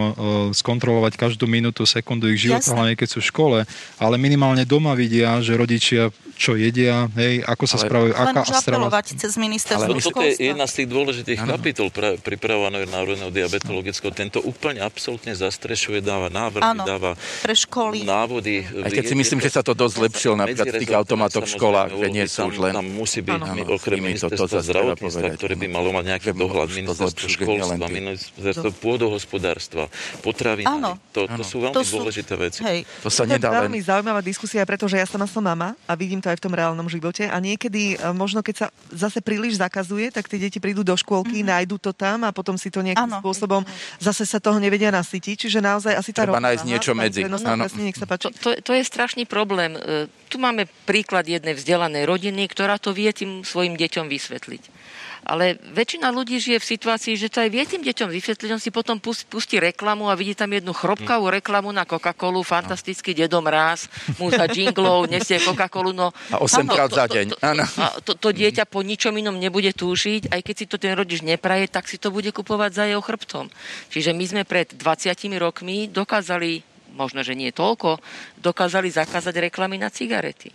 skontrolovať 0.51 1.14
každú 1.14 1.47
minútu, 1.47 1.87
sekundu 1.87 2.27
ich 2.35 2.43
života, 2.43 2.75
hlavne 2.75 2.99
keď 2.99 3.09
sú 3.14 3.18
v 3.22 3.31
škole, 3.31 3.59
ale 4.03 4.14
minimálne 4.18 4.66
doma 4.66 4.99
vidia, 4.99 5.39
že 5.39 5.55
rodičia 5.55 6.11
čo 6.35 6.59
jedia, 6.59 7.07
hej, 7.14 7.47
ako 7.47 7.64
sa 7.64 7.79
ale, 7.79 7.87
spravujú, 7.87 8.12
aká 8.12 8.43
strava. 8.59 8.91
cez 9.07 9.39
ministerstvo 9.39 9.87
Ale 9.87 10.03
toto 10.03 10.20
je 10.20 10.35
jedna 10.51 10.66
z 10.66 10.83
tých 10.83 10.89
dôležitých 10.91 11.39
ano. 11.47 11.51
kapitol 11.55 11.89
pre, 11.95 12.18
pripravovaného 12.18 12.91
národného 12.91 13.31
diabetologického. 13.31 14.11
Tento 14.11 14.43
úplne 14.43 14.83
absolútne 14.83 15.31
zastrešuje, 15.31 16.03
dáva 16.03 16.29
návrhy, 16.35 16.66
ano, 16.66 16.83
dáva 16.83 17.11
pre 17.47 17.55
školy. 17.55 18.03
návody. 18.03 18.66
Aj 18.66 18.91
keď 18.91 19.05
si 19.07 19.16
myslím, 19.16 19.39
že 19.39 19.55
sa 19.55 19.62
to 19.62 19.79
dosť 19.79 19.95
zlepšilo 19.95 20.35
napríklad 20.35 20.66
v 20.75 20.79
tých 20.83 20.95
automatoch 20.95 21.47
v 21.47 21.51
školách, 21.55 21.91
že 21.95 22.07
nie 22.11 22.27
sú 22.27 22.51
už 22.51 22.57
len... 22.59 22.72
Tam 22.75 22.87
musí 22.91 23.22
byť 23.22 23.39
ano. 23.39 23.79
okrem 23.79 23.99
ministerstva 24.03 24.61
zdravotníctva, 24.66 25.29
ktoré 25.39 25.55
by 25.55 25.66
malo 25.70 25.95
mať 25.95 26.05
nejaký 26.18 26.29
dohľad, 26.35 26.68
ministerstvo 26.75 27.27
školstva, 27.31 27.87
ministerstvo 27.87 28.64
pôdohospodárstva, 28.73 29.89
potraviny. 30.25 30.69
To, 31.12 31.27
to 31.27 31.43
sú 31.45 31.65
veľmi 31.65 31.85
dôležité 31.85 32.35
veci. 32.37 32.61
To 33.05 33.11
sa 33.12 33.25
nedá 33.25 33.51
len... 33.53 33.69
veľmi 33.69 33.81
zaujímavá 33.81 34.21
diskusia, 34.25 34.65
pretože 34.65 34.97
ja 34.97 35.05
sama 35.05 35.29
som 35.29 35.45
mama 35.45 35.77
a 35.85 35.93
vidím 35.93 36.21
to 36.25 36.33
aj 36.33 36.41
v 36.41 36.45
tom 36.45 36.55
reálnom 36.57 36.89
živote. 36.89 37.29
A 37.29 37.37
niekedy, 37.39 37.97
e, 37.97 38.11
možno 38.17 38.41
keď 38.41 38.55
sa 38.57 38.67
zase 38.89 39.21
príliš 39.21 39.61
zakazuje, 39.61 40.09
tak 40.09 40.27
tie 40.27 40.41
deti 40.41 40.59
prídu 40.59 40.81
do 40.81 40.97
škôlky, 40.97 41.45
mm-hmm. 41.45 41.53
nájdu 41.53 41.77
to 41.81 41.93
tam 41.93 42.25
a 42.25 42.31
potom 42.33 42.57
si 42.57 42.73
to 42.73 42.81
nejakým 42.81 43.09
ano. 43.09 43.21
spôsobom 43.21 43.62
zase 44.01 44.25
sa 44.25 44.41
toho 44.41 44.57
nevedia 44.57 44.89
nasytiť. 44.89 45.49
Čiže 45.49 45.61
naozaj 45.61 45.93
asi 45.97 46.11
tá 46.12 46.25
Treba 46.25 46.41
nájsť 46.41 46.65
niečo 46.65 46.93
medzi. 46.97 47.25
Áno. 47.25 47.65
nech 47.81 47.99
sa 47.99 48.09
páči. 48.09 48.29
To, 48.29 48.31
to, 48.33 48.49
to 48.61 48.73
je 48.73 48.83
strašný 48.85 49.29
problém. 49.29 49.77
E, 49.77 50.09
tu 50.33 50.41
máme 50.41 50.67
príklad 50.89 51.29
jednej 51.29 51.55
vzdelanej 51.55 52.09
rodiny, 52.09 52.49
ktorá 52.51 52.81
to 52.81 52.91
vie 52.91 53.12
tým 53.15 53.47
svojim 53.47 53.77
deťom 53.77 54.09
vysvetliť. 54.09 54.84
Ale 55.25 55.57
väčšina 55.72 56.12
ľudí 56.12 56.37
žije 56.37 56.61
v 56.61 56.70
situácii, 56.77 57.16
že 57.16 57.33
to 57.33 57.41
aj 57.41 57.49
vie 57.49 57.64
tým 57.64 57.81
deťom 57.81 58.12
vysvetliť, 58.12 58.51
on 58.53 58.61
si 58.61 58.68
potom 58.68 59.01
pustí 59.01 59.57
reklamu 59.57 60.12
a 60.12 60.14
vidí 60.14 60.37
tam 60.37 60.53
jednu 60.53 60.77
chrobkavú 60.77 61.33
reklamu 61.33 61.72
na 61.72 61.89
Coca-Colu, 61.89 62.45
fantastický 62.45 63.16
dedom 63.16 63.49
ráz, 63.49 63.89
mu 64.20 64.29
za 64.29 64.45
jinglov 64.45 65.09
nesie 65.09 65.41
Coca-Colu. 65.41 65.97
No, 65.97 66.12
a 66.29 66.45
8 66.45 66.68
krát 66.68 66.93
za 66.93 67.09
deň. 67.09 67.33
To, 67.33 67.37
to, 67.41 67.53
to, 67.64 67.89
to, 68.05 68.12
to 68.20 68.29
dieťa 68.37 68.68
po 68.68 68.85
ničom 68.85 69.16
inom 69.16 69.41
nebude 69.41 69.72
túžiť, 69.72 70.29
aj 70.29 70.41
keď 70.45 70.55
si 70.55 70.66
to 70.68 70.77
ten 70.77 70.93
rodič 70.93 71.25
nepraje, 71.25 71.72
tak 71.72 71.89
si 71.89 71.97
to 71.97 72.12
bude 72.12 72.29
kupovať 72.29 72.70
za 72.77 72.85
jeho 72.85 73.01
chrbtom. 73.01 73.49
Čiže 73.89 74.12
my 74.12 74.25
sme 74.29 74.43
pred 74.45 74.77
20 74.77 75.16
rokmi 75.41 75.89
dokázali, 75.89 76.61
možno, 76.93 77.25
že 77.25 77.33
nie 77.33 77.49
toľko, 77.49 77.97
dokázali 78.45 78.93
zakázať 78.93 79.49
reklamy 79.49 79.81
na 79.81 79.89
cigarety. 79.89 80.53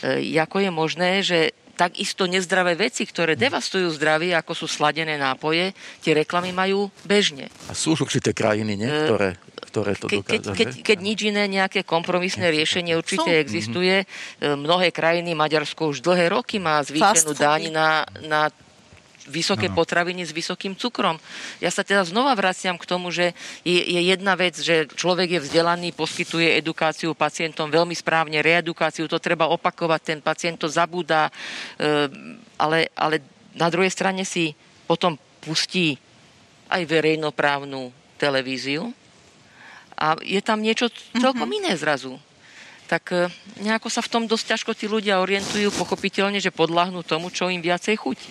E, 0.00 0.36
ako 0.36 0.56
je 0.64 0.70
možné, 0.72 1.10
že 1.24 1.52
takisto 1.80 2.28
nezdravé 2.28 2.76
veci, 2.76 3.08
ktoré 3.08 3.40
devastujú 3.40 3.88
zdravie, 3.96 4.36
ako 4.36 4.52
sú 4.52 4.66
sladené 4.68 5.16
nápoje, 5.16 5.72
tie 6.04 6.12
reklamy 6.12 6.52
majú 6.52 6.92
bežne. 7.08 7.48
A 7.68 7.72
sú 7.72 7.96
už 7.96 8.04
určité 8.04 8.36
krajiny, 8.36 8.76
nie? 8.76 8.84
E, 8.84 9.08
ktoré, 9.08 9.28
ktoré 9.72 9.92
to 9.96 10.12
ke, 10.12 10.20
keď, 10.20 10.52
keď, 10.52 10.68
keď 10.84 10.98
nič 11.00 11.18
iné, 11.24 11.48
nejaké 11.48 11.80
kompromisné 11.88 12.52
riešenie 12.52 12.92
určite 13.00 13.32
sú. 13.32 13.40
existuje. 13.40 14.04
Mm-hmm. 14.04 14.60
Mnohé 14.60 14.92
krajiny, 14.92 15.32
Maďarsko 15.32 15.88
už 15.88 16.04
dlhé 16.04 16.36
roky 16.36 16.60
má 16.60 16.84
zvýšenú 16.84 17.32
daň 17.32 17.72
na, 17.72 18.04
na 18.28 18.52
vysoké 19.28 19.68
ano. 19.68 19.76
potraviny 19.76 20.24
s 20.24 20.32
vysokým 20.32 20.78
cukrom. 20.78 21.20
Ja 21.60 21.68
sa 21.68 21.84
teda 21.84 22.06
znova 22.06 22.32
vraciam 22.32 22.80
k 22.80 22.88
tomu, 22.88 23.12
že 23.12 23.36
je, 23.66 23.80
je 23.80 24.00
jedna 24.00 24.38
vec, 24.38 24.56
že 24.56 24.88
človek 24.88 25.36
je 25.36 25.44
vzdelaný, 25.44 25.92
poskytuje 25.92 26.56
edukáciu 26.56 27.12
pacientom 27.12 27.68
veľmi 27.68 27.92
správne, 27.92 28.40
reedukáciu, 28.40 29.10
to 29.10 29.20
treba 29.20 29.50
opakovať, 29.52 30.00
ten 30.00 30.20
pacient 30.24 30.62
to 30.62 30.68
zabúda, 30.70 31.28
e, 31.76 32.08
ale, 32.56 32.88
ale 32.96 33.20
na 33.52 33.68
druhej 33.68 33.92
strane 33.92 34.24
si 34.24 34.56
potom 34.88 35.18
pustí 35.44 36.00
aj 36.70 36.86
verejnoprávnu 36.86 37.92
televíziu 38.16 38.94
a 39.96 40.16
je 40.22 40.40
tam 40.40 40.64
niečo 40.64 40.88
celkom 41.18 41.48
mm-hmm. 41.50 41.60
iné 41.66 41.72
zrazu 41.76 42.16
tak 42.90 43.14
e, 43.14 43.30
nejako 43.62 43.86
sa 43.86 44.02
v 44.02 44.10
tom 44.10 44.24
dosť 44.26 44.58
ťažko 44.58 44.74
tí 44.74 44.90
ľudia 44.90 45.22
orientujú, 45.22 45.70
pochopiteľne, 45.78 46.42
že 46.42 46.50
podľahnú 46.50 47.06
tomu, 47.06 47.30
čo 47.30 47.46
im 47.46 47.62
viacej 47.62 47.94
chutí. 47.94 48.26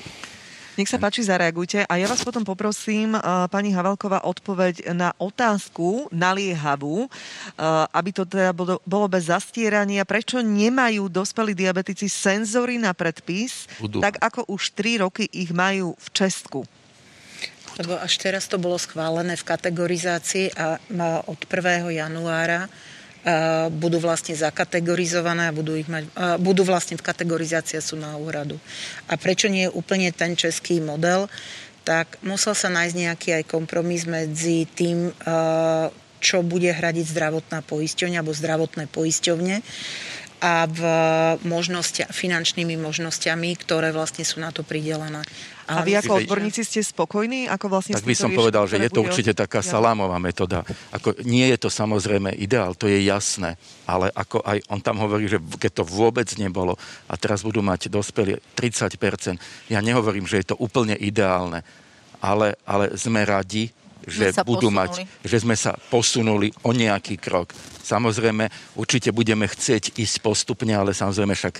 Nech 0.80 0.88
sa 0.88 0.96
páči, 0.96 1.28
zareagujte. 1.28 1.84
A 1.92 2.00
ja 2.00 2.08
vás 2.08 2.24
potom 2.24 2.48
poprosím, 2.48 3.12
uh, 3.12 3.52
pani 3.52 3.76
Havelková, 3.76 4.24
odpoveď 4.24 4.96
na 4.96 5.12
otázku 5.20 6.08
naliehavú, 6.08 7.04
uh, 7.04 7.84
aby 7.92 8.16
to 8.16 8.24
teda 8.24 8.56
bolo, 8.56 8.80
bolo 8.88 9.12
bez 9.12 9.28
zastierania. 9.28 10.08
Prečo 10.08 10.40
nemajú 10.40 11.12
dospelí 11.12 11.52
diabetici 11.52 12.08
senzory 12.08 12.80
na 12.80 12.96
predpis, 12.96 13.68
Budú. 13.76 14.00
tak 14.00 14.24
ako 14.24 14.48
už 14.56 14.72
3 14.72 15.04
roky 15.04 15.28
ich 15.28 15.52
majú 15.52 16.00
v 16.00 16.08
Česku? 16.16 16.64
Lebo 17.76 18.00
až 18.00 18.16
teraz 18.16 18.48
to 18.48 18.56
bolo 18.56 18.80
schválené 18.80 19.36
v 19.36 19.44
kategorizácii 19.52 20.56
a 20.56 20.80
od 21.28 21.44
1. 21.44 21.92
januára 21.92 22.72
budú 23.76 24.00
vlastne 24.00 24.32
zakategorizované 24.32 25.52
a 25.52 25.56
budú, 25.56 25.76
ich 25.76 25.92
mať, 25.92 26.08
budú 26.40 26.64
vlastne 26.64 26.96
v 26.96 27.04
kategorizácia 27.04 27.84
sú 27.84 28.00
na 28.00 28.16
úhradu. 28.16 28.56
A 29.12 29.20
prečo 29.20 29.52
nie 29.52 29.68
je 29.68 29.76
úplne 29.76 30.10
ten 30.16 30.40
český 30.40 30.80
model, 30.80 31.28
tak 31.84 32.22
musel 32.24 32.56
sa 32.56 32.72
nájsť 32.72 32.96
nejaký 32.96 33.30
aj 33.42 33.44
kompromis 33.50 34.08
medzi 34.08 34.70
tým, 34.72 35.12
čo 36.20 36.44
bude 36.44 36.70
hradiť 36.70 37.06
zdravotná 37.16 37.64
poisťovňa 37.64 38.18
alebo 38.20 38.36
zdravotné 38.36 38.86
poisťovne 38.92 39.56
a 40.40 40.64
v 40.66 40.82
možnosti, 41.44 42.08
finančnými 42.08 42.80
možnosťami, 42.80 43.50
ktoré 43.60 43.92
vlastne 43.92 44.24
sú 44.24 44.40
na 44.40 44.56
to 44.56 44.64
pridelené. 44.64 45.20
A 45.70 45.86
vy 45.86 46.02
ako 46.02 46.26
odborníci 46.26 46.66
ste 46.66 46.82
spokojní? 46.82 47.46
Ako 47.46 47.70
vlastne 47.70 47.94
tak 47.94 48.08
by 48.08 48.18
som 48.18 48.34
povedal, 48.34 48.66
že 48.66 48.82
je 48.82 48.90
to 48.90 49.06
určite 49.06 49.38
taká 49.38 49.62
salámová 49.62 50.18
metóda. 50.18 50.66
Ako, 50.90 51.14
nie 51.30 51.46
je 51.46 51.62
to 51.62 51.70
samozrejme 51.70 52.34
ideál, 52.34 52.74
to 52.74 52.90
je 52.90 53.06
jasné, 53.06 53.54
ale 53.86 54.10
ako 54.18 54.42
aj 54.42 54.66
on 54.74 54.82
tam 54.82 54.98
hovorí, 54.98 55.30
že 55.30 55.38
keď 55.38 55.84
to 55.84 55.84
vôbec 55.86 56.26
nebolo 56.42 56.74
a 57.06 57.14
teraz 57.22 57.46
budú 57.46 57.62
mať 57.62 57.94
dospelí 57.94 58.42
30%, 58.58 59.70
ja 59.70 59.80
nehovorím, 59.84 60.26
že 60.26 60.42
je 60.42 60.50
to 60.50 60.56
úplne 60.58 60.98
ideálne, 60.98 61.62
ale, 62.18 62.58
ale 62.66 62.98
sme 62.98 63.22
radi, 63.22 63.70
že 64.08 64.32
budú 64.48 64.72
posunuli. 64.72 64.80
mať, 64.80 64.92
že 65.26 65.38
sme 65.42 65.56
sa 65.56 65.76
posunuli 65.76 66.54
o 66.64 66.72
nejaký 66.72 67.20
krok. 67.20 67.52
Samozrejme, 67.84 68.76
určite 68.78 69.10
budeme 69.10 69.50
chcieť 69.50 69.98
ísť 69.98 70.16
postupne, 70.22 70.72
ale 70.72 70.96
samozrejme 70.96 71.34
však 71.34 71.56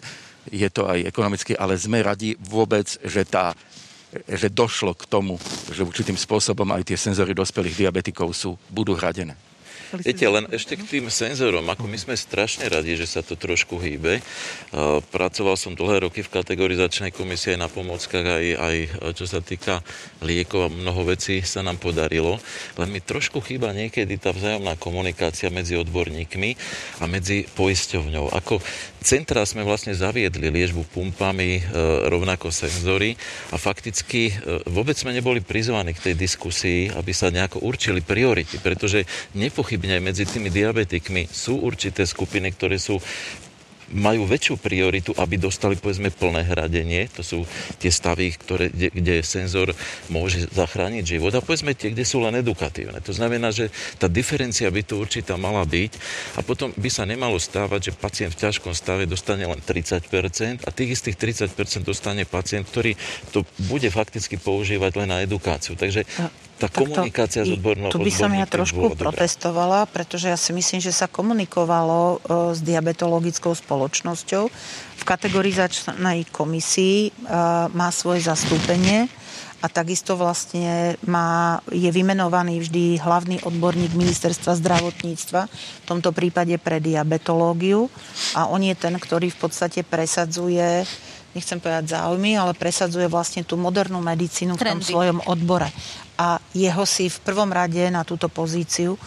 je 0.54 0.70
to 0.72 0.88
aj 0.88 1.04
ekonomicky, 1.04 1.58
ale 1.58 1.76
sme 1.76 2.06
radi 2.06 2.38
vôbec, 2.40 2.86
že 3.04 3.26
tá 3.26 3.54
že 4.26 4.50
došlo 4.50 4.98
k 4.98 5.06
tomu, 5.06 5.38
že 5.70 5.86
určitým 5.86 6.18
spôsobom 6.18 6.66
aj 6.74 6.82
tie 6.82 6.98
senzory 6.98 7.38
dospelých 7.38 7.86
diabetikov 7.86 8.34
sú, 8.34 8.58
budú 8.74 8.98
hradené. 8.98 9.38
Viete, 10.06 10.26
len 10.30 10.46
ešte 10.54 10.78
k 10.78 10.86
tým 10.86 11.06
senzorom, 11.10 11.66
ako 11.66 11.90
my 11.90 11.98
sme 11.98 12.14
strašne 12.14 12.70
radi, 12.70 12.94
že 12.94 13.10
sa 13.10 13.26
to 13.26 13.34
trošku 13.34 13.82
hýbe. 13.82 14.22
Pracoval 15.10 15.58
som 15.58 15.74
dlhé 15.74 16.06
roky 16.06 16.22
v 16.22 16.30
kategorizačnej 16.30 17.10
komisii 17.10 17.58
aj 17.58 17.60
na 17.60 17.70
pomockách, 17.70 18.26
aj, 18.26 18.46
aj 18.60 18.78
čo 19.18 19.26
sa 19.26 19.42
týka 19.42 19.82
liekov 20.22 20.70
a 20.70 20.74
mnoho 20.74 21.10
vecí 21.10 21.42
sa 21.42 21.66
nám 21.66 21.82
podarilo. 21.82 22.38
Len 22.78 22.90
mi 22.94 23.02
trošku 23.02 23.42
chýba 23.42 23.74
niekedy 23.74 24.22
tá 24.22 24.30
vzájomná 24.30 24.78
komunikácia 24.78 25.50
medzi 25.50 25.74
odborníkmi 25.74 26.50
a 27.02 27.10
medzi 27.10 27.50
poisťovňou. 27.58 28.30
Ako 28.38 28.62
centra 29.02 29.42
sme 29.48 29.64
vlastne 29.64 29.96
zaviedli 29.96 30.52
liežbu 30.52 30.86
pumpami, 30.92 31.60
e, 31.60 31.62
rovnako 32.12 32.52
senzory 32.52 33.16
a 33.50 33.58
fakticky 33.58 34.30
e, 34.30 34.34
vôbec 34.68 35.00
sme 35.00 35.16
neboli 35.16 35.40
prizvaní 35.40 35.96
k 35.96 36.12
tej 36.12 36.16
diskusii, 36.20 36.92
aby 36.94 37.12
sa 37.16 37.32
nejako 37.32 37.64
určili 37.64 38.04
priority, 38.04 38.60
pretože 38.60 39.08
nepochybne 39.70 40.02
medzi 40.02 40.26
tými 40.26 40.50
diabetikmi 40.50 41.30
sú 41.30 41.62
určité 41.62 42.02
skupiny, 42.02 42.50
ktoré 42.58 42.82
sú 42.82 42.98
majú 43.90 44.26
väčšiu 44.26 44.62
prioritu, 44.62 45.12
aby 45.18 45.38
dostali 45.42 45.74
povedzme 45.74 46.14
plné 46.14 46.46
hradenie. 46.46 47.10
To 47.18 47.26
sú 47.26 47.40
tie 47.82 47.90
stavy, 47.90 48.34
ktoré, 48.38 48.70
kde, 48.70 48.94
kde 48.94 49.16
senzor 49.26 49.74
môže 50.14 50.46
zachrániť 50.54 51.18
život. 51.18 51.34
A 51.34 51.42
povedzme 51.42 51.74
tie, 51.74 51.90
kde 51.90 52.06
sú 52.06 52.22
len 52.22 52.38
edukatívne. 52.38 53.02
To 53.02 53.14
znamená, 53.14 53.50
že 53.50 53.74
tá 53.98 54.06
diferencia 54.06 54.70
by 54.70 54.82
tu 54.86 55.02
určitá 55.02 55.42
mala 55.42 55.66
byť 55.66 55.98
a 56.38 56.46
potom 56.46 56.70
by 56.78 56.90
sa 56.90 57.10
nemalo 57.10 57.42
stávať, 57.42 57.90
že 57.90 57.98
pacient 57.98 58.34
v 58.38 58.42
ťažkom 58.46 58.74
stave 58.78 59.10
dostane 59.10 59.46
len 59.46 59.58
30% 59.58 60.66
a 60.66 60.70
tých 60.70 60.94
istých 60.94 61.18
30% 61.50 61.82
dostane 61.82 62.30
pacient, 62.30 62.70
ktorý 62.70 62.94
to 63.34 63.42
bude 63.70 63.90
fakticky 63.90 64.38
používať 64.38 65.02
len 65.02 65.10
na 65.10 65.26
edukáciu. 65.26 65.74
Takže 65.74 66.06
tá 66.60 66.68
komunikácia 66.68 67.48
s 67.48 67.56
odbornou 67.56 67.88
Tu 67.88 68.04
by 68.04 68.12
som 68.12 68.32
ja 68.36 68.44
trošku 68.44 69.00
protestovala, 69.00 69.88
pretože 69.88 70.28
ja 70.28 70.36
si 70.36 70.52
myslím, 70.52 70.84
že 70.84 70.92
sa 70.92 71.08
komunikovalo 71.08 72.00
e, 72.00 72.18
s 72.52 72.60
diabetologickou 72.60 73.56
spoločnosťou. 73.56 74.44
V 75.00 75.04
kategorizačnej 75.08 76.28
komisii 76.28 76.98
e, 77.08 77.12
má 77.72 77.88
svoje 77.96 78.28
zastúpenie 78.28 79.08
a 79.60 79.68
takisto 79.68 80.16
vlastne 80.20 81.00
má, 81.08 81.60
je 81.72 81.88
vymenovaný 81.92 82.64
vždy 82.64 83.00
hlavný 83.00 83.44
odborník 83.44 83.96
ministerstva 83.96 84.56
zdravotníctva, 84.60 85.42
v 85.48 85.86
tomto 85.88 86.12
prípade 86.12 86.56
pre 86.60 86.80
diabetológiu 86.80 87.88
a 88.36 88.48
on 88.48 88.64
je 88.64 88.76
ten, 88.76 88.96
ktorý 88.96 89.32
v 89.32 89.40
podstate 89.40 89.84
presadzuje 89.84 90.84
nechcem 91.30 91.62
povedať 91.62 91.94
záujmy, 91.94 92.36
ale 92.42 92.58
presadzuje 92.58 93.06
vlastne 93.06 93.46
tú 93.46 93.54
modernú 93.54 94.02
medicínu 94.02 94.58
v 94.58 94.66
tom 94.66 94.82
svojom 94.82 95.22
odbore. 95.30 95.70
A 96.20 96.44
jeho 96.52 96.84
si 96.84 97.08
v 97.08 97.24
prvom 97.24 97.48
rade 97.48 97.80
na 97.88 98.04
túto 98.04 98.28
pozíciu 98.28 98.96
e, 98.96 99.00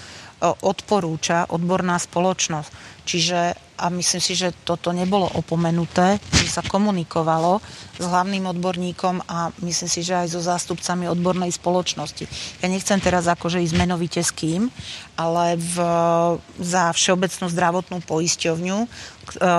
odporúča 0.64 1.44
odborná 1.52 2.00
spoločnosť. 2.00 2.72
Čiže, 3.02 3.38
a 3.82 3.90
myslím 3.90 4.22
si, 4.22 4.32
že 4.38 4.54
toto 4.62 4.94
nebolo 4.94 5.26
opomenuté, 5.34 6.22
že 6.32 6.48
sa 6.48 6.62
komunikovalo 6.62 7.58
s 7.98 8.04
hlavným 8.06 8.46
odborníkom 8.46 9.26
a 9.26 9.50
myslím 9.60 9.90
si, 9.90 10.00
že 10.06 10.22
aj 10.22 10.32
so 10.32 10.40
zástupcami 10.40 11.10
odbornej 11.10 11.50
spoločnosti. 11.50 12.24
Ja 12.62 12.70
nechcem 12.70 13.02
teraz 13.02 13.26
akože 13.26 13.58
ísť 13.60 13.74
menovite 13.74 14.22
s 14.22 14.30
kým, 14.30 14.70
ale 15.18 15.58
v, 15.58 15.76
za 16.62 16.94
Všeobecnú 16.94 17.50
zdravotnú 17.50 17.98
poisťovňu 18.06 18.78
e, 18.80 18.88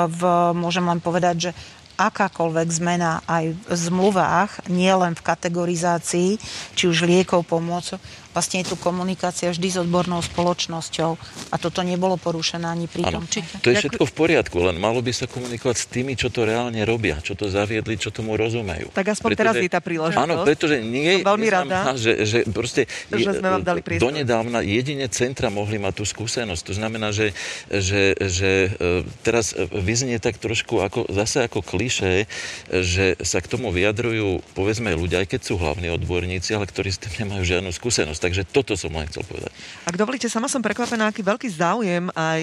v, 0.10 0.22
môžem 0.58 0.88
len 0.88 1.04
povedať, 1.04 1.36
že 1.38 1.52
akákoľvek 1.98 2.68
zmena 2.74 3.22
aj 3.30 3.54
v 3.54 3.58
zmluvách, 3.70 4.66
nie 4.70 4.90
len 4.90 5.14
v 5.14 5.26
kategorizácii, 5.26 6.30
či 6.74 6.84
už 6.90 7.06
liekov, 7.06 7.46
pomôcok, 7.46 8.02
vlastne 8.34 8.66
je 8.66 8.74
tu 8.74 8.76
komunikácia 8.76 9.54
vždy 9.54 9.68
s 9.70 9.78
odbornou 9.80 10.20
spoločnosťou 10.20 11.10
a 11.54 11.56
toto 11.62 11.86
nebolo 11.86 12.18
porušené 12.18 12.66
ani 12.66 12.90
pri 12.90 13.08
tom. 13.14 13.24
To 13.62 13.70
je 13.70 13.78
všetko 13.80 14.04
v 14.10 14.14
poriadku, 14.14 14.58
len 14.60 14.82
malo 14.82 15.00
by 15.00 15.14
sa 15.14 15.30
komunikovať 15.30 15.78
s 15.78 15.86
tými, 15.88 16.18
čo 16.18 16.34
to 16.34 16.44
reálne 16.44 16.82
robia, 16.84 17.22
čo 17.22 17.38
to 17.38 17.48
zaviedli, 17.48 17.96
čo 17.96 18.10
tomu 18.10 18.34
rozumejú. 18.34 18.90
Tak 18.92 19.14
aspoň 19.14 19.30
pretože, 19.32 19.42
teraz 19.42 19.54
je 19.62 19.70
tá 19.70 19.80
príležitosť. 19.80 20.26
Áno, 20.26 20.44
pretože 20.44 20.82
nie 20.82 21.22
Som 21.22 21.30
veľmi 21.30 21.48
rada, 21.54 21.94
že, 21.94 22.26
že 22.26 22.38
proste 22.50 22.90
že 23.14 23.38
sme 23.38 23.50
vám 23.54 23.64
dali 23.64 23.80
priestor. 23.86 24.10
donedávna 24.10 24.66
jedine 24.66 25.06
centra 25.08 25.54
mohli 25.54 25.78
mať 25.78 25.94
tú 26.02 26.06
skúsenosť. 26.10 26.62
To 26.66 26.74
znamená, 26.74 27.14
že, 27.14 27.38
že, 27.70 28.18
že 28.18 28.74
e, 28.74 29.06
teraz 29.22 29.54
vyznie 29.70 30.18
tak 30.18 30.42
trošku 30.42 30.82
ako, 30.82 31.06
zase 31.14 31.46
ako 31.46 31.62
kliše, 31.62 32.26
že 32.72 33.14
sa 33.22 33.40
k 33.40 33.48
tomu 33.48 33.70
vyjadrujú 33.70 34.42
povedzme 34.58 34.96
ľudia, 34.98 35.22
aj 35.22 35.38
keď 35.38 35.42
sú 35.46 35.54
hlavní 35.62 35.94
odborníci, 35.94 36.58
ale 36.58 36.66
ktorí 36.66 36.90
s 36.90 37.00
tým 37.00 37.28
nemajú 37.28 37.44
žiadnu 37.46 37.70
skúsenosť. 37.70 38.23
Takže 38.24 38.48
toto 38.48 38.80
som 38.80 38.96
len 38.96 39.04
chcel 39.12 39.28
povedať. 39.28 39.52
Ak 39.84 40.00
dovolíte, 40.00 40.32
sama 40.32 40.48
som 40.48 40.64
prekvapená, 40.64 41.12
aký 41.12 41.20
veľký 41.20 41.52
záujem 41.52 42.08
aj 42.16 42.42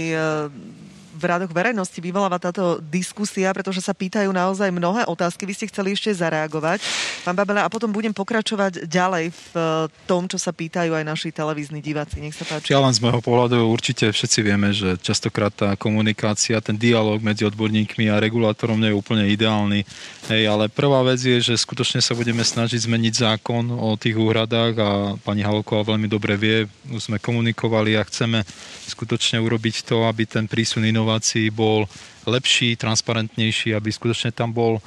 v 1.21 1.29
radoch 1.29 1.53
verejnosti 1.53 2.01
vyvoláva 2.01 2.41
táto 2.41 2.81
diskusia, 2.81 3.53
pretože 3.53 3.85
sa 3.85 3.93
pýtajú 3.93 4.33
naozaj 4.33 4.73
mnohé 4.73 5.05
otázky. 5.05 5.45
Vy 5.45 5.53
ste 5.53 5.69
chceli 5.69 5.93
ešte 5.93 6.17
zareagovať, 6.17 6.81
pán 7.29 7.37
Babela, 7.37 7.69
a 7.69 7.73
potom 7.73 7.93
budem 7.93 8.17
pokračovať 8.17 8.89
ďalej 8.89 9.29
v 9.29 9.53
eh, 9.53 9.65
tom, 10.09 10.25
čo 10.25 10.41
sa 10.41 10.57
pýtajú 10.57 10.97
aj 10.97 11.05
naši 11.05 11.29
televízni 11.29 11.85
diváci. 11.85 12.25
Nech 12.25 12.33
sa 12.33 12.49
páči. 12.49 12.73
Ja 12.73 12.81
len 12.81 12.97
z 12.97 13.05
môjho 13.05 13.21
pohľadu 13.21 13.61
určite 13.69 14.09
všetci 14.09 14.41
vieme, 14.41 14.73
že 14.73 14.97
častokrát 14.97 15.53
tá 15.53 15.77
komunikácia, 15.77 16.57
ten 16.65 16.81
dialog 16.81 17.21
medzi 17.21 17.45
odborníkmi 17.45 18.09
a 18.09 18.17
regulátorom 18.17 18.81
nie 18.81 18.95
je 18.95 18.97
úplne 18.97 19.29
ideálny. 19.29 19.85
Hej, 20.33 20.43
ale 20.49 20.73
prvá 20.73 21.05
vec 21.05 21.21
je, 21.21 21.43
že 21.43 21.55
skutočne 21.61 22.01
sa 22.01 22.17
budeme 22.17 22.41
snažiť 22.41 22.89
zmeniť 22.89 23.15
zákon 23.29 23.69
o 23.69 23.93
tých 23.99 24.17
úhradách 24.17 24.75
a 24.81 24.91
pani 25.21 25.45
Haloková 25.45 25.93
veľmi 25.93 26.09
dobre 26.09 26.39
vie, 26.39 26.57
už 26.89 27.11
sme 27.11 27.19
komunikovali 27.19 27.99
a 27.99 28.07
chceme 28.07 28.47
skutočne 28.87 29.43
urobiť 29.43 29.87
to, 29.87 30.07
aby 30.07 30.25
ten 30.25 30.47
prísun 30.47 30.87
inovácií 30.87 31.10
inovácií 31.11 31.51
bol 31.51 31.91
lepší, 32.31 32.79
transparentnejší, 32.79 33.75
aby 33.75 33.91
skutočne 33.91 34.31
tam 34.31 34.55
bol 34.55 34.79
e, 34.79 34.83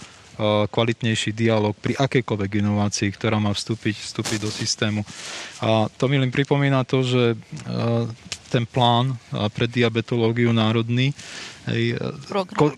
kvalitnejší 0.72 1.36
dialog 1.36 1.76
pri 1.76 2.00
akejkoľvek 2.00 2.64
inovácii, 2.64 3.12
ktorá 3.12 3.44
má 3.44 3.52
vstúpiť, 3.52 4.00
vstúpiť 4.00 4.40
do 4.40 4.48
systému. 4.48 5.04
A 5.64 5.88
to 5.96 6.12
mi 6.12 6.20
len 6.20 6.28
pripomína 6.28 6.84
to, 6.84 7.08
že 7.08 7.24
e, 7.32 7.36
ten 8.52 8.68
plán 8.68 9.16
e, 9.16 9.48
pre 9.48 9.72
diabetológiu 9.72 10.52
národný, 10.52 11.16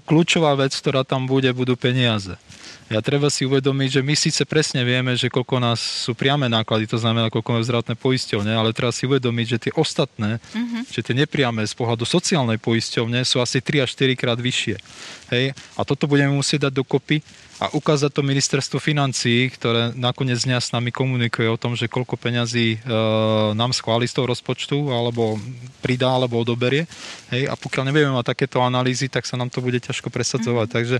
kľúčová 0.05 0.53
vec, 0.53 0.77
ktorá 0.77 1.01
tam 1.01 1.25
bude, 1.25 1.49
budú 1.49 1.73
peniaze. 1.73 2.37
Ja 2.85 3.01
treba 3.01 3.33
si 3.33 3.49
uvedomiť, 3.49 3.97
že 3.97 4.01
my 4.05 4.13
síce 4.13 4.45
presne 4.45 4.85
vieme, 4.85 5.17
že 5.17 5.33
koľko 5.33 5.57
nás 5.57 6.05
sú 6.05 6.13
priame 6.13 6.45
náklady, 6.45 6.85
to 6.85 7.01
znamená, 7.01 7.33
koľko 7.33 7.57
máme 7.57 7.65
zdravotné 7.65 7.97
poisťovne, 7.97 8.53
ale 8.53 8.77
treba 8.77 8.93
si 8.93 9.09
uvedomiť, 9.09 9.45
že 9.57 9.61
tie 9.67 9.73
ostatné, 9.73 10.37
mm-hmm. 10.37 10.81
že 10.93 11.01
tie 11.01 11.15
nepriame 11.17 11.65
z 11.65 11.73
pohľadu 11.73 12.05
sociálnej 12.05 12.61
poisťovne 12.61 13.25
sú 13.25 13.41
asi 13.41 13.57
3 13.57 13.89
až 13.89 13.97
4 13.97 14.13
krát 14.13 14.37
vyššie. 14.37 14.77
Hej? 15.33 15.57
A 15.73 15.81
toto 15.81 16.05
budeme 16.05 16.37
musieť 16.37 16.69
dať 16.69 16.73
dokopy 16.77 17.25
a 17.55 17.71
ukázať 17.71 18.11
to 18.11 18.19
ministerstvo 18.19 18.83
financií, 18.83 19.47
ktoré 19.47 19.95
nakoniec 19.95 20.43
dňa 20.43 20.59
s 20.59 20.75
nami 20.75 20.91
komunikuje 20.91 21.47
o 21.47 21.55
tom, 21.55 21.71
že 21.71 21.87
koľko 21.87 22.19
peňazí 22.19 22.75
e, 22.75 22.77
nám 23.55 23.71
schváli 23.71 24.11
z 24.11 24.19
toho 24.19 24.27
rozpočtu, 24.27 24.91
alebo 24.91 25.39
pridá, 25.79 26.11
alebo 26.11 26.43
odoberie. 26.43 26.83
Hej, 27.31 27.47
a 27.47 27.55
pokiaľ 27.55 27.83
nebudeme 27.87 28.11
mať 28.11 28.35
takéto 28.35 28.59
analýzy, 28.59 29.07
tak 29.07 29.23
sa 29.23 29.39
nám 29.39 29.47
to 29.47 29.63
bude 29.63 29.79
ťažko 29.79 30.11
presadzovať. 30.11 30.67
Mm. 30.67 30.75
Takže 30.75 30.97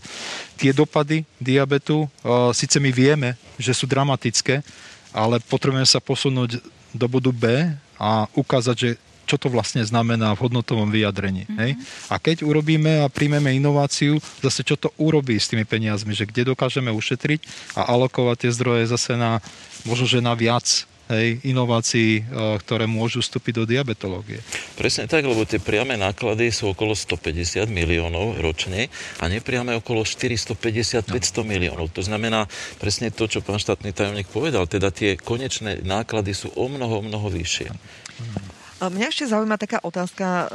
tie 0.55 0.71
dopady 0.71 1.27
diabetu, 1.43 2.07
e, 2.07 2.31
síce 2.55 2.79
my 2.79 2.91
vieme, 2.95 3.35
že 3.59 3.75
sú 3.75 3.83
dramatické, 3.83 4.63
ale 5.11 5.43
potrebujeme 5.43 5.87
sa 5.87 5.99
posunúť 5.99 6.63
do 6.95 7.07
bodu 7.11 7.35
B 7.35 7.67
a 7.99 8.31
ukázať, 8.31 8.75
že 8.79 8.89
čo 9.25 9.41
to 9.41 9.49
vlastne 9.49 9.81
znamená 9.81 10.31
v 10.37 10.47
hodnotovom 10.47 10.89
vyjadrení. 10.93 11.49
Mm-hmm. 11.49 11.59
Hej? 11.59 11.71
A 12.07 12.15
keď 12.21 12.45
urobíme 12.45 13.03
a 13.03 13.11
príjmeme 13.11 13.57
inováciu, 13.57 14.21
zase 14.39 14.61
čo 14.61 14.77
to 14.77 14.93
urobí 15.01 15.35
s 15.35 15.49
tými 15.49 15.65
peniazmi, 15.65 16.13
že 16.13 16.29
kde 16.29 16.55
dokážeme 16.55 16.93
ušetriť 16.93 17.73
a 17.75 17.89
alokovať 17.91 18.47
tie 18.47 18.51
zdroje 18.53 18.83
zase 18.87 19.17
na, 19.17 19.41
možno, 19.83 20.05
že 20.05 20.23
na 20.23 20.37
viac 20.37 20.85
hej, 21.09 21.41
inovácií, 21.45 22.21
e, 22.21 22.23
ktoré 22.61 22.89
môžu 22.89 23.21
vstúpiť 23.21 23.53
do 23.61 23.63
diabetológie. 23.69 24.41
Presne 24.77 25.05
tak, 25.05 25.25
lebo 25.25 25.45
tie 25.45 25.61
priame 25.61 25.97
náklady 25.97 26.49
sú 26.49 26.73
okolo 26.73 26.97
150 26.97 27.69
miliónov 27.69 28.41
ročne 28.41 28.89
a 29.21 29.29
nepriame 29.29 29.77
okolo 29.77 30.01
450-500 30.05 31.05
no. 31.05 31.43
miliónov. 31.45 31.93
To 31.93 32.01
znamená 32.01 32.49
presne 32.81 33.13
to, 33.13 33.29
čo 33.29 33.45
pán 33.45 33.61
štátny 33.61 33.93
tajomník 33.93 34.29
povedal, 34.29 34.65
teda 34.65 34.89
tie 34.89 35.17
konečné 35.17 35.85
náklady 35.85 36.33
sú 36.33 36.49
o 36.57 36.65
mnoho, 36.65 37.05
mnoho 37.05 37.29
vyššie. 37.29 37.69
No. 37.69 38.44
Mňa 38.89 39.07
ešte 39.09 39.29
zaujíma 39.29 39.57
taká 39.57 39.79
otázka, 39.81 40.25
e, 40.25 40.45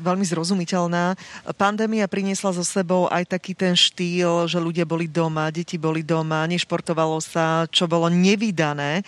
veľmi 0.00 0.24
zrozumiteľná. 0.26 1.14
Pandémia 1.56 2.10
priniesla 2.10 2.52
so 2.52 2.64
sebou 2.64 3.06
aj 3.08 3.36
taký 3.36 3.52
ten 3.56 3.76
štýl, 3.76 4.48
že 4.48 4.60
ľudia 4.60 4.84
boli 4.84 5.08
doma, 5.08 5.52
deti 5.52 5.80
boli 5.80 6.04
doma, 6.04 6.48
nešportovalo 6.48 7.20
sa, 7.22 7.64
čo 7.68 7.86
bolo 7.88 8.08
nevydané. 8.12 9.00
E, 9.00 9.04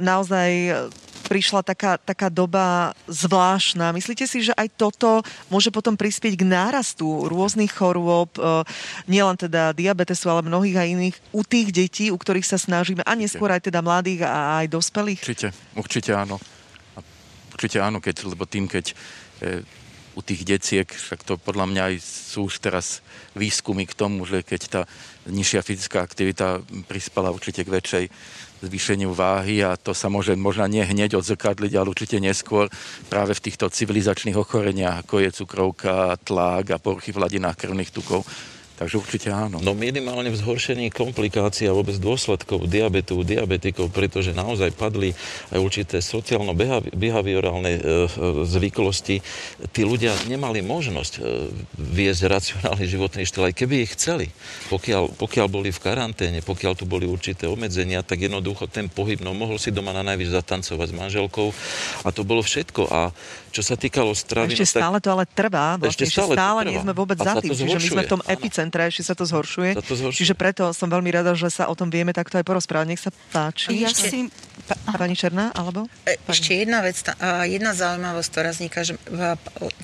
naozaj 0.00 0.50
prišla 1.32 1.64
taká, 1.64 1.96
taká 1.96 2.28
doba 2.28 2.92
zvláštna. 3.08 3.94
Myslíte 3.96 4.28
si, 4.28 4.44
že 4.44 4.52
aj 4.52 4.68
toto 4.74 5.24
môže 5.48 5.72
potom 5.72 5.96
prispieť 5.96 6.36
k 6.36 6.44
nárastu 6.44 7.06
rôznych 7.30 7.72
chorôb, 7.72 8.28
e, 8.36 8.66
nielen 9.08 9.38
teda 9.38 9.72
diabetesu, 9.72 10.28
ale 10.28 10.44
mnohých 10.44 10.76
aj 10.76 10.88
iných, 10.92 11.16
u 11.32 11.42
tých 11.46 11.68
detí, 11.72 12.06
u 12.12 12.18
ktorých 12.18 12.44
sa 12.44 12.60
snažíme, 12.60 13.00
a 13.06 13.12
neskôr 13.16 13.48
aj 13.48 13.72
teda 13.72 13.80
mladých 13.80 14.28
a 14.28 14.60
aj 14.60 14.66
dospelých? 14.68 15.24
Určite, 15.24 15.48
určite 15.72 16.12
áno. 16.12 16.36
Určite 17.62 17.78
áno, 17.78 18.02
keď, 18.02 18.26
lebo 18.26 18.42
tým, 18.42 18.66
keď 18.66 18.90
e, 18.90 19.62
u 20.18 20.20
tých 20.26 20.42
deciek, 20.42 20.90
však 20.90 21.22
to 21.22 21.38
podľa 21.38 21.70
mňa 21.70 21.82
aj 21.94 21.94
sú 22.02 22.50
už 22.50 22.58
teraz 22.58 23.06
výskumy 23.38 23.86
k 23.86 23.94
tomu, 23.94 24.26
že 24.26 24.42
keď 24.42 24.60
tá 24.66 24.82
nižšia 25.30 25.62
fyzická 25.62 26.02
aktivita 26.02 26.58
prispela 26.90 27.30
určite 27.30 27.62
k 27.62 27.70
väčšej 27.70 28.04
zvýšeniu 28.66 29.14
váhy 29.14 29.62
a 29.62 29.78
to 29.78 29.94
sa 29.94 30.10
môže 30.10 30.34
možno 30.34 30.66
nie 30.66 30.82
hneď 30.82 31.14
odzrkadliť, 31.22 31.70
ale 31.78 31.94
určite 31.94 32.18
neskôr 32.18 32.66
práve 33.06 33.38
v 33.38 33.44
týchto 33.46 33.70
civilizačných 33.70 34.34
ochoreniach, 34.34 35.06
ako 35.06 35.22
je 35.22 35.30
cukrovka, 35.30 36.18
tlak 36.26 36.74
a 36.74 36.82
poruchy 36.82 37.14
v 37.14 37.22
krvných 37.30 37.94
tukov, 37.94 38.26
Takže 38.82 38.98
určite 38.98 39.30
áno. 39.30 39.62
No 39.62 39.78
minimálne 39.78 40.26
v 40.34 40.42
zhoršení 40.42 40.90
komplikácií 40.90 41.70
a 41.70 41.76
vôbec 41.76 41.94
dôsledkov 42.02 42.66
diabetu, 42.66 43.22
diabetikov, 43.22 43.94
pretože 43.94 44.34
naozaj 44.34 44.74
padli 44.74 45.14
aj 45.54 45.58
určité 45.62 46.02
sociálno-behaviorálne 46.02 47.72
e, 47.78 47.78
e, 47.78 48.06
zvyklosti. 48.42 49.22
Tí 49.70 49.86
ľudia 49.86 50.10
nemali 50.26 50.66
možnosť 50.66 51.12
e, 51.14 51.20
viesť 51.78 52.26
racionálny 52.26 52.82
životný 52.90 53.22
štýl, 53.22 53.54
aj 53.54 53.54
keby 53.54 53.86
ich 53.86 53.94
chceli. 53.94 54.34
Pokiaľ, 54.66 55.14
pokiaľ 55.14 55.46
boli 55.46 55.70
v 55.70 55.78
karanténe, 55.78 56.42
pokiaľ 56.42 56.74
tu 56.74 56.82
boli 56.82 57.06
určité 57.06 57.46
obmedzenia, 57.46 58.02
tak 58.02 58.26
jednoducho 58.26 58.66
ten 58.66 58.90
pohyb, 58.90 59.22
no 59.22 59.30
mohol 59.30 59.62
si 59.62 59.70
doma 59.70 59.94
na 59.94 60.02
najvyš 60.02 60.42
zatancovať 60.42 60.90
s 60.90 60.98
manželkou 60.98 61.54
a 62.02 62.10
to 62.10 62.26
bolo 62.26 62.42
všetko. 62.42 62.90
A 62.90 63.14
čo 63.52 63.60
sa 63.60 63.76
týkalo 63.76 64.16
stravy... 64.16 64.56
Ešte 64.56 64.64
no, 64.64 64.72
stále 64.80 64.96
to 65.04 65.08
ale 65.12 65.28
trvá. 65.28 65.76
Vlastne, 65.76 66.08
ešte 66.08 66.24
stále, 66.24 66.32
stále 66.32 66.60
nie 66.72 66.80
sme 66.80 66.96
vôbec 66.96 67.20
za 67.20 67.36
tým. 67.38 67.52
Čiže 67.52 67.76
my 67.76 67.88
sme 67.92 68.02
v 68.08 68.12
tom 68.16 68.22
epicentre, 68.24 68.88
ešte 68.88 69.04
sa 69.04 69.14
to 69.14 69.28
zhoršuje. 69.28 69.76
Sa 69.76 69.84
to 69.84 69.94
zhoršuje. 69.94 70.18
Čiže 70.24 70.34
preto 70.34 70.72
som 70.72 70.88
veľmi 70.88 71.12
rada, 71.12 71.36
že 71.36 71.52
sa 71.52 71.68
o 71.68 71.76
tom 71.76 71.92
vieme 71.92 72.16
takto 72.16 72.40
aj 72.40 72.48
porozprávať. 72.48 72.86
Nech 72.88 73.02
sa 73.04 73.12
páči. 73.30 73.76
Ja 73.76 73.92
si... 73.92 74.32
Pani 74.72 75.18
Černá, 75.18 75.50
alebo? 75.52 75.90
E, 76.06 76.16
ešte 76.30 76.54
jedna 76.54 76.80
vec, 76.80 76.96
jedna 77.50 77.76
zaujímavosť, 77.76 78.28
ktorá 78.30 78.50
vzniká, 78.54 78.86
že 78.86 78.94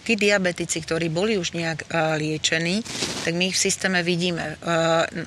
tí 0.07 0.15
diabetici, 0.15 0.81
ktorí 0.81 1.11
boli 1.13 1.37
už 1.37 1.53
nejak 1.53 1.91
liečení, 2.17 2.81
tak 3.27 3.35
my 3.35 3.51
ich 3.53 3.59
v 3.59 3.65
systéme 3.69 4.01
vidíme. 4.07 4.57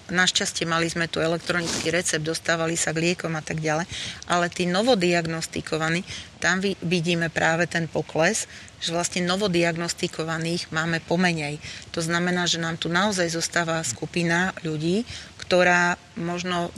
Našťastie 0.08 0.66
mali 0.66 0.88
sme 0.88 1.12
tu 1.12 1.20
elektronický 1.20 1.92
recept, 1.92 2.24
dostávali 2.24 2.80
sa 2.80 2.96
k 2.96 3.12
liekom 3.12 3.36
a 3.38 3.44
tak 3.44 3.60
ďalej, 3.60 3.86
ale 4.32 4.48
tí 4.50 4.66
novodiagnostikovaní, 4.66 6.02
tam 6.42 6.58
vidíme 6.82 7.30
práve 7.30 7.70
ten 7.70 7.86
pokles, 7.86 8.50
že 8.82 8.90
vlastne 8.90 9.22
novodiagnostikovaných 9.30 10.74
máme 10.74 10.98
pomenej. 11.06 11.62
To 11.94 12.02
znamená, 12.02 12.50
že 12.50 12.58
nám 12.58 12.82
tu 12.82 12.90
naozaj 12.90 13.30
zostáva 13.30 13.78
skupina 13.86 14.58
ľudí, 14.66 15.06
ktorá 15.38 16.02
možno 16.18 16.74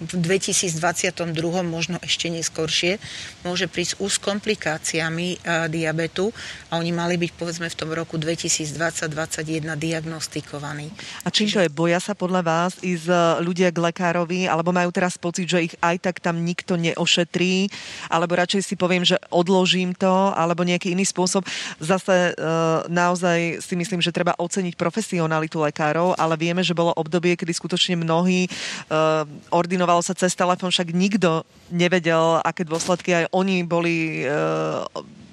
v 0.00 0.14
2022, 0.18 1.32
možno 1.62 1.96
ešte 2.02 2.26
neskôršie, 2.28 2.98
môže 3.46 3.70
prísť 3.70 4.02
už 4.02 4.18
s 4.18 4.22
komplikáciami 4.22 5.40
uh, 5.40 5.66
diabetu 5.70 6.34
a 6.68 6.76
oni 6.76 6.92
mali 6.92 7.16
byť 7.16 7.32
povedzme 7.38 7.68
v 7.68 7.76
tom 7.76 7.90
roku 7.94 8.18
2020-2021 8.20 9.64
diagnostikovaní. 9.78 10.92
A 11.24 11.30
je? 11.32 11.68
Boja 11.72 12.00
sa 12.02 12.12
podľa 12.12 12.42
vás 12.42 12.72
ísť 12.80 13.06
e, 13.08 13.14
ľudia 13.44 13.68
k 13.70 13.78
lekárovi, 13.78 14.48
alebo 14.48 14.72
majú 14.72 14.88
teraz 14.92 15.16
pocit, 15.16 15.48
že 15.48 15.68
ich 15.70 15.74
aj 15.80 15.96
tak 16.00 16.16
tam 16.20 16.40
nikto 16.40 16.76
neošetrí, 16.76 17.68
alebo 18.08 18.36
radšej 18.36 18.62
si 18.62 18.74
poviem, 18.74 19.04
že 19.04 19.20
odložím 19.28 19.92
to, 19.96 20.32
alebo 20.32 20.64
nejaký 20.64 20.92
iný 20.92 21.04
spôsob. 21.04 21.44
Zase 21.82 22.32
uh, 22.36 22.84
naozaj 22.88 23.60
si 23.60 23.74
myslím, 23.76 24.00
že 24.00 24.14
treba 24.14 24.36
oceniť 24.38 24.74
profesionalitu 24.78 25.60
lekárov, 25.60 26.16
ale 26.16 26.38
vieme, 26.38 26.64
že 26.64 26.76
bolo 26.76 26.94
obdobie, 26.96 27.36
kedy 27.36 27.52
skutočne 27.52 28.00
mnohí 28.00 28.46
uh, 28.46 29.24
ordinovali 29.52 29.81
komunikovalo 29.82 30.06
sa 30.06 30.14
cez 30.14 30.38
telefón, 30.38 30.70
však 30.70 30.94
nikto 30.94 31.42
nevedel, 31.74 32.38
aké 32.46 32.62
dôsledky 32.62 33.18
aj 33.18 33.34
oni 33.34 33.66
boli 33.66 34.22
e, 34.22 34.30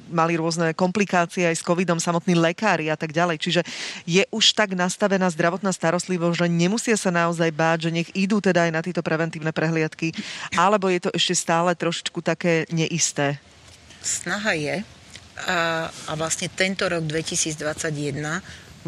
mali 0.10 0.34
rôzne 0.34 0.74
komplikácie 0.74 1.46
aj 1.46 1.62
s 1.62 1.66
covidom, 1.66 2.02
samotní 2.02 2.34
lekári 2.34 2.90
a 2.90 2.98
tak 2.98 3.14
ďalej. 3.14 3.38
Čiže 3.38 3.62
je 4.10 4.26
už 4.34 4.58
tak 4.58 4.74
nastavená 4.74 5.30
zdravotná 5.30 5.70
starostlivosť, 5.70 6.34
že 6.42 6.48
nemusia 6.50 6.98
sa 6.98 7.14
naozaj 7.14 7.54
báť, 7.54 7.78
že 7.86 7.94
nech 7.94 8.10
idú 8.18 8.42
teda 8.42 8.66
aj 8.66 8.72
na 8.74 8.82
tieto 8.82 9.06
preventívne 9.06 9.54
prehliadky, 9.54 10.18
alebo 10.58 10.90
je 10.90 11.06
to 11.06 11.14
ešte 11.14 11.38
stále 11.38 11.70
trošičku 11.78 12.26
také 12.26 12.66
neisté? 12.74 13.38
Snaha 14.02 14.58
je 14.58 14.82
a, 15.46 15.86
a 16.10 16.12
vlastne 16.18 16.50
tento 16.50 16.90
rok 16.90 17.06
2021 17.06 18.18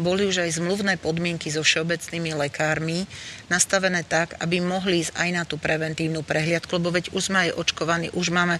boli 0.02 0.26
už 0.26 0.42
aj 0.42 0.58
zmluvné 0.58 0.98
podmienky 0.98 1.48
so 1.48 1.62
všeobecnými 1.62 2.34
lekármi 2.34 3.06
nastavené 3.48 4.02
tak, 4.02 4.34
aby 4.42 4.58
mohli 4.58 5.06
ísť 5.06 5.12
aj 5.14 5.28
na 5.30 5.42
tú 5.46 5.60
preventívnu 5.60 6.24
prehliadku, 6.26 6.72
lebo 6.76 6.90
veď 6.90 7.14
už 7.14 7.22
sme 7.30 7.38
aj 7.48 7.56
očkovaní, 7.60 8.10
už 8.12 8.34
máme 8.34 8.58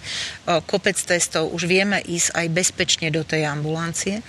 kopec 0.69 0.95
testov, 0.95 1.49
už 1.51 1.65
vieme 1.65 1.97
ísť 1.99 2.29
aj 2.37 2.47
bezpečne 2.53 3.07
do 3.11 3.25
tej 3.25 3.49
ambulancie. 3.49 4.21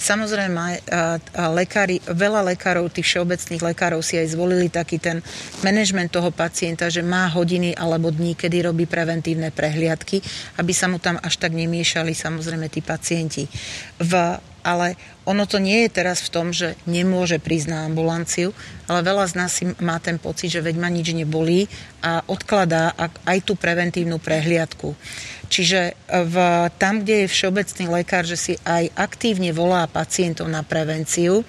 Samozrejme, 0.00 0.84
lekári, 1.56 2.00
veľa 2.04 2.52
lekárov, 2.52 2.92
tých 2.92 3.08
všeobecných 3.16 3.64
lekárov 3.64 4.00
si 4.00 4.16
aj 4.20 4.32
zvolili 4.32 4.68
taký 4.72 5.00
ten 5.00 5.24
manažment 5.64 6.12
toho 6.12 6.32
pacienta, 6.32 6.92
že 6.92 7.00
má 7.00 7.28
hodiny 7.28 7.72
alebo 7.76 8.12
dní, 8.12 8.36
kedy 8.36 8.68
robí 8.68 8.84
preventívne 8.84 9.48
prehliadky, 9.52 10.20
aby 10.60 10.72
sa 10.76 10.88
mu 10.88 11.00
tam 11.00 11.16
až 11.20 11.40
tak 11.40 11.52
nemiešali 11.56 12.12
samozrejme 12.12 12.68
tí 12.68 12.80
pacienti. 12.84 13.48
V 14.00 14.12
ale 14.64 14.96
ono 15.28 15.44
to 15.44 15.60
nie 15.60 15.86
je 15.86 15.90
teraz 16.02 16.24
v 16.24 16.32
tom, 16.32 16.46
že 16.50 16.74
nemôže 16.88 17.38
prísť 17.38 17.68
na 17.70 17.78
ambulanciu, 17.86 18.54
ale 18.90 19.06
veľa 19.06 19.24
z 19.30 19.34
nás 19.36 19.52
má 19.78 19.96
ten 20.02 20.16
pocit, 20.16 20.50
že 20.52 20.64
veď 20.64 20.76
ma 20.80 20.88
nič 20.88 21.12
nebolí 21.12 21.70
a 22.00 22.24
odkladá 22.26 22.92
aj 23.24 23.38
tú 23.44 23.54
preventívnu 23.54 24.18
prehliadku. 24.18 24.96
Čiže 25.50 25.98
v, 26.06 26.36
tam, 26.78 27.02
kde 27.02 27.26
je 27.26 27.32
všeobecný 27.32 27.84
lekár, 27.90 28.22
že 28.22 28.38
si 28.38 28.54
aj 28.62 28.94
aktívne 28.94 29.50
volá 29.50 29.90
pacientov 29.90 30.46
na 30.46 30.62
prevenciu, 30.62 31.42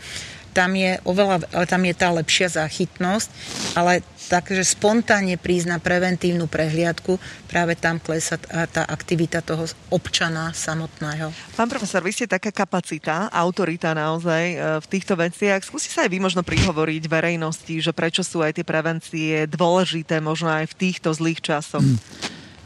tam 0.51 0.75
je, 0.75 0.99
oveľa, 1.07 1.47
tam 1.63 1.81
je 1.87 1.95
tá 1.95 2.11
lepšia 2.11 2.51
záchytnosť, 2.51 3.29
ale 3.71 4.03
takže 4.31 4.63
spontánne 4.63 5.35
prísť 5.35 5.75
na 5.75 5.77
preventívnu 5.83 6.47
prehliadku, 6.47 7.19
práve 7.51 7.75
tam 7.75 7.99
klesa 7.99 8.39
tá 8.71 8.87
aktivita 8.87 9.43
toho 9.43 9.67
občana 9.91 10.55
samotného. 10.55 11.35
Pán 11.59 11.67
profesor, 11.67 11.99
vy 11.99 12.15
ste 12.15 12.31
taká 12.31 12.55
kapacita, 12.55 13.27
autorita 13.27 13.91
naozaj 13.91 14.43
e, 14.47 14.55
v 14.79 14.85
týchto 14.87 15.19
veciach. 15.19 15.59
Skúsi 15.67 15.91
sa 15.91 16.07
aj 16.07 16.15
vy 16.15 16.23
možno 16.23 16.47
prihovoriť 16.47 17.03
verejnosti, 17.11 17.75
že 17.83 17.91
prečo 17.91 18.23
sú 18.23 18.39
aj 18.39 18.55
tie 18.55 18.63
prevencie 18.63 19.43
dôležité 19.51 20.23
možno 20.23 20.47
aj 20.47 20.71
v 20.71 20.77
týchto 20.79 21.11
zlých 21.11 21.43
časoch. 21.43 21.83
Mm. 21.83 21.99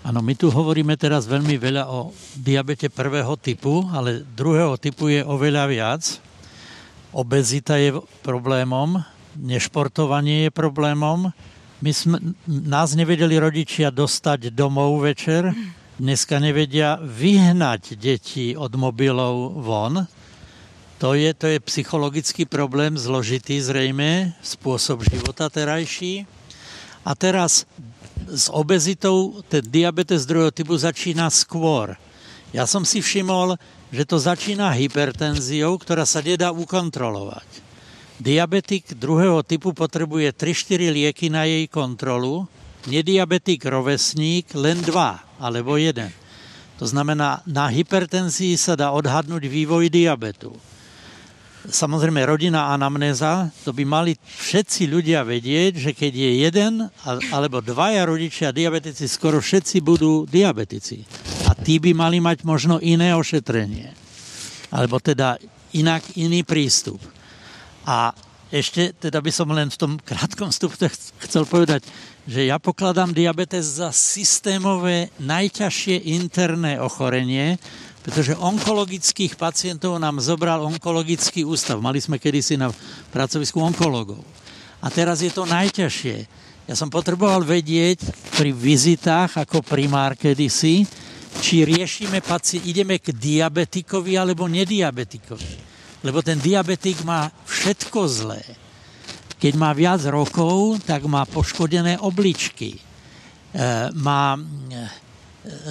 Áno, 0.06 0.22
my 0.22 0.38
tu 0.38 0.54
hovoríme 0.54 0.94
teraz 1.02 1.26
veľmi 1.26 1.58
veľa 1.58 1.90
o 1.90 2.14
diabete 2.38 2.94
prvého 2.94 3.34
typu, 3.42 3.90
ale 3.90 4.22
druhého 4.22 4.78
typu 4.78 5.10
je 5.10 5.26
oveľa 5.26 5.66
viac. 5.66 6.04
Obezita 7.10 7.82
je 7.82 7.98
problémom, 8.22 9.02
nešportovanie 9.34 10.46
je 10.46 10.52
problémom, 10.54 11.34
my 11.86 11.94
sme, 11.94 12.18
nás 12.50 12.98
nevedeli 12.98 13.38
rodičia 13.38 13.94
dostať 13.94 14.50
domov 14.50 15.06
večer, 15.06 15.54
dneska 16.02 16.42
nevedia 16.42 16.98
vyhnať 16.98 17.94
deti 17.94 18.58
od 18.58 18.74
mobilov 18.74 19.62
von. 19.62 20.10
To 20.98 21.14
je, 21.14 21.30
to 21.38 21.46
je 21.46 21.62
psychologický 21.62 22.50
problém, 22.50 22.98
zložitý 22.98 23.62
zrejme, 23.62 24.34
spôsob 24.42 25.06
života 25.06 25.46
terajší. 25.46 26.26
A 27.06 27.14
teraz 27.14 27.70
s 28.26 28.50
obezitou 28.50 29.46
ten 29.46 29.62
diabetes 29.62 30.26
druhého 30.26 30.50
typu 30.50 30.74
začína 30.74 31.30
skôr. 31.30 31.94
Ja 32.50 32.66
som 32.66 32.82
si 32.82 32.98
všimol, 32.98 33.62
že 33.94 34.10
to 34.10 34.18
začína 34.18 34.74
hypertenziou, 34.74 35.78
ktorá 35.78 36.02
sa 36.10 36.26
nedá 36.26 36.50
ukontrolovať. 36.50 37.65
Diabetik 38.16 38.96
druhého 38.96 39.44
typu 39.44 39.76
potrebuje 39.76 40.32
3-4 40.32 40.88
lieky 40.88 41.28
na 41.28 41.44
jej 41.44 41.68
kontrolu, 41.68 42.48
nediabetik 42.88 43.68
rovesník 43.68 44.56
len 44.56 44.80
2 44.80 45.44
alebo 45.44 45.76
1. 45.76 46.00
To 46.80 46.86
znamená, 46.88 47.44
na 47.44 47.68
hypertenzii 47.68 48.56
sa 48.56 48.80
dá 48.80 48.96
odhadnúť 48.96 49.48
vývoj 49.48 49.92
diabetu. 49.92 50.56
Samozrejme, 51.66 52.22
rodina 52.24 52.72
anamnéza, 52.72 53.50
to 53.66 53.74
by 53.74 53.84
mali 53.84 54.14
všetci 54.22 54.86
ľudia 54.86 55.26
vedieť, 55.26 55.82
že 55.82 55.92
keď 55.98 56.14
je 56.14 56.32
jeden 56.46 56.74
alebo 57.34 57.60
dvaja 57.60 58.06
rodičia 58.06 58.54
diabetici, 58.54 59.10
skoro 59.10 59.42
všetci 59.42 59.82
budú 59.82 60.30
diabetici. 60.30 61.04
A 61.50 61.58
tí 61.58 61.82
by 61.82 61.92
mali 61.98 62.22
mať 62.22 62.46
možno 62.46 62.78
iné 62.80 63.18
ošetrenie. 63.18 63.92
Alebo 64.70 65.02
teda 65.02 65.42
inak 65.74 66.06
iný 66.16 66.46
prístup. 66.46 67.02
A 67.86 68.18
ešte 68.50 68.94
teda 68.98 69.22
by 69.22 69.32
som 69.34 69.50
len 69.54 69.70
v 69.70 69.78
tom 69.78 69.94
krátkom 69.98 70.50
vstupe 70.54 70.90
chcel 71.26 71.46
povedať, 71.46 71.86
že 72.26 72.50
ja 72.50 72.58
pokladám 72.58 73.14
diabetes 73.14 73.78
za 73.82 73.94
systémové 73.94 75.14
najťažšie 75.22 76.10
interné 76.18 76.82
ochorenie, 76.82 77.62
pretože 78.06 78.38
onkologických 78.38 79.34
pacientov 79.38 79.98
nám 79.98 80.22
zobral 80.22 80.62
onkologický 80.62 81.42
ústav. 81.42 81.82
Mali 81.82 81.98
sme 82.02 82.22
kedysi 82.22 82.58
na 82.58 82.70
pracovisku 83.10 83.58
onkologov. 83.62 84.22
A 84.82 84.94
teraz 84.94 85.26
je 85.26 85.34
to 85.34 85.50
najťažšie. 85.50 86.18
Ja 86.70 86.74
som 86.78 86.90
potreboval 86.90 87.46
vedieť 87.46 88.02
pri 88.38 88.54
vizitách 88.54 89.42
ako 89.42 89.66
primár 89.66 90.18
kedysi, 90.18 90.86
či 91.42 91.66
riešime 91.66 92.22
pacient, 92.22 92.66
ideme 92.66 92.98
k 93.02 93.14
diabetikovi 93.14 94.18
alebo 94.18 94.50
nediabetikovi. 94.50 95.75
Lebo 96.06 96.22
ten 96.22 96.38
diabetik 96.38 97.02
má 97.02 97.34
všetko 97.50 98.00
zlé. 98.06 98.46
Keď 99.42 99.54
má 99.58 99.74
viac 99.74 100.06
rokov, 100.06 100.86
tak 100.86 101.04
má 101.10 101.26
poškodené 101.26 101.98
obličky. 101.98 102.78
E, 102.78 102.80
má 103.98 104.38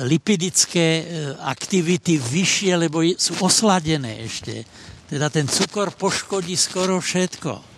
lipidické 0.04 0.86
e, 1.00 1.04
aktivity 1.38 2.18
vyššie, 2.18 2.72
lebo 2.74 3.06
sú 3.14 3.38
osladené 3.46 4.26
ešte. 4.26 4.66
Teda 5.06 5.30
ten 5.30 5.46
cukor 5.46 5.94
poškodí 5.94 6.58
skoro 6.58 6.98
všetko. 6.98 7.74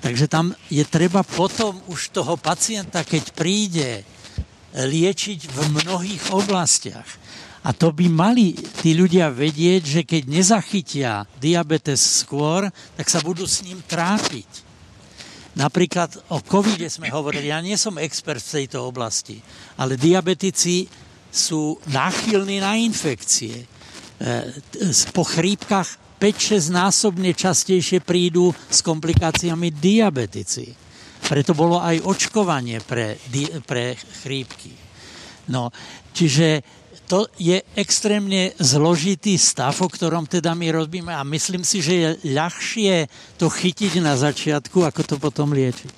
Takže 0.00 0.26
tam 0.32 0.56
je 0.72 0.80
treba 0.88 1.20
potom 1.20 1.76
už 1.92 2.16
toho 2.16 2.40
pacienta, 2.40 3.04
keď 3.04 3.24
príde, 3.36 3.90
liečiť 4.70 5.50
v 5.50 5.58
mnohých 5.82 6.30
oblastiach. 6.30 7.04
A 7.60 7.76
to 7.76 7.92
by 7.92 8.08
mali 8.08 8.56
tí 8.56 8.96
ľudia 8.96 9.28
vedieť, 9.28 9.82
že 9.84 10.02
keď 10.08 10.22
nezachytia 10.32 11.28
diabetes 11.36 12.00
skôr, 12.24 12.72
tak 12.96 13.06
sa 13.12 13.20
budú 13.20 13.44
s 13.44 13.60
ním 13.60 13.84
trápiť. 13.84 14.70
Napríklad 15.60 16.32
o 16.32 16.40
covide 16.40 16.88
sme 16.88 17.12
hovorili, 17.12 17.52
ja 17.52 17.60
nie 17.60 17.76
som 17.76 18.00
expert 18.00 18.40
v 18.40 18.64
tejto 18.64 18.86
oblasti, 18.86 19.36
ale 19.76 20.00
diabetici 20.00 20.88
sú 21.28 21.76
náchylní 21.90 22.64
na 22.64 22.80
infekcie. 22.80 23.60
E, 23.60 23.66
po 25.12 25.26
chrípkach 25.26 26.00
5-6 26.16 26.72
násobne 26.72 27.36
častejšie 27.36 28.00
prídu 28.00 28.56
s 28.72 28.80
komplikáciami 28.80 29.68
diabetici. 29.68 30.72
Preto 31.28 31.52
bolo 31.52 31.80
aj 31.80 32.08
očkovanie 32.08 32.80
pre, 32.80 33.20
pre 33.68 33.96
chrípky. 34.24 34.72
No, 35.50 35.72
čiže 36.14 36.79
to 37.10 37.26
je 37.34 37.58
extrémne 37.74 38.54
zložitý 38.62 39.34
stav, 39.34 39.74
o 39.82 39.90
ktorom 39.90 40.30
teda 40.30 40.54
my 40.54 40.70
robíme 40.70 41.10
a 41.10 41.26
myslím 41.26 41.66
si, 41.66 41.82
že 41.82 41.94
je 41.98 42.08
ľahšie 42.30 43.10
to 43.34 43.50
chytiť 43.50 43.98
na 43.98 44.14
začiatku, 44.14 44.86
ako 44.86 45.02
to 45.02 45.16
potom 45.18 45.50
liečiť. 45.50 45.90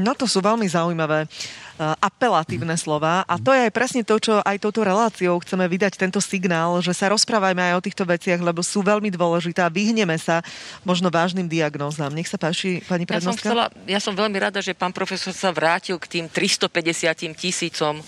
No 0.00 0.16
to 0.16 0.24
sú 0.24 0.40
veľmi 0.40 0.64
zaujímavé 0.64 1.28
Eh, 1.78 1.94
apelatívne 2.02 2.74
slova 2.74 3.22
a 3.22 3.38
to 3.38 3.54
je 3.54 3.70
aj 3.70 3.70
presne 3.70 4.02
to, 4.02 4.18
čo 4.18 4.42
aj 4.42 4.58
touto 4.58 4.82
reláciou 4.82 5.38
chceme 5.38 5.62
vydať 5.62 5.94
tento 5.94 6.18
signál, 6.18 6.82
že 6.82 6.90
sa 6.90 7.06
rozprávajme 7.06 7.70
aj 7.70 7.74
o 7.78 7.84
týchto 7.86 8.02
veciach, 8.02 8.42
lebo 8.42 8.66
sú 8.66 8.82
veľmi 8.82 9.14
dôležité 9.14 9.62
a 9.62 9.70
vyhneme 9.70 10.18
sa 10.18 10.42
možno 10.82 11.06
vážnym 11.06 11.46
diagnózam. 11.46 12.10
Nech 12.10 12.26
sa 12.26 12.34
páči, 12.34 12.82
pani 12.82 13.06
prednostka. 13.06 13.30
Ja 13.30 13.30
som, 13.30 13.46
chcela, 13.46 13.66
ja 13.86 14.00
som 14.02 14.14
veľmi 14.18 14.38
rada, 14.42 14.58
že 14.58 14.74
pán 14.74 14.90
profesor 14.90 15.30
sa 15.30 15.54
vrátil 15.54 16.02
k 16.02 16.18
tým 16.18 16.26
350 16.26 17.38
tisícom 17.38 18.02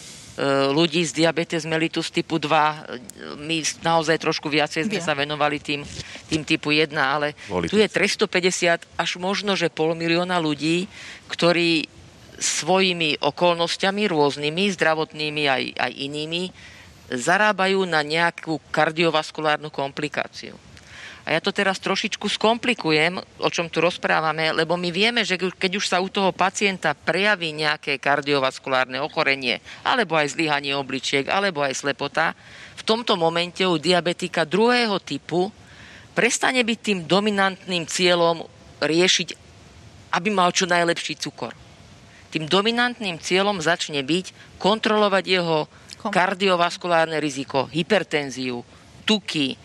ľudí 0.70 1.02
s 1.04 1.12
diabetes 1.12 1.66
mellitus 1.66 2.08
typu 2.08 2.38
2. 2.38 3.40
My 3.42 3.60
naozaj 3.82 4.22
trošku 4.22 4.46
viacej 4.48 4.88
sme 4.88 5.00
sa 5.02 5.12
venovali 5.12 5.58
tým, 5.58 5.82
tým 6.30 6.42
typu 6.46 6.70
1, 6.72 6.94
ale 6.96 7.34
tu 7.68 7.76
je 7.76 7.88
350 7.88 8.86
až 8.86 9.10
možno, 9.18 9.58
že 9.58 9.68
pol 9.68 9.92
milióna 9.98 10.38
ľudí, 10.38 10.86
ktorí 11.28 11.90
svojimi 12.40 13.20
okolnostiami 13.20 14.08
rôznymi, 14.08 14.64
zdravotnými 14.72 15.42
aj, 15.44 15.62
aj 15.76 15.92
inými, 15.92 16.48
zarábajú 17.12 17.84
na 17.84 18.00
nejakú 18.00 18.56
kardiovaskulárnu 18.72 19.68
komplikáciu. 19.68 20.69
A 21.28 21.36
ja 21.36 21.40
to 21.44 21.52
teraz 21.52 21.76
trošičku 21.78 22.26
skomplikujem, 22.26 23.20
o 23.44 23.48
čom 23.52 23.68
tu 23.68 23.84
rozprávame, 23.84 24.56
lebo 24.56 24.74
my 24.80 24.88
vieme, 24.88 25.20
že 25.20 25.36
keď 25.36 25.72
už 25.76 25.86
sa 25.86 26.00
u 26.00 26.08
toho 26.08 26.32
pacienta 26.32 26.96
prejaví 26.96 27.52
nejaké 27.52 28.00
kardiovaskulárne 28.00 28.98
ochorenie, 29.04 29.60
alebo 29.84 30.16
aj 30.16 30.32
zlyhanie 30.32 30.72
obličiek, 30.72 31.28
alebo 31.28 31.60
aj 31.60 31.76
slepota, 31.76 32.32
v 32.80 32.82
tomto 32.82 33.20
momente 33.20 33.60
u 33.68 33.76
diabetika 33.76 34.48
druhého 34.48 34.96
typu 35.04 35.52
prestane 36.16 36.64
byť 36.64 36.78
tým 36.80 36.98
dominantným 37.04 37.84
cieľom 37.84 38.48
riešiť, 38.80 39.28
aby 40.16 40.28
mal 40.32 40.50
čo 40.56 40.64
najlepší 40.64 41.20
cukor. 41.20 41.52
Tým 42.32 42.48
dominantným 42.48 43.20
cieľom 43.20 43.60
začne 43.60 44.00
byť 44.00 44.56
kontrolovať 44.56 45.24
jeho 45.26 45.68
kardiovaskulárne 46.08 47.20
riziko, 47.20 47.68
hypertenziu, 47.68 48.64
tuky, 49.04 49.58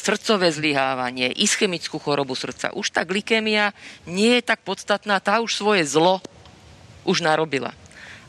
srdcové 0.00 0.48
zlyhávanie, 0.48 1.36
ischemickú 1.36 2.00
chorobu 2.00 2.32
srdca. 2.32 2.72
Už 2.72 2.88
tá 2.88 3.04
glykémia 3.04 3.76
nie 4.08 4.40
je 4.40 4.42
tak 4.44 4.64
podstatná, 4.64 5.20
tá 5.20 5.44
už 5.44 5.52
svoje 5.52 5.84
zlo 5.84 6.24
už 7.04 7.20
narobila. 7.20 7.76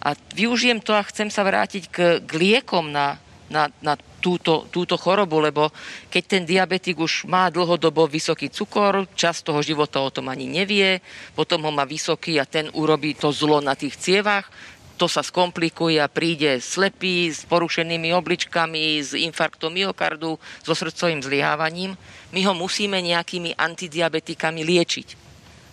A 0.02 0.18
využijem 0.34 0.82
to 0.82 0.98
a 0.98 1.06
chcem 1.08 1.30
sa 1.30 1.46
vrátiť 1.46 1.84
k, 1.88 1.98
k 2.26 2.32
liekom 2.36 2.90
na, 2.90 3.22
na, 3.48 3.70
na 3.80 3.94
túto, 4.22 4.68
túto 4.74 4.98
chorobu, 4.98 5.40
lebo 5.40 5.70
keď 6.10 6.24
ten 6.26 6.44
diabetik 6.44 6.98
už 6.98 7.30
má 7.30 7.50
dlhodobo 7.50 8.10
vysoký 8.10 8.50
cukor, 8.50 9.08
čas 9.14 9.46
toho 9.46 9.62
života 9.62 10.02
o 10.02 10.14
tom 10.14 10.30
ani 10.30 10.50
nevie, 10.50 11.02
potom 11.38 11.64
ho 11.66 11.72
má 11.74 11.86
vysoký 11.86 12.38
a 12.38 12.50
ten 12.50 12.70
urobí 12.74 13.14
to 13.18 13.30
zlo 13.34 13.62
na 13.62 13.78
tých 13.78 13.98
cievach, 13.98 14.50
to 15.02 15.10
sa 15.10 15.26
skomplikuje 15.26 15.98
a 15.98 16.06
príde 16.06 16.62
slepý 16.62 17.34
s 17.34 17.42
porušenými 17.50 18.14
obličkami, 18.14 19.02
s 19.02 19.18
infarktom 19.18 19.74
myokardu, 19.74 20.38
so 20.62 20.78
srdcovým 20.78 21.26
zlyhávaním. 21.26 21.98
My 22.30 22.46
ho 22.46 22.54
musíme 22.54 23.02
nejakými 23.02 23.58
antidiabetikami 23.58 24.62
liečiť. 24.62 25.08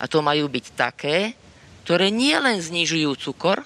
A 0.00 0.08
to 0.08 0.24
majú 0.24 0.48
byť 0.48 0.66
také, 0.72 1.36
ktoré 1.84 2.08
nielen 2.08 2.56
znižujú 2.56 3.12
cukor, 3.20 3.60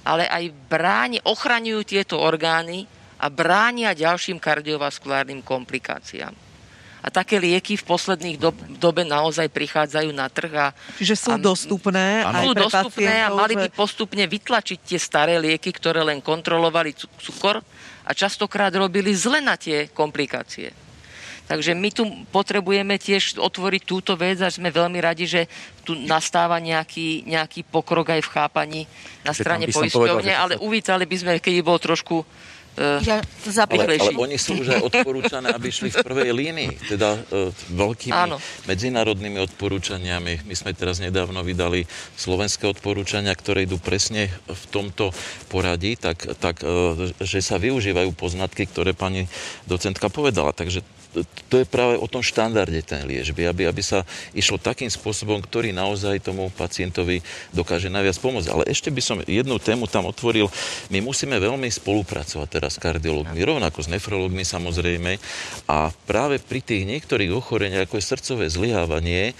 ale 0.00 0.24
aj 0.32 0.48
bráni, 0.72 1.20
ochraňujú 1.20 1.84
tieto 1.84 2.16
orgány 2.16 2.88
a 3.20 3.28
bránia 3.28 3.92
ďalším 3.92 4.40
kardiovaskulárnym 4.40 5.44
komplikáciám. 5.44 6.43
A 7.04 7.12
také 7.12 7.36
lieky 7.36 7.76
v 7.76 7.84
posledných 7.84 8.40
do, 8.40 8.56
dobe 8.80 9.04
naozaj 9.04 9.52
prichádzajú 9.52 10.10
na 10.16 10.32
trh. 10.32 10.52
A, 10.56 10.66
Čiže 10.96 11.14
sú 11.20 11.32
a, 11.32 11.36
dostupné 11.36 12.24
aj 12.24 12.48
sú 12.48 12.52
pre 12.56 12.62
dostupné 12.64 13.14
a 13.20 13.28
mali 13.28 13.54
by 13.60 13.68
postupne 13.68 14.24
vytlačiť 14.24 14.78
tie 14.80 14.96
staré 14.96 15.36
lieky, 15.36 15.68
ktoré 15.68 16.00
len 16.00 16.24
kontrolovali 16.24 16.96
cukor 16.96 17.60
a 18.08 18.10
častokrát 18.16 18.72
robili 18.72 19.12
zle 19.12 19.44
na 19.44 19.60
tie 19.60 19.92
komplikácie. 19.92 20.72
Takže 21.44 21.76
my 21.76 21.92
tu 21.92 22.08
potrebujeme 22.32 22.96
tiež 22.96 23.36
otvoriť 23.36 23.82
túto 23.84 24.16
vec 24.16 24.40
a 24.40 24.48
sme 24.48 24.72
veľmi 24.72 24.96
radi, 24.96 25.28
že 25.28 25.44
tu 25.84 25.92
nastáva 25.92 26.56
nejaký, 26.56 27.28
nejaký 27.28 27.68
pokrok 27.68 28.16
aj 28.16 28.24
v 28.24 28.32
chápaní 28.32 28.80
na 29.28 29.36
strane 29.36 29.68
poisťovne, 29.68 30.32
ale 30.32 30.56
uvítali 30.56 31.04
by 31.04 31.16
sme, 31.20 31.32
keď 31.44 31.54
bol 31.60 31.76
trošku 31.76 32.24
Uh, 32.24 32.53
ja 32.76 33.22
ale, 33.70 33.86
ale 33.86 34.10
oni 34.18 34.34
sú 34.34 34.58
už 34.58 34.74
aj 34.74 34.82
odporúčané, 34.90 35.54
aby 35.54 35.70
šli 35.70 35.94
v 35.94 36.02
prvej 36.02 36.34
línii, 36.34 36.90
teda 36.90 37.14
uh, 37.14 37.54
veľkými 37.70 38.10
Áno. 38.10 38.42
medzinárodnými 38.66 39.38
odporúčaniami. 39.46 40.42
My 40.42 40.54
sme 40.58 40.74
teraz 40.74 40.98
nedávno 40.98 41.46
vydali 41.46 41.86
slovenské 42.18 42.66
odporúčania, 42.66 43.30
ktoré 43.30 43.70
idú 43.70 43.78
presne 43.78 44.26
v 44.50 44.64
tomto 44.74 45.14
poradí, 45.46 45.94
tak, 45.94 46.26
tak 46.42 46.66
uh, 46.66 47.14
že 47.22 47.38
sa 47.38 47.62
využívajú 47.62 48.10
poznatky, 48.18 48.66
ktoré 48.66 48.90
pani 48.90 49.30
docentka 49.70 50.10
povedala. 50.10 50.50
Takže 50.50 50.82
to 51.22 51.62
je 51.62 51.66
práve 51.68 51.94
o 51.94 52.10
tom 52.10 52.18
štandarde 52.18 52.82
ten 52.82 53.06
liežby, 53.06 53.46
aby, 53.46 53.70
aby 53.70 53.82
sa 53.84 54.02
išlo 54.34 54.58
takým 54.58 54.90
spôsobom, 54.90 55.38
ktorý 55.38 55.70
naozaj 55.70 56.18
tomu 56.26 56.50
pacientovi 56.50 57.22
dokáže 57.54 57.86
najviac 57.86 58.18
pomôcť. 58.18 58.50
Ale 58.50 58.66
ešte 58.66 58.90
by 58.90 59.02
som 59.02 59.22
jednu 59.22 59.62
tému 59.62 59.86
tam 59.86 60.10
otvoril. 60.10 60.50
My 60.90 60.98
musíme 60.98 61.38
veľmi 61.38 61.70
spolupracovať 61.70 62.48
teraz 62.50 62.74
s 62.74 62.82
kardiologmi, 62.82 63.38
rovnako 63.46 63.86
s 63.86 63.92
nefrologmi 63.92 64.42
samozrejme. 64.42 65.22
A 65.70 65.94
práve 66.10 66.42
pri 66.42 66.58
tých 66.58 66.82
niektorých 66.82 67.30
ochoreniach, 67.30 67.86
ako 67.86 68.02
je 68.02 68.10
srdcové 68.10 68.44
zlyhávanie, 68.50 69.30
e, 69.30 69.34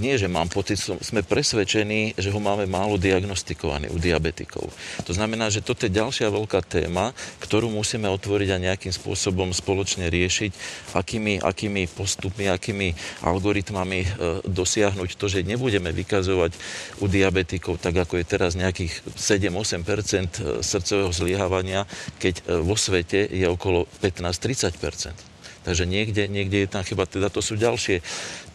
nie, 0.00 0.14
že 0.16 0.32
mám 0.32 0.48
pocit, 0.48 0.80
sme 0.80 1.20
presvedčení, 1.20 2.16
že 2.16 2.32
ho 2.32 2.40
máme 2.40 2.64
málo 2.64 2.96
diagnostikovaný 2.96 3.92
u 3.92 4.00
diabetikov. 4.00 4.72
To 5.04 5.12
znamená, 5.12 5.52
že 5.52 5.60
toto 5.60 5.84
je 5.84 5.92
ďalšia 5.92 6.32
veľká 6.32 6.64
téma, 6.64 7.12
ktorú 7.44 7.68
musíme 7.68 8.08
otvoriť 8.08 8.48
a 8.54 8.62
nejakým 8.72 8.94
spôsobom 8.94 9.52
spoločne 9.52 10.08
riešiť 10.08 10.21
riešiť, 10.22 10.52
akými, 10.94 11.42
akými 11.42 11.90
postupmi, 11.90 12.46
akými 12.46 12.94
algoritmami 13.26 14.00
e, 14.02 14.08
dosiahnuť 14.46 15.10
to, 15.18 15.26
že 15.26 15.42
nebudeme 15.42 15.90
vykazovať 15.90 16.54
u 17.02 17.10
diabetikov 17.10 17.82
tak, 17.82 17.98
ako 17.98 18.22
je 18.22 18.24
teraz 18.24 18.54
nejakých 18.54 19.02
7-8% 19.18 19.82
e, 19.82 20.62
srdcového 20.62 21.10
zlyhávania, 21.10 21.90
keď 22.22 22.34
e, 22.38 22.62
vo 22.62 22.78
svete 22.78 23.26
je 23.26 23.46
okolo 23.50 23.90
15-30%. 23.98 25.34
Takže 25.62 25.86
niekde, 25.86 26.26
niekde 26.26 26.66
je 26.66 26.68
tam 26.70 26.82
chyba. 26.82 27.06
Teda 27.06 27.30
to 27.30 27.38
sú 27.38 27.54
ďalšie 27.54 28.02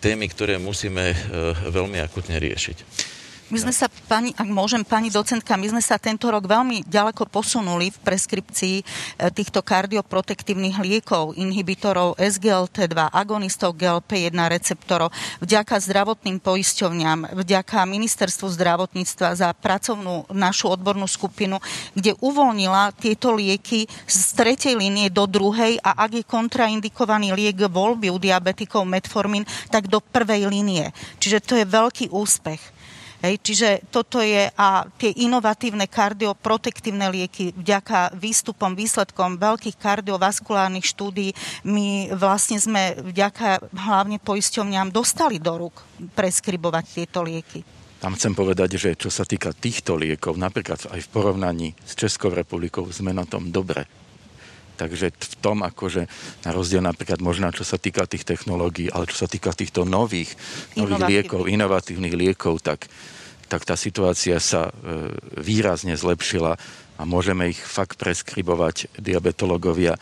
témy, 0.04 0.28
ktoré 0.28 0.60
musíme 0.60 1.16
veľmi 1.72 2.04
akutne 2.04 2.36
riešiť. 2.36 3.08
My 3.48 3.64
sme 3.64 3.72
sa, 3.72 3.88
pani, 3.88 4.36
ak 4.36 4.44
môžem, 4.44 4.84
pani 4.84 5.08
docentka, 5.08 5.56
my 5.56 5.72
sme 5.72 5.80
sa 5.80 5.96
tento 5.96 6.28
rok 6.28 6.44
veľmi 6.44 6.84
ďaleko 6.84 7.32
posunuli 7.32 7.96
v 7.96 8.02
preskripcii 8.04 8.76
e, 8.76 8.84
týchto 9.32 9.64
kardioprotektívnych 9.64 10.76
liekov, 10.84 11.32
inhibitorov 11.40 12.20
SGLT2, 12.20 13.08
agonistov 13.08 13.80
GLP-1 13.80 14.36
receptorov, 14.36 15.16
vďaka 15.40 15.80
zdravotným 15.80 16.44
poisťovňam, 16.44 17.40
vďaka 17.40 17.88
ministerstvu 17.88 18.52
zdravotníctva 18.52 19.40
za 19.40 19.56
pracovnú 19.56 20.28
našu 20.36 20.68
odbornú 20.68 21.08
skupinu, 21.08 21.64
kde 21.96 22.20
uvoľnila 22.20 23.00
tieto 23.00 23.32
lieky 23.32 23.88
z 24.12 24.20
tretej 24.36 24.76
línie 24.76 25.08
do 25.08 25.24
druhej 25.24 25.80
a 25.80 26.04
ak 26.04 26.20
je 26.20 26.24
kontraindikovaný 26.28 27.32
liek 27.32 27.64
voľby 27.64 28.12
u 28.12 28.20
diabetikov 28.20 28.84
metformin, 28.84 29.48
tak 29.72 29.88
do 29.88 30.04
prvej 30.04 30.52
línie. 30.52 30.92
Čiže 31.24 31.40
to 31.48 31.54
je 31.56 31.64
veľký 31.64 32.12
úspech. 32.12 32.76
Hej, 33.18 33.42
čiže 33.42 33.70
toto 33.90 34.22
je 34.22 34.46
a 34.46 34.86
tie 35.02 35.10
inovatívne 35.26 35.90
kardioprotektívne 35.90 37.10
lieky 37.10 37.50
vďaka 37.58 38.14
výstupom, 38.14 38.78
výsledkom 38.78 39.42
veľkých 39.42 39.74
kardiovaskulárnych 39.82 40.86
štúdí 40.86 41.34
my 41.66 42.14
vlastne 42.14 42.62
sme 42.62 42.94
vďaka 42.94 43.74
hlavne 43.74 44.22
poisťovňam 44.22 44.94
dostali 44.94 45.42
do 45.42 45.58
rúk 45.58 45.82
preskribovať 46.14 46.86
tieto 46.94 47.26
lieky. 47.26 47.66
Tam 47.98 48.14
chcem 48.14 48.38
povedať, 48.38 48.78
že 48.78 48.94
čo 48.94 49.10
sa 49.10 49.26
týka 49.26 49.50
týchto 49.50 49.98
liekov, 49.98 50.38
napríklad 50.38 50.78
aj 50.94 51.02
v 51.02 51.10
porovnaní 51.10 51.74
s 51.82 51.98
Českou 51.98 52.30
republikou 52.30 52.86
sme 52.94 53.10
na 53.10 53.26
tom 53.26 53.50
dobre. 53.50 53.90
Takže 54.78 55.12
v 55.12 55.36
tom, 55.42 55.66
akože 55.66 56.06
na 56.46 56.52
rozdiel 56.54 56.86
napríklad 56.86 57.18
možno, 57.18 57.50
čo 57.50 57.66
sa 57.66 57.82
týka 57.82 58.06
tých 58.06 58.24
technológií, 58.24 58.94
ale 58.94 59.10
čo 59.10 59.26
sa 59.26 59.28
týka 59.28 59.52
týchto 59.52 59.84
nových, 59.84 60.38
nových 60.78 61.04
liekov, 61.10 61.50
inovatívnych 61.50 62.14
liekov, 62.14 62.62
tak, 62.62 62.86
tak 63.50 63.66
tá 63.66 63.74
situácia 63.74 64.38
sa 64.38 64.70
e, 64.70 64.72
výrazne 65.42 65.98
zlepšila 65.98 66.54
a 66.98 67.02
môžeme 67.06 67.50
ich 67.50 67.60
fakt 67.60 67.98
preskribovať 67.98 68.94
diabetológovia 69.02 69.98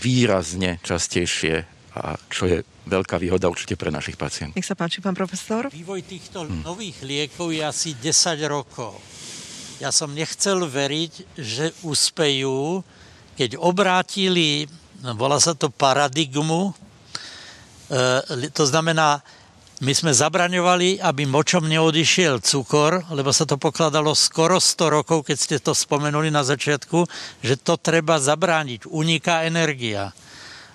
výrazne 0.00 0.78
častejšie 0.82 1.66
a 1.92 2.16
čo 2.32 2.48
je 2.48 2.58
veľká 2.88 3.20
výhoda 3.20 3.52
určite 3.52 3.76
pre 3.76 3.92
našich 3.92 4.16
pacientov. 4.16 4.56
Nech 4.56 4.66
sa 4.66 4.74
páči, 4.74 5.04
pán 5.04 5.14
profesor. 5.14 5.68
Vývoj 5.68 6.02
týchto 6.02 6.48
hm. 6.48 6.64
nových 6.64 7.04
liekov 7.04 7.52
je 7.52 7.62
asi 7.62 7.90
10 7.94 8.42
rokov. 8.48 8.96
Ja 9.78 9.90
som 9.90 10.14
nechcel 10.14 10.62
veriť, 10.62 11.34
že 11.34 11.74
uspejú, 11.82 12.86
keď 13.36 13.56
obrátili, 13.56 14.68
volá 15.16 15.40
sa 15.40 15.56
to 15.56 15.72
paradigmu, 15.72 16.72
e, 17.88 18.48
to 18.52 18.64
znamená, 18.68 19.24
my 19.82 19.90
sme 19.98 20.14
zabraňovali, 20.14 21.02
aby 21.02 21.26
močom 21.26 21.66
neodišiel 21.66 22.38
cukor, 22.38 23.02
lebo 23.10 23.34
sa 23.34 23.42
to 23.42 23.58
pokladalo 23.58 24.14
skoro 24.14 24.62
100 24.62 24.98
rokov, 25.02 25.26
keď 25.26 25.36
ste 25.36 25.56
to 25.58 25.74
spomenuli 25.74 26.30
na 26.30 26.46
začiatku, 26.46 27.02
že 27.42 27.58
to 27.58 27.74
treba 27.82 28.22
zabrániť. 28.22 28.86
Uniká 28.86 29.42
energia. 29.42 30.14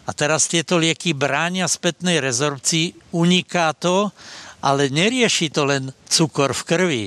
A 0.07 0.11
teraz 0.11 0.51
tieto 0.51 0.75
lieky 0.75 1.15
bránia 1.15 1.71
spätnej 1.71 2.19
rezorpcii, 2.19 3.15
uniká 3.15 3.71
to, 3.79 4.11
ale 4.59 4.91
nerieši 4.91 5.55
to 5.55 5.63
len 5.63 5.95
cukor 6.11 6.51
v 6.51 6.63
krvi 6.67 7.05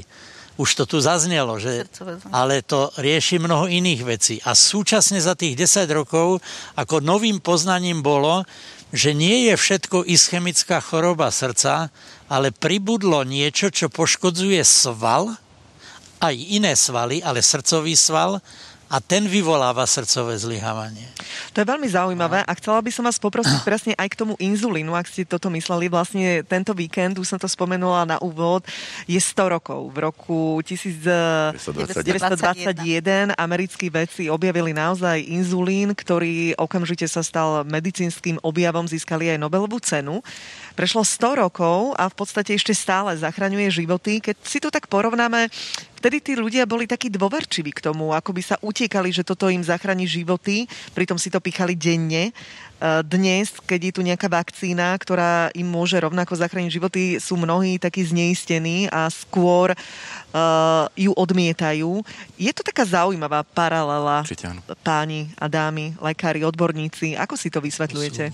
už 0.60 0.76
to 0.76 0.84
tu 0.84 0.98
zaznelo, 1.00 1.56
že, 1.56 1.88
ale 2.28 2.60
to 2.60 2.92
rieši 3.00 3.40
mnoho 3.40 3.64
iných 3.64 4.02
vecí. 4.04 4.36
A 4.44 4.52
súčasne 4.52 5.16
za 5.16 5.32
tých 5.32 5.56
10 5.56 5.88
rokov, 5.96 6.44
ako 6.76 7.00
novým 7.00 7.40
poznaním 7.40 8.04
bolo, 8.04 8.44
že 8.92 9.16
nie 9.16 9.48
je 9.48 9.54
všetko 9.56 10.04
ischemická 10.04 10.84
choroba 10.84 11.32
srdca, 11.32 11.88
ale 12.28 12.52
pribudlo 12.52 13.24
niečo, 13.24 13.72
čo 13.72 13.88
poškodzuje 13.88 14.60
sval, 14.60 15.32
aj 16.20 16.36
iné 16.36 16.76
svaly, 16.76 17.24
ale 17.24 17.40
srdcový 17.40 17.96
sval, 17.96 18.44
a 18.90 18.98
ten 18.98 19.30
vyvoláva 19.30 19.86
srdcové 19.86 20.34
zlyhávanie. 20.34 21.06
To 21.54 21.62
je 21.62 21.66
veľmi 21.70 21.86
zaujímavé 21.86 22.42
a 22.42 22.52
chcela 22.58 22.82
by 22.82 22.90
som 22.90 23.06
vás 23.06 23.22
poprosiť 23.22 23.62
presne 23.68 23.94
aj 23.94 24.08
k 24.10 24.18
tomu 24.18 24.34
inzulínu, 24.42 24.98
ak 24.98 25.06
ste 25.06 25.22
toto 25.22 25.46
mysleli. 25.54 25.86
Vlastne 25.86 26.42
tento 26.42 26.74
víkend, 26.74 27.14
už 27.22 27.30
som 27.30 27.38
to 27.38 27.46
spomenula 27.46 28.02
na 28.02 28.18
úvod, 28.18 28.66
je 29.06 29.22
100 29.22 29.54
rokov. 29.54 29.94
V 29.94 29.98
roku 30.02 30.58
1921 30.66 31.54
americkí 33.38 33.86
vedci 33.86 34.26
objavili 34.26 34.74
naozaj 34.74 35.22
inzulín, 35.22 35.94
ktorý 35.94 36.58
okamžite 36.58 37.06
sa 37.06 37.22
stal 37.22 37.62
medicínskym 37.62 38.42
objavom, 38.42 38.90
získali 38.90 39.30
aj 39.30 39.38
Nobelovú 39.38 39.78
cenu. 39.78 40.18
Prešlo 40.80 41.04
100 41.04 41.44
rokov 41.44 41.92
a 42.00 42.08
v 42.08 42.16
podstate 42.16 42.56
ešte 42.56 42.72
stále 42.72 43.12
zachraňuje 43.12 43.84
životy. 43.84 44.16
Keď 44.16 44.36
si 44.40 44.64
to 44.64 44.72
tak 44.72 44.88
porovnáme, 44.88 45.52
vtedy 46.00 46.24
tí 46.24 46.32
ľudia 46.32 46.64
boli 46.64 46.88
takí 46.88 47.12
dôverčiví 47.12 47.68
k 47.76 47.84
tomu, 47.84 48.16
ako 48.16 48.32
by 48.32 48.40
sa 48.40 48.56
utiekali, 48.64 49.12
že 49.12 49.20
toto 49.20 49.52
im 49.52 49.60
zachráni 49.60 50.08
životy, 50.08 50.64
pritom 50.96 51.20
si 51.20 51.28
to 51.28 51.36
pichali 51.36 51.76
denne. 51.76 52.32
E, 52.80 52.92
dnes, 53.04 53.52
keď 53.68 53.80
je 53.84 53.92
tu 53.92 54.00
nejaká 54.00 54.32
vakcína, 54.32 54.96
ktorá 54.96 55.52
im 55.52 55.68
môže 55.68 56.00
rovnako 56.00 56.40
zachrániť 56.40 56.72
životy, 56.72 57.20
sú 57.20 57.36
mnohí 57.36 57.76
takí 57.76 58.00
zneistení 58.00 58.88
a 58.88 59.12
skôr 59.12 59.76
uh, 59.76 60.88
ju 60.96 61.12
odmietajú. 61.12 62.00
Je 62.40 62.56
to 62.56 62.64
taká 62.64 62.88
zaujímavá 62.88 63.44
paralela, 63.44 64.24
páni 64.80 65.28
a 65.36 65.44
dámy, 65.44 65.92
lekári, 66.00 66.40
odborníci. 66.40 67.20
Ako 67.20 67.36
si 67.36 67.52
to 67.52 67.60
vysvetľujete? 67.60 68.32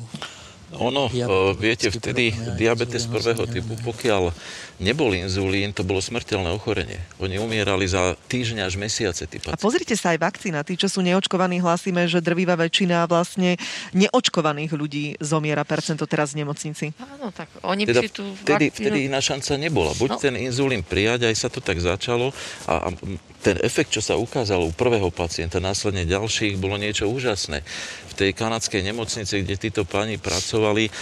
Ono, 0.75 1.07
viete, 1.55 1.95
vtedy 1.95 2.35
diabetes 2.59 3.07
prvého 3.07 3.47
typu, 3.47 3.79
pokiaľ 3.87 4.35
nebol 4.83 5.15
inzulín, 5.15 5.71
to 5.71 5.87
bolo 5.87 6.03
smrteľné 6.03 6.51
ochorenie. 6.53 6.99
Oni 7.23 7.39
umierali 7.39 7.87
za 7.87 8.19
týždňa 8.27 8.67
až 8.67 8.75
mesiace. 8.77 9.31
Tí 9.31 9.39
A 9.47 9.57
pozrite 9.57 9.95
sa 9.95 10.13
aj 10.13 10.19
vakcína. 10.21 10.67
Tí, 10.67 10.75
čo 10.75 10.91
sú 10.91 11.07
neočkovaní, 11.07 11.63
hlásime, 11.63 12.11
že 12.11 12.19
drvivá 12.19 12.59
väčšina 12.59 13.07
vlastne 13.07 13.57
neočkovaných 13.95 14.75
ľudí 14.75 15.05
zomiera 15.23 15.63
percento 15.63 16.05
teraz 16.05 16.35
v 16.35 16.45
nemocnici. 16.45 16.91
Áno, 16.99 17.31
tak 17.31 17.47
oni 17.63 17.87
teda 17.87 18.03
si 18.03 18.11
tú 18.11 18.35
vtedy, 18.43 18.69
vakcínu... 18.69 18.85
vtedy 18.91 18.99
iná 19.07 19.21
šanca 19.23 19.53
nebola. 19.57 19.95
Buď 19.95 20.11
no. 20.13 20.21
ten 20.21 20.35
inzulín 20.35 20.83
prijať, 20.83 21.31
aj 21.31 21.35
sa 21.39 21.49
to 21.49 21.63
tak 21.63 21.79
začalo 21.79 22.35
a, 22.67 22.91
a 22.91 22.99
ten 23.47 23.63
efekt, 23.63 23.95
čo 23.95 24.03
sa 24.03 24.19
ukázal 24.19 24.59
u 24.59 24.75
prvého 24.75 25.07
pacienta, 25.15 25.63
následne 25.63 26.03
ďalších, 26.03 26.59
bolo 26.59 26.75
niečo 26.75 27.07
úžasné. 27.07 27.63
V 28.11 28.15
tej 28.19 28.35
kanadskej 28.35 28.83
nemocnici, 28.83 29.47
kde 29.47 29.55
títo 29.55 29.87
páni 29.87 30.19
pracovali, 30.19 30.91
e, 30.91 30.93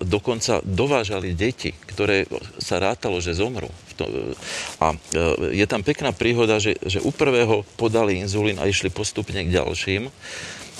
dokonca 0.00 0.64
dovážali 0.64 1.36
deti, 1.36 1.76
ktoré 1.92 2.24
sa 2.56 2.80
rátalo, 2.80 3.20
že 3.20 3.36
zomrú. 3.36 3.68
A 4.80 4.96
e, 4.96 5.60
je 5.60 5.66
tam 5.68 5.84
pekná 5.84 6.16
príhoda, 6.16 6.56
že, 6.56 6.80
že 6.88 7.04
u 7.04 7.12
prvého 7.12 7.68
podali 7.76 8.16
inzulín 8.24 8.56
a 8.56 8.64
išli 8.64 8.88
postupne 8.88 9.44
k 9.44 9.52
ďalším. 9.52 10.08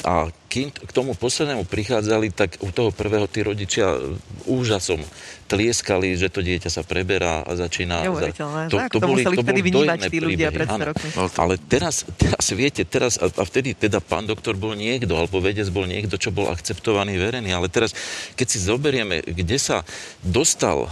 A 0.09 0.33
kým 0.55 0.71
k 0.71 0.93
tomu 0.95 1.19
poslednému 1.19 1.67
prichádzali, 1.67 2.31
tak 2.31 2.63
u 2.63 2.71
toho 2.71 2.95
prvého 2.95 3.27
tí 3.27 3.43
rodičia 3.43 3.99
úžasom 4.47 5.03
tlieskali, 5.51 6.15
že 6.15 6.31
to 6.31 6.47
dieťa 6.47 6.71
sa 6.71 6.87
preberá 6.87 7.43
a 7.43 7.59
začína... 7.59 8.07
Neuveriteľné. 8.07 8.71
To, 8.71 8.79
to, 8.87 9.03
to 9.03 9.09
boli, 9.11 9.23
to 9.27 9.43
boli 9.43 9.61
vnímať 9.67 9.99
tí 10.07 10.19
ľudia 10.23 10.55
pred 10.55 10.71
rokmi. 10.71 11.11
Ale 11.35 11.59
teraz, 11.59 12.07
teraz, 12.15 12.55
viete, 12.55 12.87
teraz, 12.87 13.19
a, 13.19 13.27
a 13.27 13.43
vtedy 13.43 13.75
teda 13.75 13.99
pán 13.99 14.31
doktor 14.31 14.55
bol 14.55 14.79
niekto, 14.79 15.19
alebo 15.19 15.43
vedec 15.43 15.67
bol 15.75 15.91
niekto, 15.91 16.17
čo 16.23 16.31
bol 16.31 16.47
akceptovaný, 16.49 17.19
verený, 17.19 17.51
ale 17.51 17.67
teraz, 17.67 17.91
keď 18.39 18.47
si 18.47 18.59
zoberieme, 18.63 19.27
kde 19.27 19.59
sa 19.59 19.83
dostal, 20.23 20.87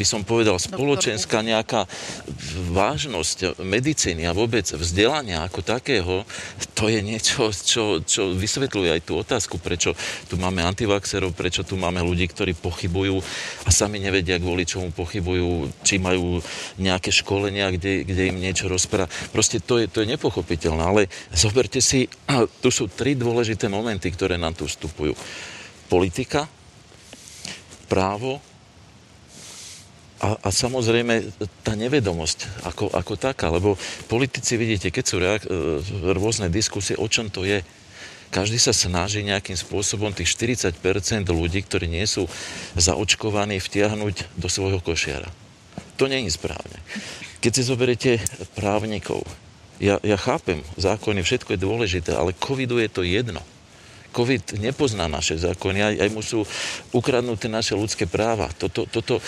by 0.00 0.04
som 0.08 0.24
povedal, 0.24 0.56
spoločenská 0.56 1.44
nejaká 1.44 1.84
vážnosť 2.72 3.62
medicíny 3.62 4.24
a 4.24 4.32
vôbec 4.32 4.64
vzdelania 4.64 5.44
ako 5.44 5.60
takého, 5.60 6.24
to 6.72 6.88
je 6.88 6.98
niečo, 7.04 7.52
čo, 7.52 8.02
čo 8.02 8.32
vysvetľuje 8.32 8.61
aj 8.68 9.02
tú 9.02 9.18
otázku, 9.18 9.56
prečo 9.56 9.96
tu 10.28 10.36
máme 10.36 10.60
antivaxerov, 10.62 11.32
prečo 11.32 11.64
tu 11.64 11.80
máme 11.80 12.04
ľudí, 12.04 12.28
ktorí 12.28 12.52
pochybujú 12.58 13.18
a 13.66 13.70
sami 13.72 13.98
nevedia, 13.98 14.42
kvôli 14.42 14.68
čomu 14.68 14.92
pochybujú, 14.92 15.70
či 15.82 15.96
majú 16.02 16.38
nejaké 16.78 17.08
školenia, 17.08 17.72
kde, 17.72 18.04
kde 18.04 18.34
im 18.34 18.38
niečo 18.38 18.68
rozpráva. 18.68 19.10
Proste 19.32 19.58
to 19.58 19.80
je, 19.80 19.88
to 19.88 20.04
je 20.04 20.12
nepochopiteľné, 20.12 20.82
ale 20.82 21.02
zoberte 21.32 21.80
si, 21.80 22.06
tu 22.60 22.68
sú 22.68 22.90
tri 22.92 23.16
dôležité 23.16 23.66
momenty, 23.72 24.12
ktoré 24.12 24.36
nám 24.36 24.52
tu 24.52 24.68
vstupujú. 24.68 25.16
Politika, 25.88 26.48
právo 27.92 28.40
a, 30.22 30.38
a 30.38 30.48
samozrejme 30.48 31.34
tá 31.60 31.76
nevedomosť 31.76 32.64
ako, 32.64 32.94
ako 32.94 33.12
taká, 33.20 33.50
lebo 33.50 33.76
politici, 34.08 34.56
vidíte, 34.56 34.88
keď 34.88 35.04
sú 35.04 35.16
reak- 35.20 35.50
e, 35.50 35.82
rôzne 36.14 36.48
diskusie, 36.48 36.96
o 36.96 37.10
čom 37.10 37.28
to 37.28 37.44
je, 37.44 37.60
každý 38.32 38.56
sa 38.56 38.72
snaží 38.72 39.20
nejakým 39.20 39.54
spôsobom 39.60 40.08
tých 40.16 40.32
40% 40.32 40.72
ľudí, 41.28 41.60
ktorí 41.60 41.84
nie 41.84 42.08
sú 42.08 42.24
zaočkovaní, 42.80 43.60
vtiahnuť 43.60 44.40
do 44.40 44.48
svojho 44.48 44.80
košiara. 44.80 45.28
To 46.00 46.08
je 46.08 46.32
správne. 46.32 46.80
Keď 47.44 47.52
si 47.52 47.62
zoberiete 47.68 48.10
právnikov, 48.56 49.20
ja, 49.76 50.00
ja 50.00 50.16
chápem, 50.16 50.64
zákony, 50.80 51.20
všetko 51.20 51.54
je 51.54 51.60
dôležité, 51.60 52.10
ale 52.16 52.32
covidu 52.32 52.80
je 52.80 52.88
to 52.88 53.04
jedno. 53.04 53.44
COVID 54.12 54.60
nepozná 54.60 55.08
naše 55.08 55.40
zákony, 55.40 55.78
aj, 55.80 55.94
aj 56.04 56.08
mu 56.12 56.22
sú 56.22 56.44
ukradnuté 56.92 57.48
naše 57.48 57.72
ľudské 57.72 58.04
práva. 58.04 58.52
Toto, 58.54 58.84
toto 58.84 59.24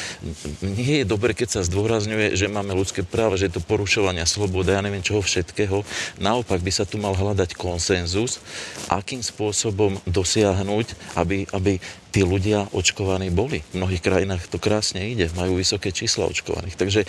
nie 0.60 1.02
je 1.02 1.06
dobre, 1.08 1.32
keď 1.32 1.58
sa 1.58 1.60
zdôrazňuje, 1.66 2.36
že 2.36 2.52
máme 2.52 2.76
ľudské 2.76 3.00
práva, 3.00 3.40
že 3.40 3.48
je 3.48 3.56
to 3.56 3.64
porušovania 3.64 4.28
slobody, 4.28 4.76
ja 4.76 4.84
neviem 4.84 5.02
čoho 5.02 5.24
všetkého. 5.24 5.82
Naopak 6.20 6.60
by 6.60 6.72
sa 6.72 6.84
tu 6.84 7.00
mal 7.00 7.16
hľadať 7.16 7.56
konsenzus, 7.56 8.44
akým 8.92 9.24
spôsobom 9.24 9.96
dosiahnuť, 10.04 11.16
aby, 11.16 11.48
aby 11.50 11.80
tí 12.14 12.22
ľudia 12.22 12.70
očkovaní 12.70 13.32
boli. 13.32 13.66
V 13.72 13.82
mnohých 13.82 14.04
krajinách 14.04 14.46
to 14.46 14.62
krásne 14.62 15.02
ide, 15.02 15.32
majú 15.34 15.58
vysoké 15.58 15.90
čísla 15.90 16.30
očkovaných. 16.30 16.78
Takže 16.78 17.02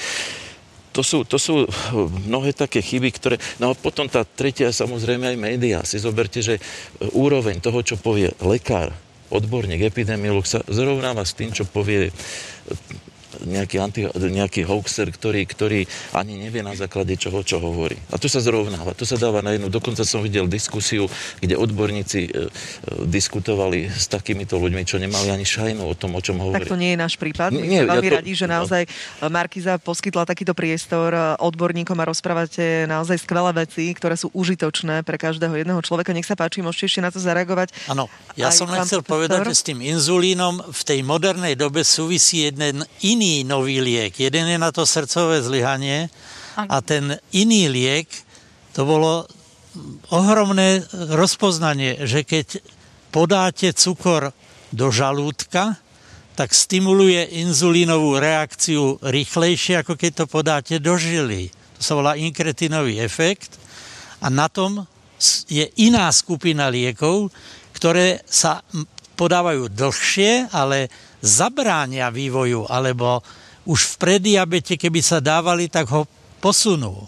to 0.96 1.04
sú, 1.04 1.28
to 1.28 1.36
sú 1.36 1.68
mnohé 2.24 2.56
také 2.56 2.80
chyby, 2.80 3.12
ktoré... 3.12 3.36
No 3.60 3.72
a 3.72 3.74
potom 3.76 4.08
tá 4.08 4.24
tretia, 4.24 4.72
samozrejme 4.72 5.28
aj 5.28 5.38
médiá. 5.38 5.80
Si 5.84 6.00
zoberte, 6.00 6.40
že 6.40 6.64
úroveň 7.12 7.60
toho, 7.60 7.84
čo 7.84 8.00
povie 8.00 8.32
lekár, 8.40 8.96
odborník, 9.28 9.84
epidemiolog 9.84 10.48
sa 10.48 10.64
zrovnáva 10.72 11.28
s 11.28 11.36
tým, 11.36 11.52
čo 11.52 11.68
povie 11.68 12.16
nejaký, 13.44 13.78
anti, 13.82 14.02
nejaký 14.08 14.64
hoaxer, 14.64 15.12
ktorý, 15.12 15.44
ktorý 15.44 15.84
ani 16.16 16.40
nevie 16.40 16.64
na 16.64 16.78
základe 16.78 17.20
čoho, 17.20 17.44
čo 17.44 17.60
hovorí. 17.60 18.00
A 18.14 18.22
to 18.22 18.32
sa 18.32 18.40
zrovnáva, 18.40 18.96
to 18.96 19.04
sa 19.04 19.20
dáva 19.20 19.44
na 19.44 19.58
jednu. 19.58 19.68
Dokonca 19.68 20.08
som 20.08 20.24
videl 20.24 20.48
diskusiu, 20.48 21.12
kde 21.44 21.60
odborníci 21.60 22.22
e, 22.26 22.30
e, 22.30 22.32
diskutovali 23.10 23.92
s 23.92 24.08
takýmito 24.08 24.56
ľuďmi, 24.56 24.84
čo 24.86 25.02
nemali 25.02 25.34
ani 25.34 25.44
šajnu 25.44 25.84
o 25.84 25.94
tom, 25.98 26.16
o 26.16 26.22
čom 26.22 26.40
hovorí. 26.40 26.64
Tak 26.64 26.72
to 26.72 26.80
nie 26.80 26.94
je 26.94 27.00
náš 27.00 27.16
prípad. 27.18 27.52
My 27.52 27.66
nie, 27.66 27.82
veľmi 27.84 28.08
ja 28.08 28.14
to... 28.14 28.18
radi, 28.22 28.32
že 28.38 28.46
naozaj 28.46 28.82
no. 29.20 29.28
Markiza 29.34 29.82
poskytla 29.82 30.30
takýto 30.30 30.54
priestor 30.54 31.12
e, 31.12 31.20
odborníkom 31.42 31.98
a 31.98 32.06
rozprávate 32.06 32.86
naozaj 32.86 33.26
skvelé 33.26 33.52
veci, 33.66 33.90
ktoré 33.92 34.14
sú 34.14 34.30
užitočné 34.32 35.02
pre 35.02 35.18
každého 35.18 35.58
jedného 35.58 35.82
človeka. 35.82 36.14
Nech 36.14 36.30
sa 36.30 36.38
páči, 36.38 36.62
môžete 36.62 36.86
ešte 36.86 37.02
na 37.02 37.10
to 37.10 37.18
zareagovať. 37.18 37.74
Áno, 37.90 38.06
ja 38.38 38.54
som 38.54 38.70
len 38.70 38.86
chcel 38.86 39.02
povedať, 39.02 39.50
že 39.50 39.56
s 39.58 39.64
tým 39.66 39.82
inzulínom 39.82 40.62
v 40.70 40.82
tej 40.86 41.00
modernej 41.02 41.58
dobe 41.58 41.82
súvisí 41.82 42.46
jeden 42.46 42.86
iný 43.02 43.25
iný 43.26 43.42
nový 43.42 43.82
liek. 43.82 44.14
Jeden 44.22 44.46
je 44.46 44.62
na 44.62 44.70
to 44.70 44.86
srdcové 44.86 45.42
zlyhanie 45.42 46.14
a 46.54 46.78
ten 46.86 47.18
iný 47.34 47.66
liek, 47.74 48.06
to 48.78 48.86
bolo 48.86 49.26
ohromné 50.14 50.86
rozpoznanie, 50.94 52.06
že 52.06 52.22
keď 52.22 52.62
podáte 53.10 53.74
cukor 53.74 54.30
do 54.70 54.94
žalúdka, 54.94 55.82
tak 56.38 56.54
stimuluje 56.54 57.42
inzulínovú 57.42 58.22
reakciu 58.22 59.02
rýchlejšie, 59.02 59.82
ako 59.82 59.98
keď 59.98 60.12
to 60.24 60.26
podáte 60.30 60.76
do 60.78 60.94
žily. 61.00 61.50
To 61.80 61.82
sa 61.82 61.98
volá 61.98 62.14
inkretinový 62.20 63.02
efekt 63.02 63.58
a 64.22 64.30
na 64.30 64.52
tom 64.52 64.86
je 65.48 65.66
iná 65.80 66.12
skupina 66.12 66.68
liekov, 66.70 67.32
ktoré 67.74 68.22
sa 68.28 68.62
podávajú 69.16 69.72
dlhšie, 69.72 70.52
ale 70.52 70.92
zabránia 71.24 72.12
vývoju, 72.14 72.68
alebo 72.70 73.24
už 73.66 73.96
v 73.96 73.96
prediabete, 73.98 74.78
keby 74.78 75.02
sa 75.02 75.18
dávali, 75.24 75.72
tak 75.72 75.90
ho 75.90 76.06
posunú. 76.38 77.08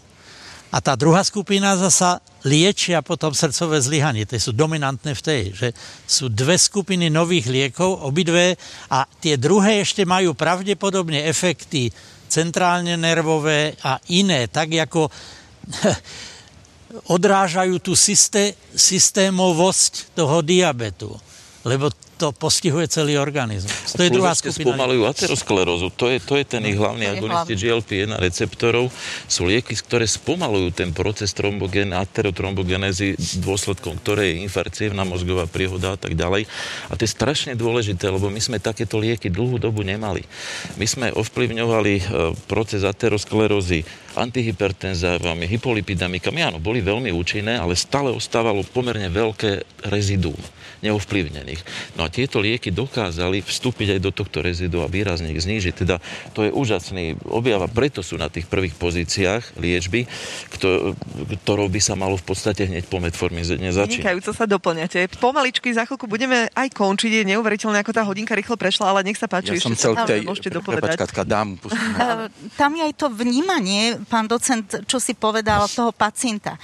A 0.68 0.84
tá 0.84 0.98
druhá 0.98 1.24
skupina 1.24 1.72
zasa 1.80 2.20
liečia 2.44 3.00
potom 3.00 3.32
srdcové 3.32 3.80
zlyhanie. 3.80 4.28
Tie 4.28 4.36
sú 4.36 4.52
dominantné 4.52 5.16
v 5.16 5.24
tej, 5.24 5.42
že 5.56 5.68
sú 6.04 6.28
dve 6.28 6.60
skupiny 6.60 7.08
nových 7.08 7.48
liekov, 7.48 8.04
obidve, 8.04 8.58
a 8.92 9.08
tie 9.22 9.40
druhé 9.40 9.80
ešte 9.80 10.04
majú 10.04 10.36
pravdepodobne 10.36 11.24
efekty 11.24 11.88
centrálne 12.28 13.00
nervové 13.00 13.72
a 13.80 13.96
iné, 14.12 14.52
tak 14.52 14.76
ako 14.76 15.08
odrážajú 17.16 17.80
tú 17.80 17.96
systé, 17.96 18.52
systémovosť 18.76 20.12
toho 20.12 20.44
diabetu. 20.44 21.16
Lebo 21.66 21.90
to 22.18 22.34
postihuje 22.34 22.90
celý 22.90 23.14
organizmus. 23.14 23.94
To 23.94 24.02
je 24.02 24.10
druhá 24.10 24.34
skupina. 24.34 24.74
spomalujú 24.74 25.06
aterosklerózu. 25.06 25.86
To 25.94 26.10
je, 26.10 26.18
to 26.18 26.34
je 26.34 26.42
ten 26.42 26.62
ich 26.66 26.74
hlavný 26.74 27.06
agonisti 27.06 27.54
GLP-1 27.54 28.18
receptorov. 28.18 28.90
Sú 29.30 29.46
lieky, 29.46 29.78
ktoré 29.78 30.02
spomalujú 30.02 30.74
ten 30.74 30.90
proces 30.90 31.30
trombogen, 31.30 31.94
aterotrombogenézy, 31.94 33.14
dôsledkom 33.38 34.02
ktorej 34.02 34.34
je 34.34 34.42
infarcievna 34.50 35.06
mozgová 35.06 35.46
príhoda 35.46 35.94
a 35.94 35.98
tak 35.98 36.18
ďalej. 36.18 36.50
A 36.90 36.98
to 36.98 37.06
je 37.06 37.10
strašne 37.14 37.54
dôležité, 37.54 38.10
lebo 38.10 38.26
my 38.26 38.42
sme 38.42 38.58
takéto 38.58 38.98
lieky 38.98 39.30
dlhú 39.30 39.62
dobu 39.62 39.86
nemali. 39.86 40.26
My 40.74 40.90
sme 40.90 41.14
ovplyvňovali 41.14 41.94
e, 41.94 42.02
proces 42.50 42.82
aterosklerózy 42.82 43.86
antihypertenzávami, 44.18 45.46
hypolipidamikami. 45.46 46.42
Áno, 46.42 46.58
boli 46.58 46.82
veľmi 46.82 47.14
účinné, 47.14 47.62
ale 47.62 47.78
stále 47.78 48.10
ostávalo 48.10 48.66
pomerne 48.66 49.06
veľké 49.06 49.86
reziduum 49.86 50.57
neovplyvnených. 50.82 51.60
No 51.98 52.06
a 52.06 52.12
tieto 52.12 52.38
lieky 52.38 52.70
dokázali 52.70 53.42
vstúpiť 53.42 53.98
aj 53.98 54.00
do 54.02 54.10
tohto 54.14 54.42
rezidu 54.42 54.82
a 54.82 54.90
výrazne 54.90 55.34
ich 55.34 55.42
znížiť. 55.42 55.74
Teda 55.74 55.98
to 56.34 56.46
je 56.46 56.50
úžasný 56.54 57.18
objav 57.26 57.62
a 57.64 57.68
preto 57.70 58.02
sú 58.02 58.14
na 58.14 58.30
tých 58.30 58.46
prvých 58.46 58.78
pozíciách 58.78 59.58
liečby, 59.58 60.06
ktorou 61.42 61.66
by 61.66 61.80
sa 61.82 61.98
malo 61.98 62.14
v 62.14 62.24
podstate 62.26 62.70
hneď 62.70 62.86
po 62.86 63.02
metformíne 63.02 63.44
začať. 63.48 64.02
Vynikajúco 64.02 64.30
sa 64.34 64.44
doplňate. 64.46 65.10
Pomaličky 65.18 65.74
za 65.74 65.82
chvíľku 65.88 66.06
budeme 66.06 66.46
aj 66.54 66.68
končiť. 66.74 67.10
Je 67.22 67.24
neuveriteľné, 67.34 67.82
ako 67.82 67.92
tá 67.94 68.02
hodinka 68.06 68.38
rýchlo 68.38 68.54
prešla, 68.54 68.94
ale 68.94 69.02
nech 69.02 69.18
sa 69.18 69.26
páči. 69.26 69.58
Ja 69.58 69.64
som 69.64 69.74
chcel 69.74 69.98
tej, 70.06 70.22
môžete 70.22 70.54
dopovedať. 70.54 70.94
Prepač, 70.94 71.26
dám, 71.26 71.58
Tam 72.54 72.70
je 72.76 72.82
aj 72.84 72.94
to 72.94 73.06
vnímanie, 73.10 73.98
pán 74.06 74.30
docent, 74.30 74.86
čo 74.86 75.02
si 75.02 75.16
povedal 75.16 75.66
toho 75.66 75.90
pacienta. 75.90 76.54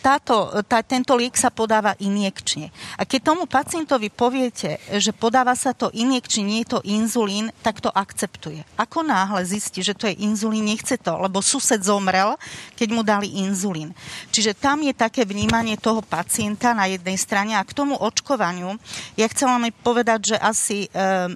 Táto, 0.00 0.50
tá, 0.64 0.80
tento 0.80 1.12
liek 1.18 1.34
sa 1.36 1.52
podáva 1.52 1.92
injekčne. 2.00 2.72
A 2.96 3.04
keď 3.04 3.25
tomu 3.26 3.50
pacientovi 3.50 4.06
poviete, 4.06 4.78
že 5.02 5.10
podáva 5.10 5.58
sa 5.58 5.74
to 5.74 5.90
injekčne, 5.90 6.46
nie 6.46 6.62
je 6.62 6.78
to 6.78 6.80
inzulín, 6.86 7.50
tak 7.58 7.82
to 7.82 7.90
akceptuje. 7.90 8.62
Ako 8.78 9.02
náhle 9.02 9.42
zistí, 9.42 9.82
že 9.82 9.98
to 9.98 10.06
je 10.06 10.14
inzulín, 10.22 10.70
nechce 10.70 10.94
to, 10.94 11.18
lebo 11.18 11.42
sused 11.42 11.82
zomrel, 11.82 12.38
keď 12.78 12.88
mu 12.94 13.02
dali 13.02 13.42
inzulín. 13.42 13.90
Čiže 14.30 14.54
tam 14.54 14.86
je 14.86 14.94
také 14.94 15.26
vnímanie 15.26 15.74
toho 15.74 16.06
pacienta 16.06 16.70
na 16.70 16.86
jednej 16.86 17.18
strane 17.18 17.58
a 17.58 17.66
k 17.66 17.74
tomu 17.74 17.98
očkovaniu, 17.98 18.78
ja 19.18 19.26
chcela 19.26 19.58
mi 19.58 19.74
povedať, 19.74 20.30
že 20.30 20.36
asi 20.38 20.86
e, 20.86 20.88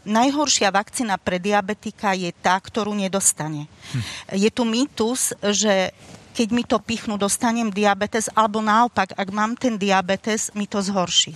najhoršia 0.06 0.70
vakcína 0.70 1.18
pre 1.18 1.42
diabetika 1.42 2.14
je 2.14 2.30
tá, 2.30 2.54
ktorú 2.54 2.94
nedostane. 2.94 3.66
Hm. 3.66 4.02
Je 4.38 4.50
tu 4.54 4.62
mýtus, 4.62 5.34
že 5.42 5.90
keď 6.38 6.48
mi 6.54 6.62
to 6.62 6.78
pichnú, 6.78 7.18
dostanem 7.18 7.74
diabetes, 7.74 8.30
alebo 8.38 8.62
naopak, 8.62 9.18
ak 9.18 9.28
mám 9.34 9.58
ten 9.58 9.74
diabetes, 9.74 10.54
mi 10.54 10.70
to 10.70 10.78
zhorší. 10.78 11.34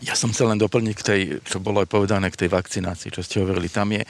Ja 0.00 0.16
som 0.16 0.32
chcel 0.32 0.48
len 0.48 0.56
doplniť 0.56 0.94
k 0.96 1.04
tej, 1.04 1.20
čo 1.44 1.60
bolo 1.60 1.84
aj 1.84 1.92
povedané 1.92 2.32
k 2.32 2.40
tej 2.46 2.48
vakcinácii, 2.48 3.12
čo 3.12 3.20
ste 3.20 3.44
hovorili. 3.44 3.68
Tam 3.68 3.92
je, 3.92 4.00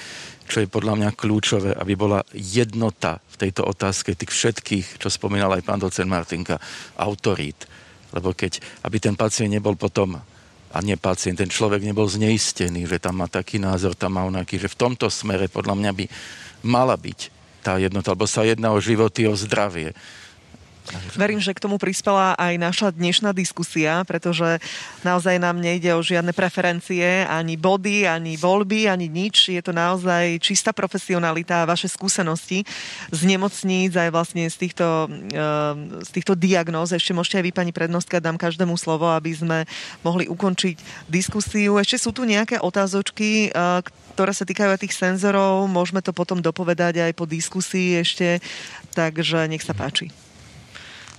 čo 0.46 0.62
je 0.62 0.70
podľa 0.70 0.94
mňa 0.94 1.18
kľúčové, 1.18 1.74
aby 1.74 1.98
bola 1.98 2.22
jednota 2.30 3.18
v 3.34 3.36
tejto 3.42 3.66
otázke 3.66 4.14
tých 4.14 4.30
všetkých, 4.30 5.02
čo 5.02 5.10
spomínal 5.10 5.50
aj 5.58 5.66
pán 5.66 5.82
docen 5.82 6.06
Martinka, 6.06 6.62
autorít. 6.94 7.66
Lebo 8.14 8.30
keď, 8.38 8.62
aby 8.86 9.02
ten 9.02 9.18
pacient 9.18 9.50
nebol 9.50 9.74
potom 9.74 10.14
a 10.70 10.78
nie 10.78 10.94
pacient, 10.94 11.42
ten 11.42 11.50
človek 11.50 11.82
nebol 11.82 12.06
zneistený, 12.06 12.86
že 12.86 13.02
tam 13.02 13.18
má 13.18 13.26
taký 13.26 13.58
názor, 13.58 13.98
tam 13.98 14.14
má 14.14 14.22
onaký, 14.22 14.62
že 14.62 14.70
v 14.70 14.78
tomto 14.78 15.10
smere 15.10 15.50
podľa 15.50 15.74
mňa 15.74 15.90
by 15.90 16.04
mala 16.70 16.94
byť 16.94 17.20
tá 17.66 17.82
jednota, 17.82 18.14
lebo 18.14 18.30
sa 18.30 18.46
jedná 18.46 18.70
o 18.70 18.78
životy, 18.78 19.26
o 19.26 19.34
zdravie. 19.34 19.90
Verím, 21.14 21.40
že 21.42 21.54
k 21.54 21.62
tomu 21.62 21.76
prispela 21.78 22.34
aj 22.34 22.54
naša 22.58 22.88
dnešná 22.94 23.30
diskusia, 23.36 24.02
pretože 24.06 24.58
naozaj 25.06 25.38
nám 25.38 25.58
nejde 25.58 25.94
o 25.94 26.02
žiadne 26.02 26.34
preferencie, 26.34 27.26
ani 27.26 27.54
body, 27.54 28.06
ani 28.06 28.34
voľby, 28.40 28.90
ani 28.90 29.06
nič. 29.06 29.52
Je 29.52 29.62
to 29.62 29.74
naozaj 29.74 30.38
čistá 30.42 30.74
profesionalita 30.74 31.62
a 31.62 31.68
vaše 31.68 31.86
skúsenosti 31.86 32.64
z 33.10 33.20
nemocníc, 33.26 33.94
aj 33.94 34.10
vlastne 34.10 34.46
z 34.48 34.56
týchto, 34.56 35.10
ehm, 35.10 36.02
z 36.02 36.10
týchto 36.10 36.34
diagnóz. 36.38 36.94
Ešte 36.94 37.14
môžete 37.14 37.42
aj 37.42 37.44
vy, 37.44 37.52
pani 37.52 37.72
prednostka, 37.74 38.22
dám 38.22 38.38
každému 38.40 38.74
slovo, 38.78 39.10
aby 39.10 39.34
sme 39.34 39.58
mohli 40.06 40.26
ukončiť 40.26 41.06
diskusiu. 41.10 41.78
Ešte 41.78 41.96
sú 41.98 42.10
tu 42.14 42.24
nejaké 42.24 42.58
otázočky, 42.62 43.50
ktoré 44.14 44.32
sa 44.36 44.44
týkajú 44.44 44.76
tých 44.80 44.96
senzorov. 44.96 45.64
Môžeme 45.70 46.04
to 46.04 46.12
potom 46.12 46.44
dopovedať 46.44 47.00
aj 47.00 47.12
po 47.16 47.24
diskusii 47.24 48.00
ešte, 48.00 48.44
takže 48.92 49.48
nech 49.48 49.64
sa 49.64 49.72
páči. 49.72 50.29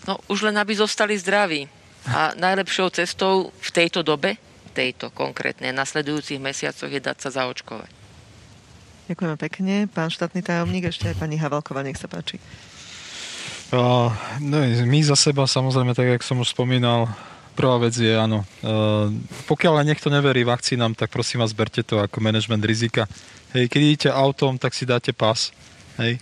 No 0.09 0.17
už 0.25 0.49
len 0.49 0.57
aby 0.57 0.73
zostali 0.73 1.13
zdraví. 1.17 1.69
A 2.09 2.33
najlepšou 2.33 2.89
cestou 2.89 3.53
v 3.61 3.69
tejto 3.69 4.01
dobe, 4.01 4.33
tejto 4.73 5.13
konkrétne, 5.13 5.69
nasledujúcich 5.69 6.41
mesiacoch 6.41 6.89
je 6.89 6.97
dať 6.97 7.17
sa 7.21 7.29
zaočkovať. 7.43 7.91
Ďakujeme 9.11 9.37
pekne. 9.37 9.75
Pán 9.85 10.09
štátny 10.09 10.41
tajomník, 10.41 10.89
ešte 10.89 11.13
aj 11.13 11.19
pani 11.21 11.37
Havalková, 11.37 11.85
nech 11.85 11.99
sa 11.99 12.09
páči. 12.09 12.41
Uh, 13.69 14.09
no, 14.41 14.65
my 14.65 14.99
za 15.05 15.13
seba 15.13 15.45
samozrejme, 15.45 15.93
tak 15.93 16.17
jak 16.17 16.25
som 16.25 16.41
už 16.41 16.51
spomínal, 16.57 17.05
prvá 17.53 17.77
vec 17.77 17.93
je 17.93 18.17
áno. 18.17 18.43
Uh, 18.65 19.13
pokiaľ 19.45 19.85
niekto 19.85 20.09
neverí 20.09 20.41
vakcínam, 20.41 20.97
tak 20.97 21.13
prosím 21.13 21.45
vás, 21.45 21.53
berte 21.53 21.85
to 21.85 22.01
ako 22.01 22.17
management 22.17 22.65
rizika. 22.65 23.05
Hej, 23.53 23.69
keď 23.69 23.81
idete 23.83 24.09
autom, 24.09 24.57
tak 24.57 24.73
si 24.73 24.89
dáte 24.89 25.13
pas. 25.13 25.53
Hej 26.01 26.17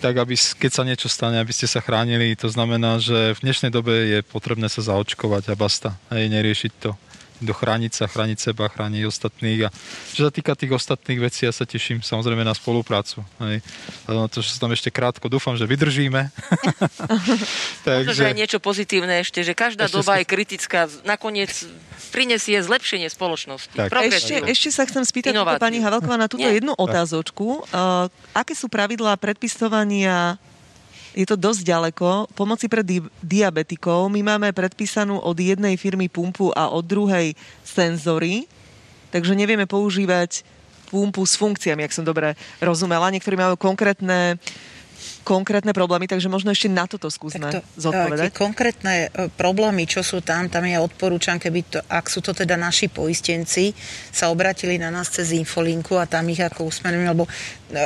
tak 0.00 0.16
aby 0.16 0.34
keď 0.34 0.70
sa 0.72 0.82
niečo 0.82 1.12
stane, 1.12 1.36
aby 1.36 1.52
ste 1.52 1.68
sa 1.68 1.84
chránili. 1.84 2.32
To 2.40 2.48
znamená, 2.48 2.96
že 2.96 3.36
v 3.36 3.42
dnešnej 3.44 3.68
dobe 3.68 3.92
je 3.92 4.18
potrebné 4.24 4.66
sa 4.72 4.80
zaočkovať 4.80 5.52
a 5.52 5.54
basta. 5.54 5.88
Hej, 6.08 6.32
neriešiť 6.32 6.72
to 6.80 6.96
do 7.40 7.52
chrániť 7.56 7.92
sa, 7.92 8.04
chrániť 8.06 8.38
seba, 8.38 8.68
chrániť 8.68 9.02
ostatných. 9.08 9.66
A 9.66 9.68
čo 10.12 10.28
sa 10.28 10.32
týka 10.32 10.52
tých 10.52 10.76
ostatných 10.76 11.20
vecí, 11.20 11.48
ja 11.48 11.52
sa 11.52 11.64
teším 11.64 12.04
samozrejme 12.04 12.44
na 12.44 12.52
spoluprácu. 12.52 13.24
Hej. 13.40 13.64
To, 14.06 14.38
že 14.40 14.56
sa 14.56 14.68
tam 14.68 14.72
ešte 14.76 14.92
krátko, 14.92 15.32
dúfam, 15.32 15.56
že 15.56 15.64
vydržíme. 15.64 16.28
Takže... 17.88 18.08
Možno, 18.12 18.28
aj 18.28 18.36
niečo 18.36 18.58
pozitívne 18.60 19.24
ešte, 19.24 19.40
že 19.40 19.56
každá 19.56 19.88
ešte 19.88 19.96
doba 19.96 20.12
si... 20.16 20.18
je 20.22 20.24
kritická. 20.28 20.80
Nakoniec 21.08 21.50
prinesie 22.10 22.58
zlepšenie 22.60 23.08
spoločnosti. 23.08 23.72
Tak. 23.72 23.88
Ešte, 24.10 24.42
ešte 24.44 24.68
sa 24.74 24.84
chcem 24.84 25.06
spýtať 25.06 25.36
pani 25.56 25.78
Havelková 25.80 26.16
na 26.18 26.26
túto 26.26 26.44
Nie. 26.44 26.58
jednu 26.58 26.74
otázočku. 26.74 27.64
Uh, 27.70 28.10
aké 28.34 28.52
sú 28.52 28.66
pravidlá 28.66 29.16
predpisovania 29.16 30.36
je 31.14 31.26
to 31.26 31.34
dosť 31.34 31.62
ďaleko. 31.66 32.30
Pomoci 32.34 32.70
pre 32.70 32.86
di- 32.86 33.04
diabetikov 33.22 34.10
my 34.10 34.22
máme 34.22 34.48
predpísanú 34.54 35.18
od 35.18 35.36
jednej 35.38 35.74
firmy 35.74 36.06
pumpu 36.06 36.54
a 36.54 36.70
od 36.70 36.86
druhej 36.86 37.34
senzory, 37.66 38.46
takže 39.10 39.34
nevieme 39.34 39.66
používať 39.66 40.46
pumpu 40.90 41.22
s 41.22 41.38
funkciami, 41.38 41.86
ak 41.86 41.94
som 41.94 42.02
dobre 42.02 42.34
rozumela. 42.58 43.10
Niektorí 43.14 43.38
majú 43.38 43.54
konkrétne 43.54 44.38
konkrétne 45.22 45.70
problémy, 45.76 46.08
takže 46.08 46.32
možno 46.32 46.50
ešte 46.50 46.72
na 46.72 46.88
toto 46.88 47.12
skúsme 47.12 47.52
to, 47.52 47.60
zodpovedať. 47.76 48.32
Tie 48.32 48.40
konkrétne 48.40 48.94
e, 49.06 49.28
problémy, 49.32 49.84
čo 49.84 50.00
sú 50.00 50.24
tam, 50.24 50.48
tam 50.48 50.64
ja 50.66 50.80
odporúčam, 50.80 51.36
keby 51.36 51.60
to, 51.68 51.78
ak 51.86 52.08
sú 52.08 52.24
to 52.24 52.32
teda 52.32 52.56
naši 52.56 52.88
poistenci, 52.88 53.76
sa 54.10 54.32
obratili 54.32 54.80
na 54.80 54.88
nás 54.88 55.12
cez 55.12 55.30
infolinku 55.36 56.00
a 56.00 56.08
tam 56.08 56.26
ich 56.32 56.40
ako 56.40 56.72
usmerujem, 56.72 57.06
lebo 57.06 57.24
e, 57.26 57.30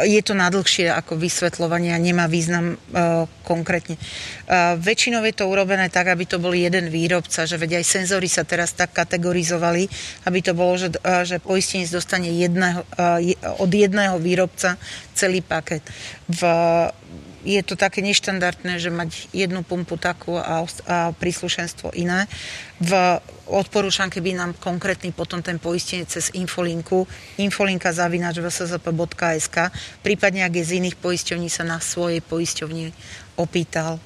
je 0.08 0.20
to 0.22 0.32
nadlhšie 0.32 0.88
ako 0.94 1.18
vysvetľovanie 1.18 1.92
a 1.92 1.98
nemá 2.00 2.26
význam 2.30 2.74
uh, 2.74 3.28
konkrétne. 3.44 4.00
Uh, 4.48 4.76
väčšinou 4.80 5.20
je 5.28 5.34
to 5.36 5.44
urobené 5.48 5.92
tak, 5.92 6.08
aby 6.08 6.24
to 6.24 6.40
bol 6.40 6.52
jeden 6.52 6.88
výrobca, 6.88 7.44
že 7.44 7.60
veď 7.60 7.82
aj 7.82 7.84
senzory 7.84 8.28
sa 8.30 8.46
teraz 8.46 8.72
tak 8.72 8.96
kategorizovali, 8.96 9.86
aby 10.24 10.38
to 10.40 10.52
bolo, 10.56 10.76
že, 10.80 10.94
uh, 11.04 11.26
že 11.26 11.42
poistenec 11.42 11.90
dostane 11.92 12.32
jedného, 12.32 12.86
uh, 12.96 13.20
od 13.60 13.70
jedného 13.70 14.16
výrobca 14.20 14.80
celý 15.14 15.40
paket. 15.40 15.84
V 16.26 16.42
je 17.44 17.60
to 17.60 17.76
také 17.76 18.00
neštandardné, 18.00 18.80
že 18.80 18.88
mať 18.88 19.28
jednu 19.36 19.60
pumpu 19.62 20.00
takú 20.00 20.40
a, 20.40 20.64
a 20.64 21.12
príslušenstvo 21.12 21.92
iné. 21.92 22.24
V 22.80 23.20
odporúčam, 23.46 24.08
keby 24.08 24.32
nám 24.32 24.56
konkrétny 24.56 25.12
potom 25.12 25.44
ten 25.44 25.60
poistenie 25.60 26.08
cez 26.08 26.32
infolinku, 26.32 27.04
infolinka 27.36 27.92
zavinač 27.92 28.40
vszp.sk, 28.40 29.56
prípadne 30.00 30.48
ak 30.48 30.56
je 30.56 30.64
z 30.64 30.72
iných 30.80 30.96
poisťovní 30.98 31.52
sa 31.52 31.62
na 31.68 31.78
svojej 31.78 32.24
poisťovni 32.24 32.90
opýtal 33.36 34.00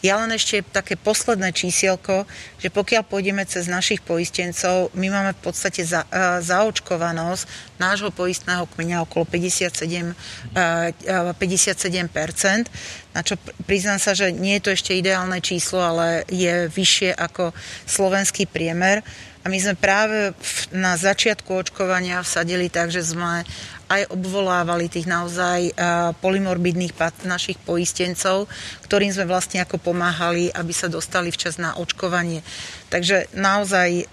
ja 0.00 0.16
len 0.16 0.32
ešte 0.32 0.64
také 0.64 0.96
posledné 0.96 1.52
čísielko, 1.52 2.24
že 2.56 2.72
pokiaľ 2.72 3.04
pôjdeme 3.04 3.44
cez 3.44 3.68
našich 3.68 4.00
poistencov, 4.00 4.88
my 4.96 5.12
máme 5.12 5.36
v 5.36 5.40
podstate 5.44 5.84
za, 5.84 6.08
uh, 6.08 6.40
zaočkovanosť 6.40 7.76
nášho 7.76 8.08
poistného 8.08 8.64
kmeňa 8.64 9.04
okolo 9.04 9.28
57, 9.28 10.16
uh, 10.56 11.36
57%, 11.36 12.72
na 13.12 13.20
čo 13.20 13.36
priznám 13.68 14.00
sa, 14.00 14.16
že 14.16 14.32
nie 14.32 14.56
je 14.56 14.64
to 14.64 14.70
ešte 14.72 14.96
ideálne 14.96 15.36
číslo, 15.44 15.84
ale 15.84 16.24
je 16.32 16.72
vyššie 16.72 17.12
ako 17.12 17.52
slovenský 17.84 18.48
priemer. 18.48 19.04
A 19.40 19.48
my 19.48 19.56
sme 19.56 19.72
práve 19.72 20.36
na 20.68 21.00
začiatku 21.00 21.48
očkovania 21.48 22.20
vsadili 22.20 22.68
tak, 22.68 22.92
že 22.92 23.00
sme 23.00 23.44
aj 23.90 24.14
obvolávali 24.14 24.86
tých 24.86 25.10
naozaj 25.10 25.74
polymorbidných 26.22 26.94
našich 27.26 27.58
poistencov, 27.58 28.46
ktorým 28.86 29.10
sme 29.10 29.26
vlastne 29.26 29.58
ako 29.66 29.82
pomáhali, 29.82 30.46
aby 30.54 30.70
sa 30.70 30.86
dostali 30.86 31.34
včas 31.34 31.58
na 31.58 31.74
očkovanie. 31.74 32.46
Takže 32.86 33.34
naozaj, 33.34 34.06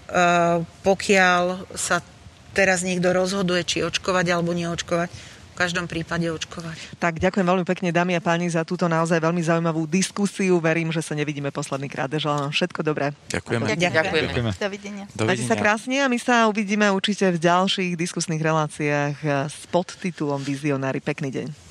pokiaľ 0.82 1.70
sa 1.78 2.02
teraz 2.58 2.82
niekto 2.82 3.14
rozhoduje, 3.14 3.62
či 3.62 3.86
očkovať 3.86 4.26
alebo 4.34 4.50
neočkovať, 4.50 5.27
každom 5.58 5.90
prípade 5.90 6.30
očkovať. 6.30 6.94
Tak 7.02 7.18
ďakujem 7.18 7.42
veľmi 7.42 7.66
pekne, 7.66 7.90
dámy 7.90 8.14
a 8.14 8.22
páni, 8.22 8.46
za 8.46 8.62
túto 8.62 8.86
naozaj 8.86 9.18
veľmi 9.18 9.42
zaujímavú 9.42 9.90
diskusiu. 9.90 10.62
Verím, 10.62 10.94
že 10.94 11.02
sa 11.02 11.18
nevidíme 11.18 11.50
posledný 11.50 11.90
krát. 11.90 12.06
Želám 12.14 12.46
vám 12.46 12.52
všetko 12.54 12.80
dobré. 12.86 13.10
Ďakujeme. 13.34 13.74
Ďakujeme. 13.74 14.30
Ďakujeme. 14.30 14.50
Dovidenia. 14.54 15.04
Majte 15.18 15.44
sa 15.50 15.58
krásne 15.58 15.98
a 15.98 16.06
my 16.06 16.18
sa 16.22 16.46
uvidíme 16.46 16.86
určite 16.94 17.26
v 17.34 17.42
ďalších 17.42 17.98
diskusných 17.98 18.38
reláciách 18.38 19.16
s 19.50 19.66
podtitulom 19.74 20.38
Vizionári. 20.46 21.02
Pekný 21.02 21.34
deň. 21.34 21.67